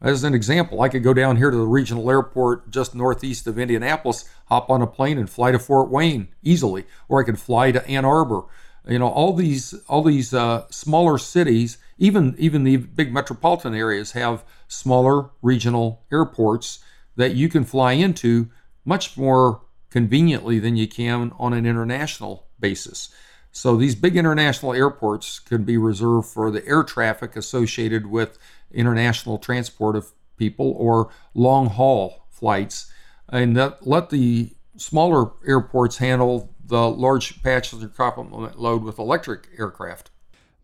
As 0.00 0.24
an 0.24 0.34
example, 0.34 0.82
I 0.82 0.88
could 0.88 1.02
go 1.02 1.14
down 1.14 1.36
here 1.36 1.50
to 1.50 1.56
the 1.56 1.66
regional 1.66 2.10
airport 2.10 2.70
just 2.70 2.94
northeast 2.94 3.46
of 3.46 3.58
Indianapolis, 3.58 4.28
hop 4.46 4.68
on 4.68 4.82
a 4.82 4.86
plane 4.86 5.16
and 5.16 5.28
fly 5.28 5.52
to 5.52 5.58
Fort 5.58 5.90
Wayne 5.90 6.28
easily, 6.42 6.84
or 7.08 7.20
I 7.20 7.24
could 7.24 7.40
fly 7.40 7.72
to 7.72 7.86
Ann 7.88 8.04
Arbor. 8.04 8.42
You 8.86 8.98
know, 8.98 9.08
all 9.08 9.32
these 9.32 9.74
all 9.88 10.02
these 10.02 10.32
uh, 10.34 10.66
smaller 10.70 11.18
cities, 11.18 11.78
even 11.98 12.34
even 12.38 12.62
the 12.62 12.76
big 12.76 13.12
metropolitan 13.12 13.74
areas, 13.74 14.12
have 14.12 14.44
smaller 14.68 15.30
regional 15.42 16.04
airports 16.12 16.80
that 17.16 17.34
you 17.34 17.48
can 17.48 17.64
fly 17.64 17.92
into 17.92 18.50
much 18.84 19.16
more 19.16 19.62
conveniently 19.90 20.58
than 20.58 20.76
you 20.76 20.86
can 20.86 21.32
on 21.38 21.54
an 21.54 21.64
international 21.66 22.46
basis. 22.60 23.08
So 23.50 23.74
these 23.74 23.94
big 23.94 24.16
international 24.16 24.74
airports 24.74 25.38
can 25.38 25.64
be 25.64 25.78
reserved 25.78 26.28
for 26.28 26.50
the 26.50 26.64
air 26.66 26.82
traffic 26.84 27.36
associated 27.36 28.06
with 28.06 28.38
international 28.72 29.38
transport 29.38 29.96
of 29.96 30.12
people 30.36 30.74
or 30.78 31.10
long 31.34 31.66
haul 31.66 32.26
flights, 32.30 32.90
and 33.28 33.56
that 33.56 33.86
let 33.86 34.10
the 34.10 34.52
smaller 34.76 35.30
airports 35.46 35.98
handle 35.98 36.54
the 36.64 36.90
large 36.90 37.42
passenger 37.42 37.88
complement 37.88 38.58
load 38.58 38.82
with 38.82 38.98
electric 38.98 39.48
aircraft. 39.58 40.10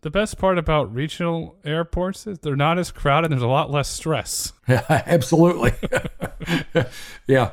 The 0.01 0.11
best 0.11 0.37
part 0.37 0.57
about 0.57 0.93
regional 0.93 1.55
airports 1.63 2.27
is 2.27 2.39
they're 2.39 2.57
not 2.57 2.77
as 2.77 2.91
crowded. 2.91 3.31
There's 3.31 3.41
a 3.41 3.47
lot 3.47 3.71
less 3.71 3.87
stress. 3.87 4.51
Absolutely. 4.67 5.71
yeah. 7.27 7.51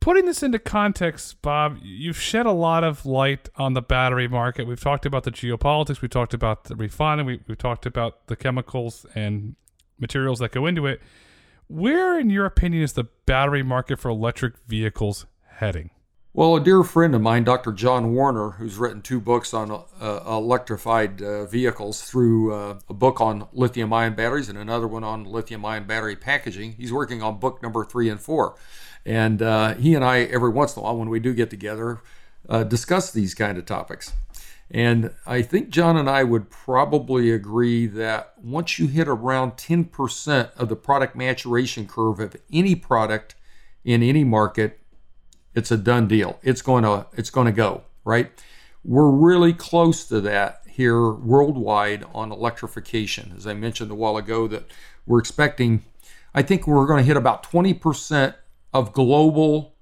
Putting 0.00 0.24
this 0.24 0.42
into 0.42 0.58
context, 0.58 1.42
Bob, 1.42 1.78
you've 1.82 2.18
shed 2.18 2.46
a 2.46 2.50
lot 2.50 2.82
of 2.82 3.04
light 3.04 3.50
on 3.56 3.74
the 3.74 3.82
battery 3.82 4.26
market. 4.26 4.66
We've 4.66 4.80
talked 4.80 5.04
about 5.04 5.24
the 5.24 5.30
geopolitics, 5.30 6.00
we 6.00 6.08
talked 6.08 6.34
about 6.34 6.64
the 6.64 6.74
refining, 6.76 7.26
we, 7.26 7.40
we've 7.46 7.58
talked 7.58 7.84
about 7.84 8.26
the 8.26 8.36
chemicals 8.36 9.06
and 9.14 9.54
materials 10.02 10.40
that 10.40 10.52
go 10.52 10.66
into 10.66 10.84
it. 10.84 11.00
Where, 11.68 12.18
in 12.20 12.28
your 12.28 12.44
opinion, 12.44 12.82
is 12.82 12.92
the 12.92 13.04
battery 13.24 13.62
market 13.62 13.98
for 13.98 14.10
electric 14.10 14.58
vehicles 14.66 15.24
heading? 15.46 15.88
Well, 16.34 16.56
a 16.56 16.64
dear 16.64 16.82
friend 16.82 17.14
of 17.14 17.20
mine, 17.20 17.44
Dr. 17.44 17.72
John 17.72 18.14
Warner, 18.14 18.52
who's 18.52 18.78
written 18.78 19.02
two 19.02 19.20
books 19.20 19.52
on 19.52 19.70
uh, 19.70 20.20
electrified 20.26 21.20
uh, 21.20 21.44
vehicles 21.44 22.02
through 22.02 22.54
uh, 22.54 22.78
a 22.88 22.94
book 22.94 23.20
on 23.20 23.48
lithium 23.52 23.92
ion 23.92 24.14
batteries 24.14 24.48
and 24.48 24.56
another 24.56 24.88
one 24.88 25.04
on 25.04 25.24
lithium 25.24 25.62
ion 25.64 25.84
battery 25.84 26.16
packaging. 26.16 26.72
He's 26.72 26.92
working 26.92 27.22
on 27.22 27.38
book 27.38 27.62
number 27.62 27.84
three 27.84 28.08
and 28.08 28.18
four. 28.18 28.56
And 29.04 29.42
uh, 29.42 29.74
he 29.74 29.94
and 29.94 30.02
I, 30.02 30.20
every 30.20 30.48
once 30.48 30.74
in 30.74 30.80
a 30.80 30.84
while, 30.84 30.96
when 30.96 31.10
we 31.10 31.20
do 31.20 31.34
get 31.34 31.50
together, 31.50 32.00
uh, 32.48 32.64
discuss 32.64 33.10
these 33.10 33.34
kind 33.34 33.58
of 33.58 33.66
topics. 33.66 34.12
And 34.72 35.12
I 35.26 35.42
think 35.42 35.68
John 35.68 35.98
and 35.98 36.08
I 36.08 36.24
would 36.24 36.48
probably 36.48 37.30
agree 37.30 37.86
that 37.88 38.32
once 38.42 38.78
you 38.78 38.86
hit 38.86 39.06
around 39.06 39.52
10% 39.52 40.56
of 40.56 40.70
the 40.70 40.76
product 40.76 41.14
maturation 41.14 41.86
curve 41.86 42.18
of 42.18 42.36
any 42.50 42.74
product 42.74 43.34
in 43.84 44.02
any 44.02 44.24
market, 44.24 44.80
it's 45.54 45.70
a 45.70 45.76
done 45.76 46.08
deal. 46.08 46.38
It's 46.42 46.62
going 46.62 46.84
to 46.84 47.06
it's 47.12 47.28
going 47.28 47.44
to 47.46 47.52
go, 47.52 47.82
right? 48.02 48.30
We're 48.82 49.10
really 49.10 49.52
close 49.52 50.06
to 50.08 50.22
that 50.22 50.62
here 50.66 51.10
worldwide 51.10 52.04
on 52.14 52.32
electrification. 52.32 53.34
As 53.36 53.46
I 53.46 53.52
mentioned 53.52 53.90
a 53.90 53.94
while 53.94 54.16
ago 54.16 54.48
that 54.48 54.64
we're 55.04 55.18
expecting 55.18 55.84
I 56.34 56.40
think 56.40 56.66
we're 56.66 56.86
going 56.86 57.00
to 57.00 57.06
hit 57.06 57.18
about 57.18 57.42
20% 57.42 58.34
of 58.72 58.94
global 58.94 59.74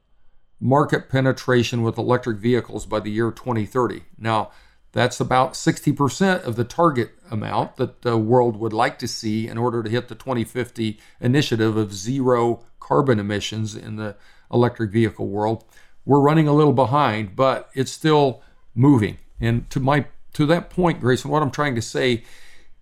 market 0.61 1.09
penetration 1.09 1.83
with 1.83 1.97
electric 1.97 2.39
vehicles 2.39 2.87
by 2.87 2.99
the 2.99 3.11
year 3.11 3.31
2030. 3.31 4.03
Now, 4.19 4.51
that's 4.93 5.21
about 5.21 5.55
60% 5.55 6.43
of 6.43 6.57
the 6.57 6.65
target 6.65 7.13
amount 7.31 7.77
that 7.77 8.03
the 8.03 8.17
world 8.17 8.57
would 8.57 8.73
like 8.73 8.99
to 8.99 9.09
see 9.09 9.47
in 9.47 9.57
order 9.57 9.83
to 9.83 9.91
hit 9.91 10.09
the 10.09 10.15
2050 10.15 10.99
initiative 11.21 11.77
of 11.77 11.95
zero 11.95 12.65
carbon 12.81 13.21
emissions 13.21 13.77
in 13.77 13.97
the 13.97 14.17
electric 14.53 14.91
vehicle 14.91 15.29
world. 15.29 15.65
We're 16.05 16.21
running 16.21 16.49
a 16.49 16.53
little 16.53 16.73
behind, 16.73 17.37
but 17.37 17.71
it's 17.75 17.93
still 17.93 18.43
moving. 18.75 19.19
And 19.39 19.71
to 19.71 19.81
my 19.81 20.07
to 20.33 20.47
that 20.47 20.71
point, 20.71 21.01
Grayson, 21.01 21.31
what 21.31 21.43
I'm 21.43 21.51
trying 21.51 21.75
to 21.75 21.83
say 21.83 22.25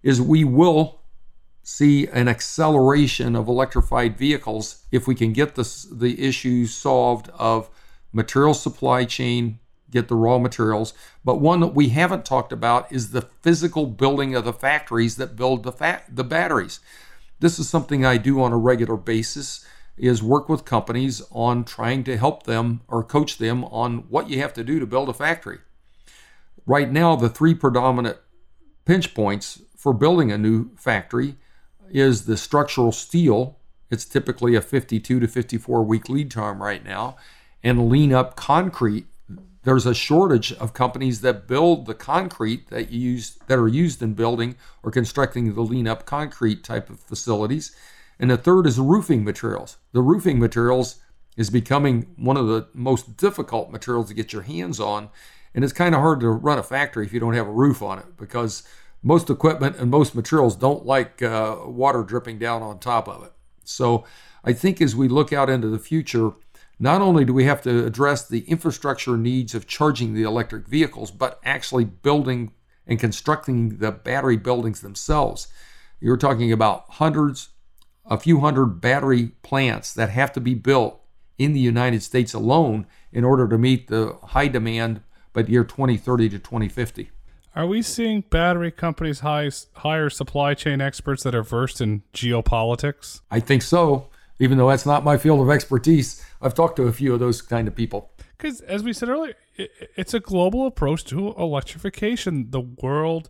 is 0.02 0.20
we 0.20 0.44
will 0.44 1.00
see 1.62 2.06
an 2.06 2.28
acceleration 2.28 3.36
of 3.36 3.48
electrified 3.48 4.16
vehicles 4.16 4.84
if 4.90 5.06
we 5.06 5.14
can 5.14 5.32
get 5.32 5.54
this, 5.54 5.84
the 5.84 6.26
issues 6.26 6.74
solved 6.74 7.28
of 7.34 7.68
material 8.12 8.54
supply 8.54 9.04
chain, 9.04 9.58
get 9.90 10.08
the 10.08 10.14
raw 10.14 10.38
materials. 10.38 10.94
But 11.24 11.40
one 11.40 11.60
that 11.60 11.74
we 11.74 11.90
haven't 11.90 12.24
talked 12.24 12.52
about 12.52 12.90
is 12.92 13.10
the 13.10 13.22
physical 13.22 13.86
building 13.86 14.34
of 14.34 14.44
the 14.44 14.52
factories 14.52 15.16
that 15.16 15.36
build 15.36 15.62
the 15.62 15.72
fa- 15.72 16.02
the 16.08 16.24
batteries. 16.24 16.80
This 17.40 17.58
is 17.58 17.68
something 17.68 18.04
I 18.04 18.16
do 18.16 18.42
on 18.42 18.52
a 18.52 18.58
regular 18.58 18.96
basis 18.96 19.64
is 19.96 20.22
work 20.22 20.48
with 20.48 20.64
companies 20.64 21.22
on 21.30 21.64
trying 21.64 22.04
to 22.04 22.16
help 22.16 22.44
them 22.44 22.80
or 22.88 23.02
coach 23.02 23.38
them 23.38 23.64
on 23.64 23.98
what 24.08 24.30
you 24.30 24.40
have 24.40 24.54
to 24.54 24.64
do 24.64 24.78
to 24.78 24.86
build 24.86 25.08
a 25.08 25.12
factory. 25.12 25.58
Right 26.66 26.90
now, 26.90 27.16
the 27.16 27.28
three 27.28 27.54
predominant 27.54 28.18
pinch 28.84 29.14
points 29.14 29.60
for 29.76 29.92
building 29.92 30.30
a 30.30 30.38
new 30.38 30.74
factory 30.76 31.36
is 31.90 32.26
the 32.26 32.36
structural 32.36 32.92
steel. 32.92 33.58
It's 33.90 34.04
typically 34.04 34.54
a 34.54 34.60
52 34.60 35.20
to 35.20 35.26
54 35.26 35.82
week 35.82 36.08
lead 36.08 36.30
time 36.30 36.62
right 36.62 36.84
now. 36.84 37.16
And 37.62 37.88
lean 37.88 38.12
up 38.12 38.36
concrete. 38.36 39.06
There's 39.64 39.86
a 39.86 39.94
shortage 39.94 40.52
of 40.52 40.72
companies 40.72 41.20
that 41.22 41.46
build 41.46 41.86
the 41.86 41.94
concrete 41.94 42.70
that 42.70 42.90
use 42.90 43.38
that 43.48 43.58
are 43.58 43.68
used 43.68 44.02
in 44.02 44.14
building 44.14 44.56
or 44.82 44.90
constructing 44.90 45.54
the 45.54 45.60
lean 45.60 45.88
up 45.88 46.06
concrete 46.06 46.64
type 46.64 46.88
of 46.90 47.00
facilities. 47.00 47.74
And 48.18 48.30
the 48.30 48.36
third 48.36 48.66
is 48.66 48.78
roofing 48.78 49.24
materials. 49.24 49.76
The 49.92 50.00
roofing 50.00 50.38
materials 50.38 50.96
is 51.36 51.50
becoming 51.50 52.14
one 52.16 52.36
of 52.36 52.48
the 52.48 52.68
most 52.74 53.16
difficult 53.16 53.70
materials 53.70 54.08
to 54.08 54.14
get 54.14 54.32
your 54.32 54.42
hands 54.42 54.80
on. 54.80 55.08
And 55.54 55.64
it's 55.64 55.72
kind 55.72 55.94
of 55.94 56.00
hard 56.00 56.20
to 56.20 56.28
run 56.28 56.58
a 56.58 56.62
factory 56.62 57.06
if 57.06 57.12
you 57.12 57.20
don't 57.20 57.34
have 57.34 57.46
a 57.46 57.52
roof 57.52 57.82
on 57.82 57.98
it 57.98 58.16
because 58.16 58.64
most 59.02 59.30
equipment 59.30 59.76
and 59.76 59.90
most 59.90 60.14
materials 60.14 60.56
don't 60.56 60.84
like 60.84 61.22
uh, 61.22 61.56
water 61.64 62.02
dripping 62.02 62.38
down 62.38 62.62
on 62.62 62.78
top 62.78 63.08
of 63.08 63.24
it. 63.24 63.32
So 63.64 64.04
I 64.44 64.52
think 64.52 64.80
as 64.80 64.96
we 64.96 65.08
look 65.08 65.32
out 65.32 65.50
into 65.50 65.68
the 65.68 65.78
future, 65.78 66.32
not 66.78 67.02
only 67.02 67.24
do 67.24 67.32
we 67.34 67.44
have 67.44 67.62
to 67.62 67.84
address 67.84 68.26
the 68.26 68.40
infrastructure 68.40 69.16
needs 69.16 69.54
of 69.54 69.66
charging 69.66 70.14
the 70.14 70.22
electric 70.22 70.66
vehicles, 70.66 71.10
but 71.10 71.40
actually 71.44 71.84
building 71.84 72.52
and 72.86 72.98
constructing 72.98 73.78
the 73.78 73.92
battery 73.92 74.36
buildings 74.36 74.80
themselves. 74.80 75.48
You're 76.00 76.16
talking 76.16 76.52
about 76.52 76.84
hundreds, 76.88 77.50
a 78.06 78.18
few 78.18 78.40
hundred 78.40 78.80
battery 78.80 79.32
plants 79.42 79.92
that 79.94 80.10
have 80.10 80.32
to 80.32 80.40
be 80.40 80.54
built 80.54 81.00
in 81.36 81.52
the 81.52 81.60
United 81.60 82.02
States 82.02 82.32
alone 82.32 82.86
in 83.12 83.24
order 83.24 83.48
to 83.48 83.58
meet 83.58 83.88
the 83.88 84.16
high 84.28 84.48
demand 84.48 85.02
by 85.32 85.42
the 85.42 85.52
year 85.52 85.64
2030 85.64 86.30
to 86.30 86.38
2050. 86.38 87.10
Are 87.54 87.66
we 87.66 87.82
seeing 87.82 88.20
battery 88.20 88.70
companies 88.70 89.20
high, 89.20 89.50
hire 89.74 90.10
supply 90.10 90.54
chain 90.54 90.80
experts 90.80 91.24
that 91.24 91.34
are 91.34 91.42
versed 91.42 91.80
in 91.80 92.02
geopolitics? 92.14 93.20
I 93.30 93.40
think 93.40 93.62
so, 93.62 94.08
even 94.38 94.58
though 94.58 94.68
that's 94.68 94.86
not 94.86 95.04
my 95.04 95.16
field 95.16 95.40
of 95.40 95.50
expertise. 95.50 96.24
I've 96.40 96.54
talked 96.54 96.76
to 96.76 96.84
a 96.84 96.92
few 96.92 97.14
of 97.14 97.20
those 97.20 97.42
kind 97.42 97.68
of 97.68 97.74
people. 97.74 98.12
Because, 98.36 98.60
as 98.62 98.82
we 98.82 98.92
said 98.92 99.08
earlier, 99.08 99.34
it's 99.96 100.14
a 100.14 100.20
global 100.20 100.66
approach 100.66 101.04
to 101.06 101.34
electrification. 101.36 102.50
The 102.50 102.60
world 102.60 103.28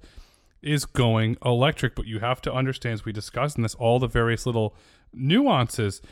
is 0.60 0.84
going 0.84 1.36
electric, 1.44 1.94
but 1.94 2.06
you 2.06 2.18
have 2.18 2.42
to 2.42 2.52
understand, 2.52 2.94
as 2.94 3.04
we 3.04 3.12
discussed 3.12 3.56
in 3.56 3.62
this, 3.62 3.74
all 3.76 3.98
the 3.98 4.06
various 4.06 4.44
little 4.44 4.74
nuances. 5.12 6.02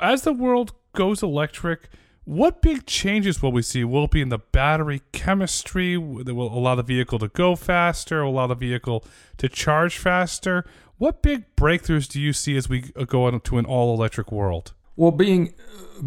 As 0.00 0.22
the 0.22 0.32
world 0.32 0.72
goes 0.92 1.22
electric, 1.22 1.88
what 2.24 2.60
big 2.60 2.84
changes 2.84 3.42
will 3.42 3.52
we 3.52 3.62
see? 3.62 3.84
Will 3.84 4.04
it 4.04 4.10
be 4.10 4.20
in 4.20 4.28
the 4.28 4.38
battery 4.38 5.00
chemistry 5.12 5.94
that 5.94 6.34
will 6.34 6.56
allow 6.56 6.74
the 6.74 6.82
vehicle 6.82 7.18
to 7.20 7.28
go 7.28 7.56
faster, 7.56 8.20
allow 8.20 8.46
the 8.46 8.54
vehicle 8.54 9.02
to 9.38 9.48
charge 9.48 9.96
faster? 9.96 10.64
What 10.98 11.22
big 11.22 11.44
breakthroughs 11.54 12.08
do 12.08 12.20
you 12.20 12.32
see 12.32 12.56
as 12.56 12.68
we 12.68 12.90
uh, 12.96 13.04
go 13.04 13.28
into 13.28 13.56
an 13.56 13.64
all 13.64 13.94
electric 13.94 14.32
world? 14.32 14.72
Well, 14.96 15.12
being 15.12 15.54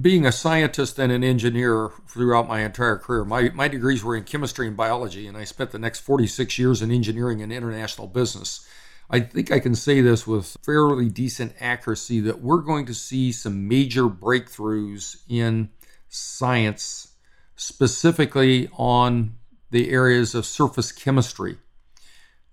being 0.01 0.25
a 0.25 0.33
scientist 0.33 0.99
and 0.99 1.13
an 1.13 1.23
engineer 1.23 1.91
throughout 2.09 2.49
my 2.49 2.59
entire 2.59 2.97
career, 2.97 3.23
my, 3.23 3.49
my 3.49 3.69
degrees 3.69 4.03
were 4.03 4.17
in 4.17 4.25
chemistry 4.25 4.67
and 4.67 4.75
biology, 4.75 5.27
and 5.27 5.37
I 5.37 5.45
spent 5.45 5.71
the 5.71 5.79
next 5.79 6.01
46 6.01 6.59
years 6.59 6.81
in 6.81 6.91
engineering 6.91 7.41
and 7.41 7.53
international 7.53 8.07
business. 8.07 8.67
I 9.09 9.21
think 9.21 9.49
I 9.49 9.59
can 9.59 9.75
say 9.75 10.01
this 10.01 10.27
with 10.27 10.57
fairly 10.61 11.07
decent 11.07 11.55
accuracy 11.61 12.19
that 12.21 12.41
we're 12.41 12.61
going 12.61 12.85
to 12.87 12.93
see 12.93 13.31
some 13.31 13.69
major 13.69 14.09
breakthroughs 14.09 15.17
in 15.29 15.69
science, 16.09 17.13
specifically 17.55 18.67
on 18.73 19.35
the 19.69 19.89
areas 19.89 20.35
of 20.35 20.45
surface 20.45 20.91
chemistry. 20.91 21.57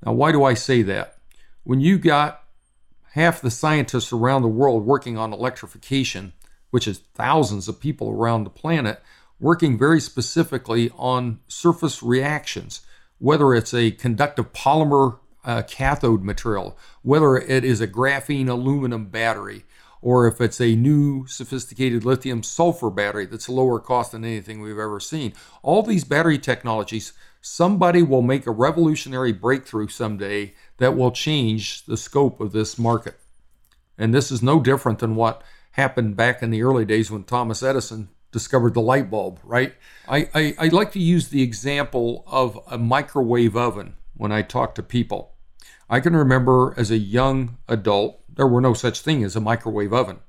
Now, 0.06 0.12
why 0.12 0.30
do 0.30 0.44
I 0.44 0.54
say 0.54 0.82
that? 0.82 1.17
When 1.68 1.80
you 1.80 1.98
got 1.98 2.44
half 3.12 3.42
the 3.42 3.50
scientists 3.50 4.10
around 4.10 4.40
the 4.40 4.48
world 4.48 4.86
working 4.86 5.18
on 5.18 5.34
electrification, 5.34 6.32
which 6.70 6.88
is 6.88 7.02
thousands 7.12 7.68
of 7.68 7.78
people 7.78 8.08
around 8.08 8.44
the 8.44 8.48
planet, 8.48 9.02
working 9.38 9.76
very 9.76 10.00
specifically 10.00 10.90
on 10.96 11.40
surface 11.46 12.02
reactions, 12.02 12.80
whether 13.18 13.52
it's 13.52 13.74
a 13.74 13.90
conductive 13.90 14.54
polymer 14.54 15.18
uh, 15.44 15.60
cathode 15.68 16.22
material, 16.22 16.74
whether 17.02 17.36
it 17.36 17.66
is 17.66 17.82
a 17.82 17.86
graphene 17.86 18.48
aluminum 18.48 19.10
battery, 19.10 19.66
or 20.00 20.26
if 20.26 20.40
it's 20.40 20.62
a 20.62 20.74
new 20.74 21.26
sophisticated 21.26 22.02
lithium 22.02 22.42
sulfur 22.42 22.88
battery 22.88 23.26
that's 23.26 23.46
lower 23.46 23.78
cost 23.78 24.12
than 24.12 24.24
anything 24.24 24.62
we've 24.62 24.78
ever 24.78 25.00
seen. 25.00 25.34
All 25.62 25.82
these 25.82 26.04
battery 26.04 26.38
technologies, 26.38 27.12
somebody 27.42 28.02
will 28.02 28.22
make 28.22 28.46
a 28.46 28.50
revolutionary 28.52 29.32
breakthrough 29.32 29.88
someday 29.88 30.54
that 30.78 30.96
will 30.96 31.10
change 31.10 31.84
the 31.84 31.96
scope 31.96 32.40
of 32.40 32.52
this 32.52 32.78
market. 32.78 33.18
And 33.96 34.14
this 34.14 34.30
is 34.30 34.42
no 34.42 34.60
different 34.60 35.00
than 35.00 35.16
what 35.16 35.42
happened 35.72 36.16
back 36.16 36.42
in 36.42 36.50
the 36.50 36.62
early 36.62 36.84
days 36.84 37.10
when 37.10 37.24
Thomas 37.24 37.62
Edison 37.62 38.08
discovered 38.32 38.74
the 38.74 38.80
light 38.80 39.10
bulb, 39.10 39.40
right? 39.42 39.74
I, 40.08 40.28
I, 40.34 40.54
I 40.58 40.68
like 40.68 40.92
to 40.92 40.98
use 40.98 41.28
the 41.28 41.42
example 41.42 42.24
of 42.26 42.58
a 42.68 42.78
microwave 42.78 43.56
oven 43.56 43.94
when 44.14 44.32
I 44.32 44.42
talk 44.42 44.74
to 44.74 44.82
people. 44.82 45.34
I 45.90 46.00
can 46.00 46.14
remember 46.14 46.74
as 46.76 46.90
a 46.90 46.98
young 46.98 47.58
adult 47.68 48.20
there 48.28 48.46
were 48.46 48.60
no 48.60 48.74
such 48.74 49.00
thing 49.00 49.24
as 49.24 49.34
a 49.34 49.40
microwave 49.40 49.92
oven. 49.92 50.20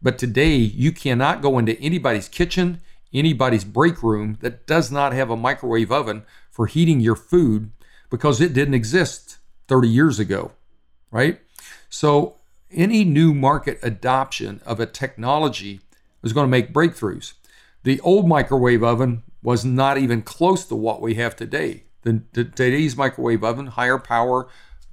But 0.00 0.18
today, 0.18 0.54
you 0.56 0.92
cannot 0.92 1.42
go 1.42 1.58
into 1.58 1.80
anybody's 1.80 2.28
kitchen, 2.28 2.80
anybody's 3.12 3.64
break 3.64 4.02
room 4.02 4.38
that 4.40 4.66
does 4.66 4.92
not 4.92 5.14
have 5.14 5.30
a 5.30 5.36
microwave 5.36 5.90
oven 5.90 6.24
for 6.50 6.66
heating 6.66 7.00
your 7.00 7.16
food 7.16 7.72
because 8.10 8.40
it 8.40 8.52
didn't 8.52 8.74
exist 8.74 9.38
30 9.68 9.88
years 9.88 10.18
ago, 10.18 10.52
right? 11.10 11.40
So, 11.88 12.36
any 12.70 13.04
new 13.04 13.32
market 13.32 13.78
adoption 13.82 14.60
of 14.66 14.80
a 14.80 14.86
technology 14.86 15.80
is 16.22 16.32
going 16.32 16.44
to 16.44 16.50
make 16.50 16.72
breakthroughs. 16.72 17.34
The 17.84 18.00
old 18.00 18.26
microwave 18.26 18.82
oven 18.82 19.22
was 19.42 19.64
not 19.64 19.96
even 19.96 20.22
close 20.22 20.64
to 20.66 20.74
what 20.74 21.00
we 21.00 21.14
have 21.14 21.36
today. 21.36 21.84
The, 22.02 22.22
the, 22.32 22.44
today's 22.44 22.96
microwave 22.96 23.44
oven, 23.44 23.68
higher 23.68 23.98
power, 23.98 24.48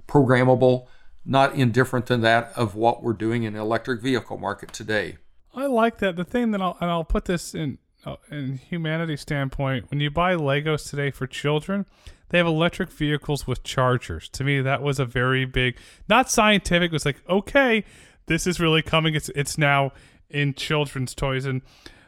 programmable, 0.07 0.87
not 1.25 1.55
indifferent 1.55 2.05
than 2.05 2.21
that 2.21 2.51
of 2.55 2.75
what 2.75 3.01
we're 3.01 3.13
doing 3.13 3.43
in 3.43 3.53
the 3.53 3.59
electric 3.59 4.01
vehicle 4.01 4.37
market 4.37 4.71
today. 4.71 5.17
I 5.55 5.65
like 5.65 5.99
that. 5.99 6.15
The 6.15 6.23
thing 6.23 6.51
that 6.51 6.61
I'll, 6.61 6.77
and 6.81 6.89
I'll 6.89 7.03
put 7.03 7.25
this 7.25 7.55
in 7.55 7.79
uh, 8.05 8.17
in 8.29 8.57
humanity 8.57 9.15
standpoint, 9.15 9.89
when 9.89 9.99
you 10.01 10.11
buy 10.11 10.35
Legos 10.35 10.89
today 10.89 11.09
for 11.09 11.25
children, 11.25 11.85
they 12.33 12.39
have 12.39 12.47
electric 12.47 12.89
vehicles 12.89 13.45
with 13.45 13.61
chargers. 13.61 14.27
To 14.29 14.43
me, 14.43 14.59
that 14.59 14.81
was 14.81 14.99
a 14.99 15.05
very 15.05 15.45
big, 15.45 15.77
not 16.09 16.31
scientific. 16.31 16.87
It 16.87 16.91
was 16.91 17.05
like, 17.05 17.21
okay, 17.29 17.85
this 18.25 18.47
is 18.47 18.59
really 18.59 18.81
coming. 18.81 19.13
It's 19.13 19.29
it's 19.35 19.55
now 19.55 19.91
in 20.31 20.55
children's 20.55 21.13
toys. 21.13 21.45
And 21.45 21.61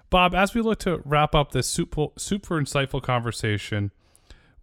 Bob, 0.09 0.33
as 0.33 0.55
we 0.55 0.61
look 0.61 0.79
to 0.79 0.99
wrap 1.05 1.35
up 1.35 1.51
this 1.51 1.67
super 1.67 2.07
super 2.17 2.59
insightful 2.59 3.03
conversation, 3.03 3.91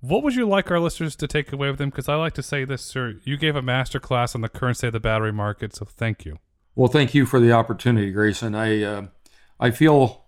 what 0.01 0.25
would 0.25 0.35
you 0.35 0.49
like 0.49 0.69
our 0.69 0.81
listeners 0.81 1.15
to 1.15 1.29
take 1.29 1.53
away 1.53 1.69
with 1.69 1.79
them? 1.79 1.91
Because 1.91 2.09
I 2.09 2.17
like 2.17 2.33
to 2.35 2.43
say 2.43 2.65
this, 2.65 2.83
sir. 2.83 3.21
You 3.23 3.37
gave 3.37 3.55
a 3.55 3.63
master 3.63 4.01
class 4.01 4.35
on 4.35 4.41
the 4.41 4.49
current 4.49 4.79
state 4.79 4.89
of 4.89 4.95
the 4.95 5.01
battery 5.01 5.33
market, 5.33 5.77
so 5.77 5.85
thank 5.85 6.25
you. 6.25 6.41
Well, 6.75 6.89
thank 6.89 7.15
you 7.15 7.25
for 7.25 7.39
the 7.39 7.53
opportunity, 7.53 8.11
Grayson. 8.11 8.57
I 8.57 8.83
uh, 8.83 9.07
I 9.61 9.71
feel 9.71 10.22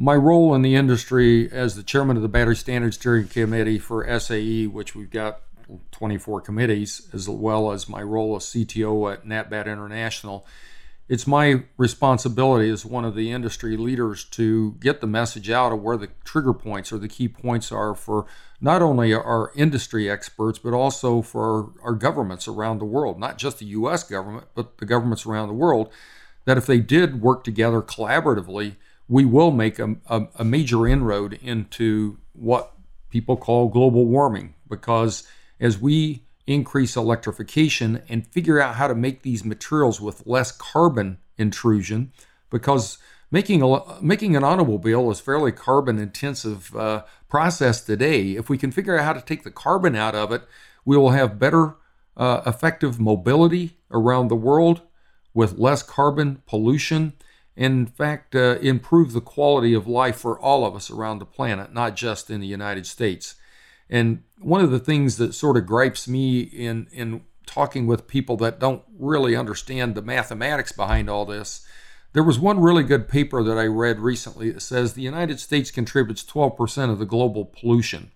my 0.00 0.16
role 0.16 0.54
in 0.54 0.62
the 0.62 0.74
industry 0.74 1.48
as 1.52 1.76
the 1.76 1.82
chairman 1.84 2.16
of 2.16 2.22
the 2.22 2.28
Battery 2.28 2.56
Standards 2.56 2.96
Steering 2.96 3.28
Committee 3.28 3.78
for 3.78 4.18
SAE, 4.18 4.66
which 4.66 4.96
we've 4.96 5.10
got 5.10 5.42
24 5.92 6.40
committees, 6.40 7.08
as 7.12 7.28
well 7.28 7.70
as 7.70 7.88
my 7.88 8.02
role 8.02 8.34
as 8.34 8.44
CTO 8.44 9.12
at 9.12 9.24
NAATBatt 9.24 9.66
International 9.66 10.44
it's 11.10 11.26
my 11.26 11.64
responsibility 11.76 12.70
as 12.70 12.86
one 12.86 13.04
of 13.04 13.16
the 13.16 13.32
industry 13.32 13.76
leaders 13.76 14.22
to 14.22 14.76
get 14.78 15.00
the 15.00 15.08
message 15.08 15.50
out 15.50 15.72
of 15.72 15.82
where 15.82 15.96
the 15.96 16.08
trigger 16.22 16.54
points 16.54 16.92
or 16.92 16.98
the 16.98 17.08
key 17.08 17.26
points 17.26 17.72
are 17.72 17.96
for 17.96 18.26
not 18.60 18.80
only 18.80 19.12
our 19.12 19.50
industry 19.56 20.08
experts, 20.08 20.60
but 20.60 20.72
also 20.72 21.20
for 21.20 21.72
our 21.82 21.94
governments 21.94 22.46
around 22.46 22.78
the 22.78 22.84
world, 22.84 23.18
not 23.18 23.38
just 23.38 23.58
the 23.58 23.66
US 23.66 24.04
government, 24.04 24.46
but 24.54 24.78
the 24.78 24.86
governments 24.86 25.26
around 25.26 25.48
the 25.48 25.54
world, 25.54 25.90
that 26.44 26.56
if 26.56 26.64
they 26.64 26.78
did 26.78 27.20
work 27.20 27.42
together 27.42 27.82
collaboratively, 27.82 28.76
we 29.10 29.24
will 29.24 29.50
make 29.50 29.80
a, 29.80 29.96
a, 30.06 30.22
a 30.36 30.44
major 30.44 30.86
inroad 30.86 31.34
into 31.42 32.16
what 32.32 32.72
people 33.10 33.36
call 33.36 33.68
global 33.68 34.06
warming 34.06 34.54
because 34.68 35.26
as 35.58 35.78
we 35.78 36.24
increase 36.46 36.96
electrification 36.96 38.02
and 38.08 38.26
figure 38.28 38.60
out 38.60 38.76
how 38.76 38.86
to 38.86 38.94
make 38.94 39.22
these 39.22 39.44
materials 39.44 40.00
with 40.00 40.26
less 40.26 40.52
carbon 40.52 41.18
intrusion 41.36 42.12
because 42.50 42.98
making 43.32 43.62
a, 43.62 44.00
making 44.00 44.36
an 44.36 44.44
automobile 44.44 45.10
is 45.10 45.18
fairly 45.18 45.50
carbon 45.50 45.98
intensive 45.98 46.74
uh, 46.76 47.02
process 47.28 47.80
today. 47.80 48.36
If 48.36 48.48
we 48.48 48.56
can 48.56 48.70
figure 48.70 48.96
out 48.96 49.04
how 49.04 49.12
to 49.12 49.20
take 49.20 49.42
the 49.42 49.50
carbon 49.50 49.96
out 49.96 50.14
of 50.14 50.30
it 50.30 50.42
we 50.84 50.96
will 50.96 51.10
have 51.10 51.38
better 51.38 51.74
uh, 52.16 52.42
effective 52.46 53.00
mobility 53.00 53.76
around 53.90 54.28
the 54.28 54.36
world 54.36 54.82
with 55.34 55.58
less 55.58 55.82
carbon 55.82 56.42
pollution 56.46 57.12
in 57.56 57.86
fact 57.86 58.34
uh, 58.34 58.56
improve 58.60 59.12
the 59.12 59.20
quality 59.20 59.74
of 59.74 59.86
life 59.86 60.16
for 60.16 60.38
all 60.38 60.64
of 60.64 60.74
us 60.74 60.90
around 60.90 61.18
the 61.18 61.26
planet 61.26 61.72
not 61.72 61.96
just 61.96 62.30
in 62.30 62.40
the 62.40 62.46
united 62.46 62.86
states 62.86 63.34
and 63.88 64.22
one 64.38 64.62
of 64.62 64.70
the 64.70 64.78
things 64.78 65.16
that 65.16 65.34
sort 65.34 65.56
of 65.56 65.66
gripes 65.66 66.06
me 66.06 66.40
in 66.40 66.86
in 66.92 67.22
talking 67.50 67.86
with 67.86 68.06
people 68.06 68.36
that 68.36 68.60
don't 68.60 68.82
really 68.96 69.34
understand 69.34 69.94
the 69.94 70.02
mathematics 70.02 70.70
behind 70.70 71.10
all 71.10 71.26
this, 71.26 71.66
there 72.12 72.22
was 72.22 72.38
one 72.38 72.60
really 72.60 72.84
good 72.84 73.08
paper 73.08 73.42
that 73.42 73.58
I 73.58 73.64
read 73.64 73.98
recently 73.98 74.50
that 74.50 74.60
says 74.60 74.92
the 74.92 75.02
United 75.02 75.40
States 75.40 75.72
contributes 75.72 76.24
12% 76.24 76.90
of 76.90 77.00
the 77.00 77.06
global 77.06 77.44
pollution. 77.44 78.12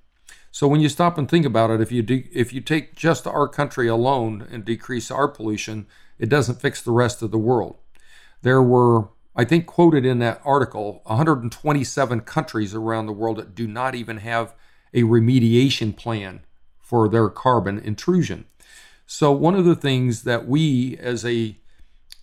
So 0.52 0.68
when 0.68 0.80
you 0.80 0.88
stop 0.88 1.18
and 1.18 1.28
think 1.28 1.44
about 1.44 1.70
it, 1.70 1.80
if 1.80 1.90
you 1.90 2.02
de- 2.02 2.30
if 2.32 2.52
you 2.52 2.60
take 2.60 2.94
just 2.94 3.26
our 3.26 3.48
country 3.48 3.88
alone 3.88 4.46
and 4.52 4.64
decrease 4.64 5.10
our 5.10 5.26
pollution, 5.26 5.86
it 6.16 6.28
doesn't 6.28 6.60
fix 6.60 6.80
the 6.80 6.92
rest 6.92 7.22
of 7.22 7.32
the 7.32 7.38
world. 7.38 7.78
There 8.42 8.62
were 8.62 9.08
I 9.36 9.44
think 9.44 9.66
quoted 9.66 10.06
in 10.06 10.20
that 10.20 10.40
article 10.44 11.02
127 11.04 12.20
countries 12.20 12.74
around 12.74 13.06
the 13.06 13.12
world 13.12 13.38
that 13.38 13.54
do 13.54 13.66
not 13.66 13.94
even 13.94 14.18
have 14.18 14.54
a 14.92 15.02
remediation 15.02 15.96
plan 15.96 16.40
for 16.78 17.08
their 17.08 17.28
carbon 17.28 17.78
intrusion. 17.78 18.44
So 19.06 19.32
one 19.32 19.54
of 19.54 19.64
the 19.64 19.74
things 19.74 20.22
that 20.22 20.46
we 20.46 20.96
as 20.98 21.24
a 21.24 21.58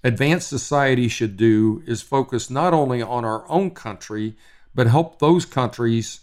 advanced 0.04 0.48
society 0.48 1.08
should 1.08 1.38
do 1.38 1.84
is 1.86 2.02
focus 2.02 2.50
not 2.50 2.74
only 2.74 3.02
on 3.02 3.26
our 3.26 3.48
own 3.50 3.72
country 3.72 4.36
but 4.74 4.88
help 4.88 5.20
those 5.20 5.46
countries 5.46 6.22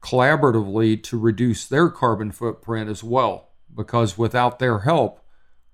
collaboratively 0.00 1.02
to 1.02 1.18
reduce 1.18 1.66
their 1.66 1.88
carbon 1.88 2.30
footprint 2.30 2.88
as 2.88 3.02
well 3.02 3.48
because 3.74 4.18
without 4.18 4.58
their 4.58 4.80
help 4.80 5.20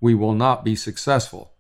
we 0.01 0.15
will 0.15 0.35
not 0.35 0.65
be 0.65 0.75
successful. 0.75 1.53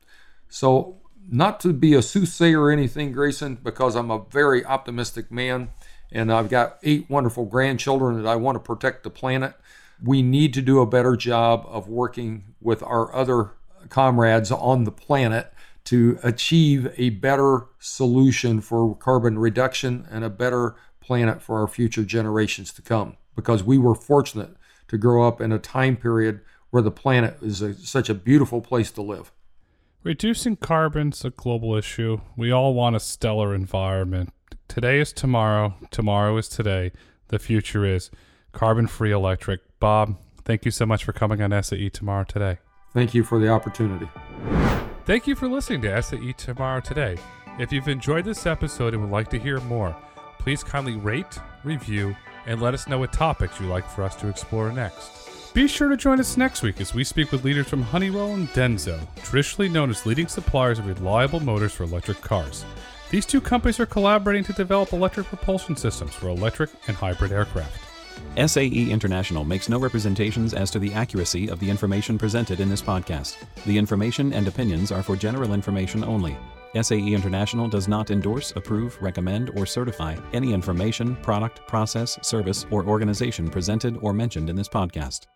So 0.48 1.01
not 1.30 1.60
to 1.60 1.72
be 1.72 1.94
a 1.94 2.02
soothsayer 2.02 2.60
or 2.60 2.70
anything 2.70 3.12
Grayson 3.12 3.58
because 3.62 3.96
I'm 3.96 4.10
a 4.10 4.24
very 4.30 4.64
optimistic 4.64 5.30
man 5.30 5.70
and 6.10 6.32
I've 6.32 6.50
got 6.50 6.78
eight 6.82 7.08
wonderful 7.08 7.46
grandchildren 7.46 8.22
that 8.22 8.28
I 8.28 8.36
want 8.36 8.56
to 8.56 8.60
protect 8.60 9.02
the 9.02 9.10
planet. 9.10 9.54
We 10.02 10.22
need 10.22 10.52
to 10.54 10.62
do 10.62 10.80
a 10.80 10.86
better 10.86 11.16
job 11.16 11.64
of 11.68 11.88
working 11.88 12.54
with 12.60 12.82
our 12.82 13.14
other 13.14 13.52
comrades 13.88 14.50
on 14.50 14.84
the 14.84 14.92
planet 14.92 15.52
to 15.84 16.18
achieve 16.22 16.92
a 16.96 17.10
better 17.10 17.66
solution 17.78 18.60
for 18.60 18.96
carbon 18.96 19.38
reduction 19.38 20.06
and 20.10 20.24
a 20.24 20.30
better 20.30 20.76
planet 21.00 21.42
for 21.42 21.60
our 21.60 21.66
future 21.66 22.04
generations 22.04 22.72
to 22.74 22.82
come. 22.82 23.16
Because 23.34 23.64
we 23.64 23.78
were 23.78 23.94
fortunate 23.94 24.56
to 24.88 24.98
grow 24.98 25.26
up 25.26 25.40
in 25.40 25.52
a 25.52 25.58
time 25.58 25.96
period 25.96 26.40
where 26.70 26.82
the 26.82 26.90
planet 26.90 27.38
is 27.42 27.62
a, 27.62 27.74
such 27.74 28.08
a 28.08 28.14
beautiful 28.14 28.60
place 28.60 28.90
to 28.92 29.02
live. 29.02 29.32
Reducing 30.04 30.56
carbon's 30.56 31.24
a 31.24 31.30
global 31.30 31.76
issue. 31.76 32.20
We 32.36 32.50
all 32.50 32.74
want 32.74 32.96
a 32.96 33.00
stellar 33.00 33.54
environment. 33.54 34.32
Today 34.66 34.98
is 34.98 35.12
tomorrow. 35.12 35.76
Tomorrow 35.92 36.36
is 36.38 36.48
today. 36.48 36.90
The 37.28 37.38
future 37.38 37.84
is 37.84 38.10
carbon 38.50 38.88
free 38.88 39.12
electric. 39.12 39.60
Bob, 39.78 40.16
thank 40.44 40.64
you 40.64 40.72
so 40.72 40.86
much 40.86 41.04
for 41.04 41.12
coming 41.12 41.40
on 41.40 41.62
SAE 41.62 41.88
Tomorrow 41.90 42.24
Today. 42.24 42.58
Thank 42.92 43.14
you 43.14 43.22
for 43.22 43.38
the 43.38 43.48
opportunity. 43.48 44.08
Thank 45.04 45.28
you 45.28 45.36
for 45.36 45.46
listening 45.46 45.82
to 45.82 46.02
SAE 46.02 46.32
Tomorrow 46.32 46.80
Today. 46.80 47.16
If 47.60 47.70
you've 47.70 47.86
enjoyed 47.86 48.24
this 48.24 48.44
episode 48.44 48.94
and 48.94 49.04
would 49.04 49.12
like 49.12 49.30
to 49.30 49.38
hear 49.38 49.60
more, 49.60 49.94
please 50.40 50.64
kindly 50.64 50.96
rate, 50.96 51.38
review, 51.62 52.16
and 52.46 52.60
let 52.60 52.74
us 52.74 52.88
know 52.88 52.98
what 52.98 53.12
topics 53.12 53.60
you'd 53.60 53.68
like 53.68 53.88
for 53.88 54.02
us 54.02 54.16
to 54.16 54.26
explore 54.26 54.72
next. 54.72 55.21
Be 55.54 55.68
sure 55.68 55.90
to 55.90 55.98
join 55.98 56.18
us 56.18 56.38
next 56.38 56.62
week 56.62 56.80
as 56.80 56.94
we 56.94 57.04
speak 57.04 57.30
with 57.30 57.44
leaders 57.44 57.66
from 57.68 57.82
Honeywell 57.82 58.32
and 58.32 58.48
Denso, 58.48 58.98
traditionally 59.22 59.68
known 59.68 59.90
as 59.90 60.06
leading 60.06 60.26
suppliers 60.26 60.78
of 60.78 60.86
reliable 60.86 61.40
motors 61.40 61.74
for 61.74 61.84
electric 61.84 62.22
cars. 62.22 62.64
These 63.10 63.26
two 63.26 63.42
companies 63.42 63.78
are 63.78 63.84
collaborating 63.84 64.44
to 64.44 64.54
develop 64.54 64.94
electric 64.94 65.26
propulsion 65.26 65.76
systems 65.76 66.14
for 66.14 66.30
electric 66.30 66.70
and 66.88 66.96
hybrid 66.96 67.32
aircraft. 67.32 67.78
SAE 68.38 68.90
International 68.90 69.44
makes 69.44 69.68
no 69.68 69.78
representations 69.78 70.54
as 70.54 70.70
to 70.70 70.78
the 70.78 70.94
accuracy 70.94 71.50
of 71.50 71.60
the 71.60 71.68
information 71.68 72.16
presented 72.16 72.58
in 72.58 72.70
this 72.70 72.80
podcast. 72.80 73.36
The 73.66 73.76
information 73.76 74.32
and 74.32 74.48
opinions 74.48 74.90
are 74.90 75.02
for 75.02 75.16
general 75.16 75.52
information 75.52 76.02
only. 76.02 76.34
SAE 76.80 77.12
International 77.12 77.68
does 77.68 77.88
not 77.88 78.10
endorse, 78.10 78.54
approve, 78.56 78.96
recommend, 79.02 79.50
or 79.50 79.66
certify 79.66 80.16
any 80.32 80.54
information, 80.54 81.14
product, 81.16 81.66
process, 81.68 82.18
service, 82.26 82.64
or 82.70 82.86
organization 82.86 83.50
presented 83.50 83.98
or 84.00 84.14
mentioned 84.14 84.48
in 84.48 84.56
this 84.56 84.68
podcast. 84.68 85.26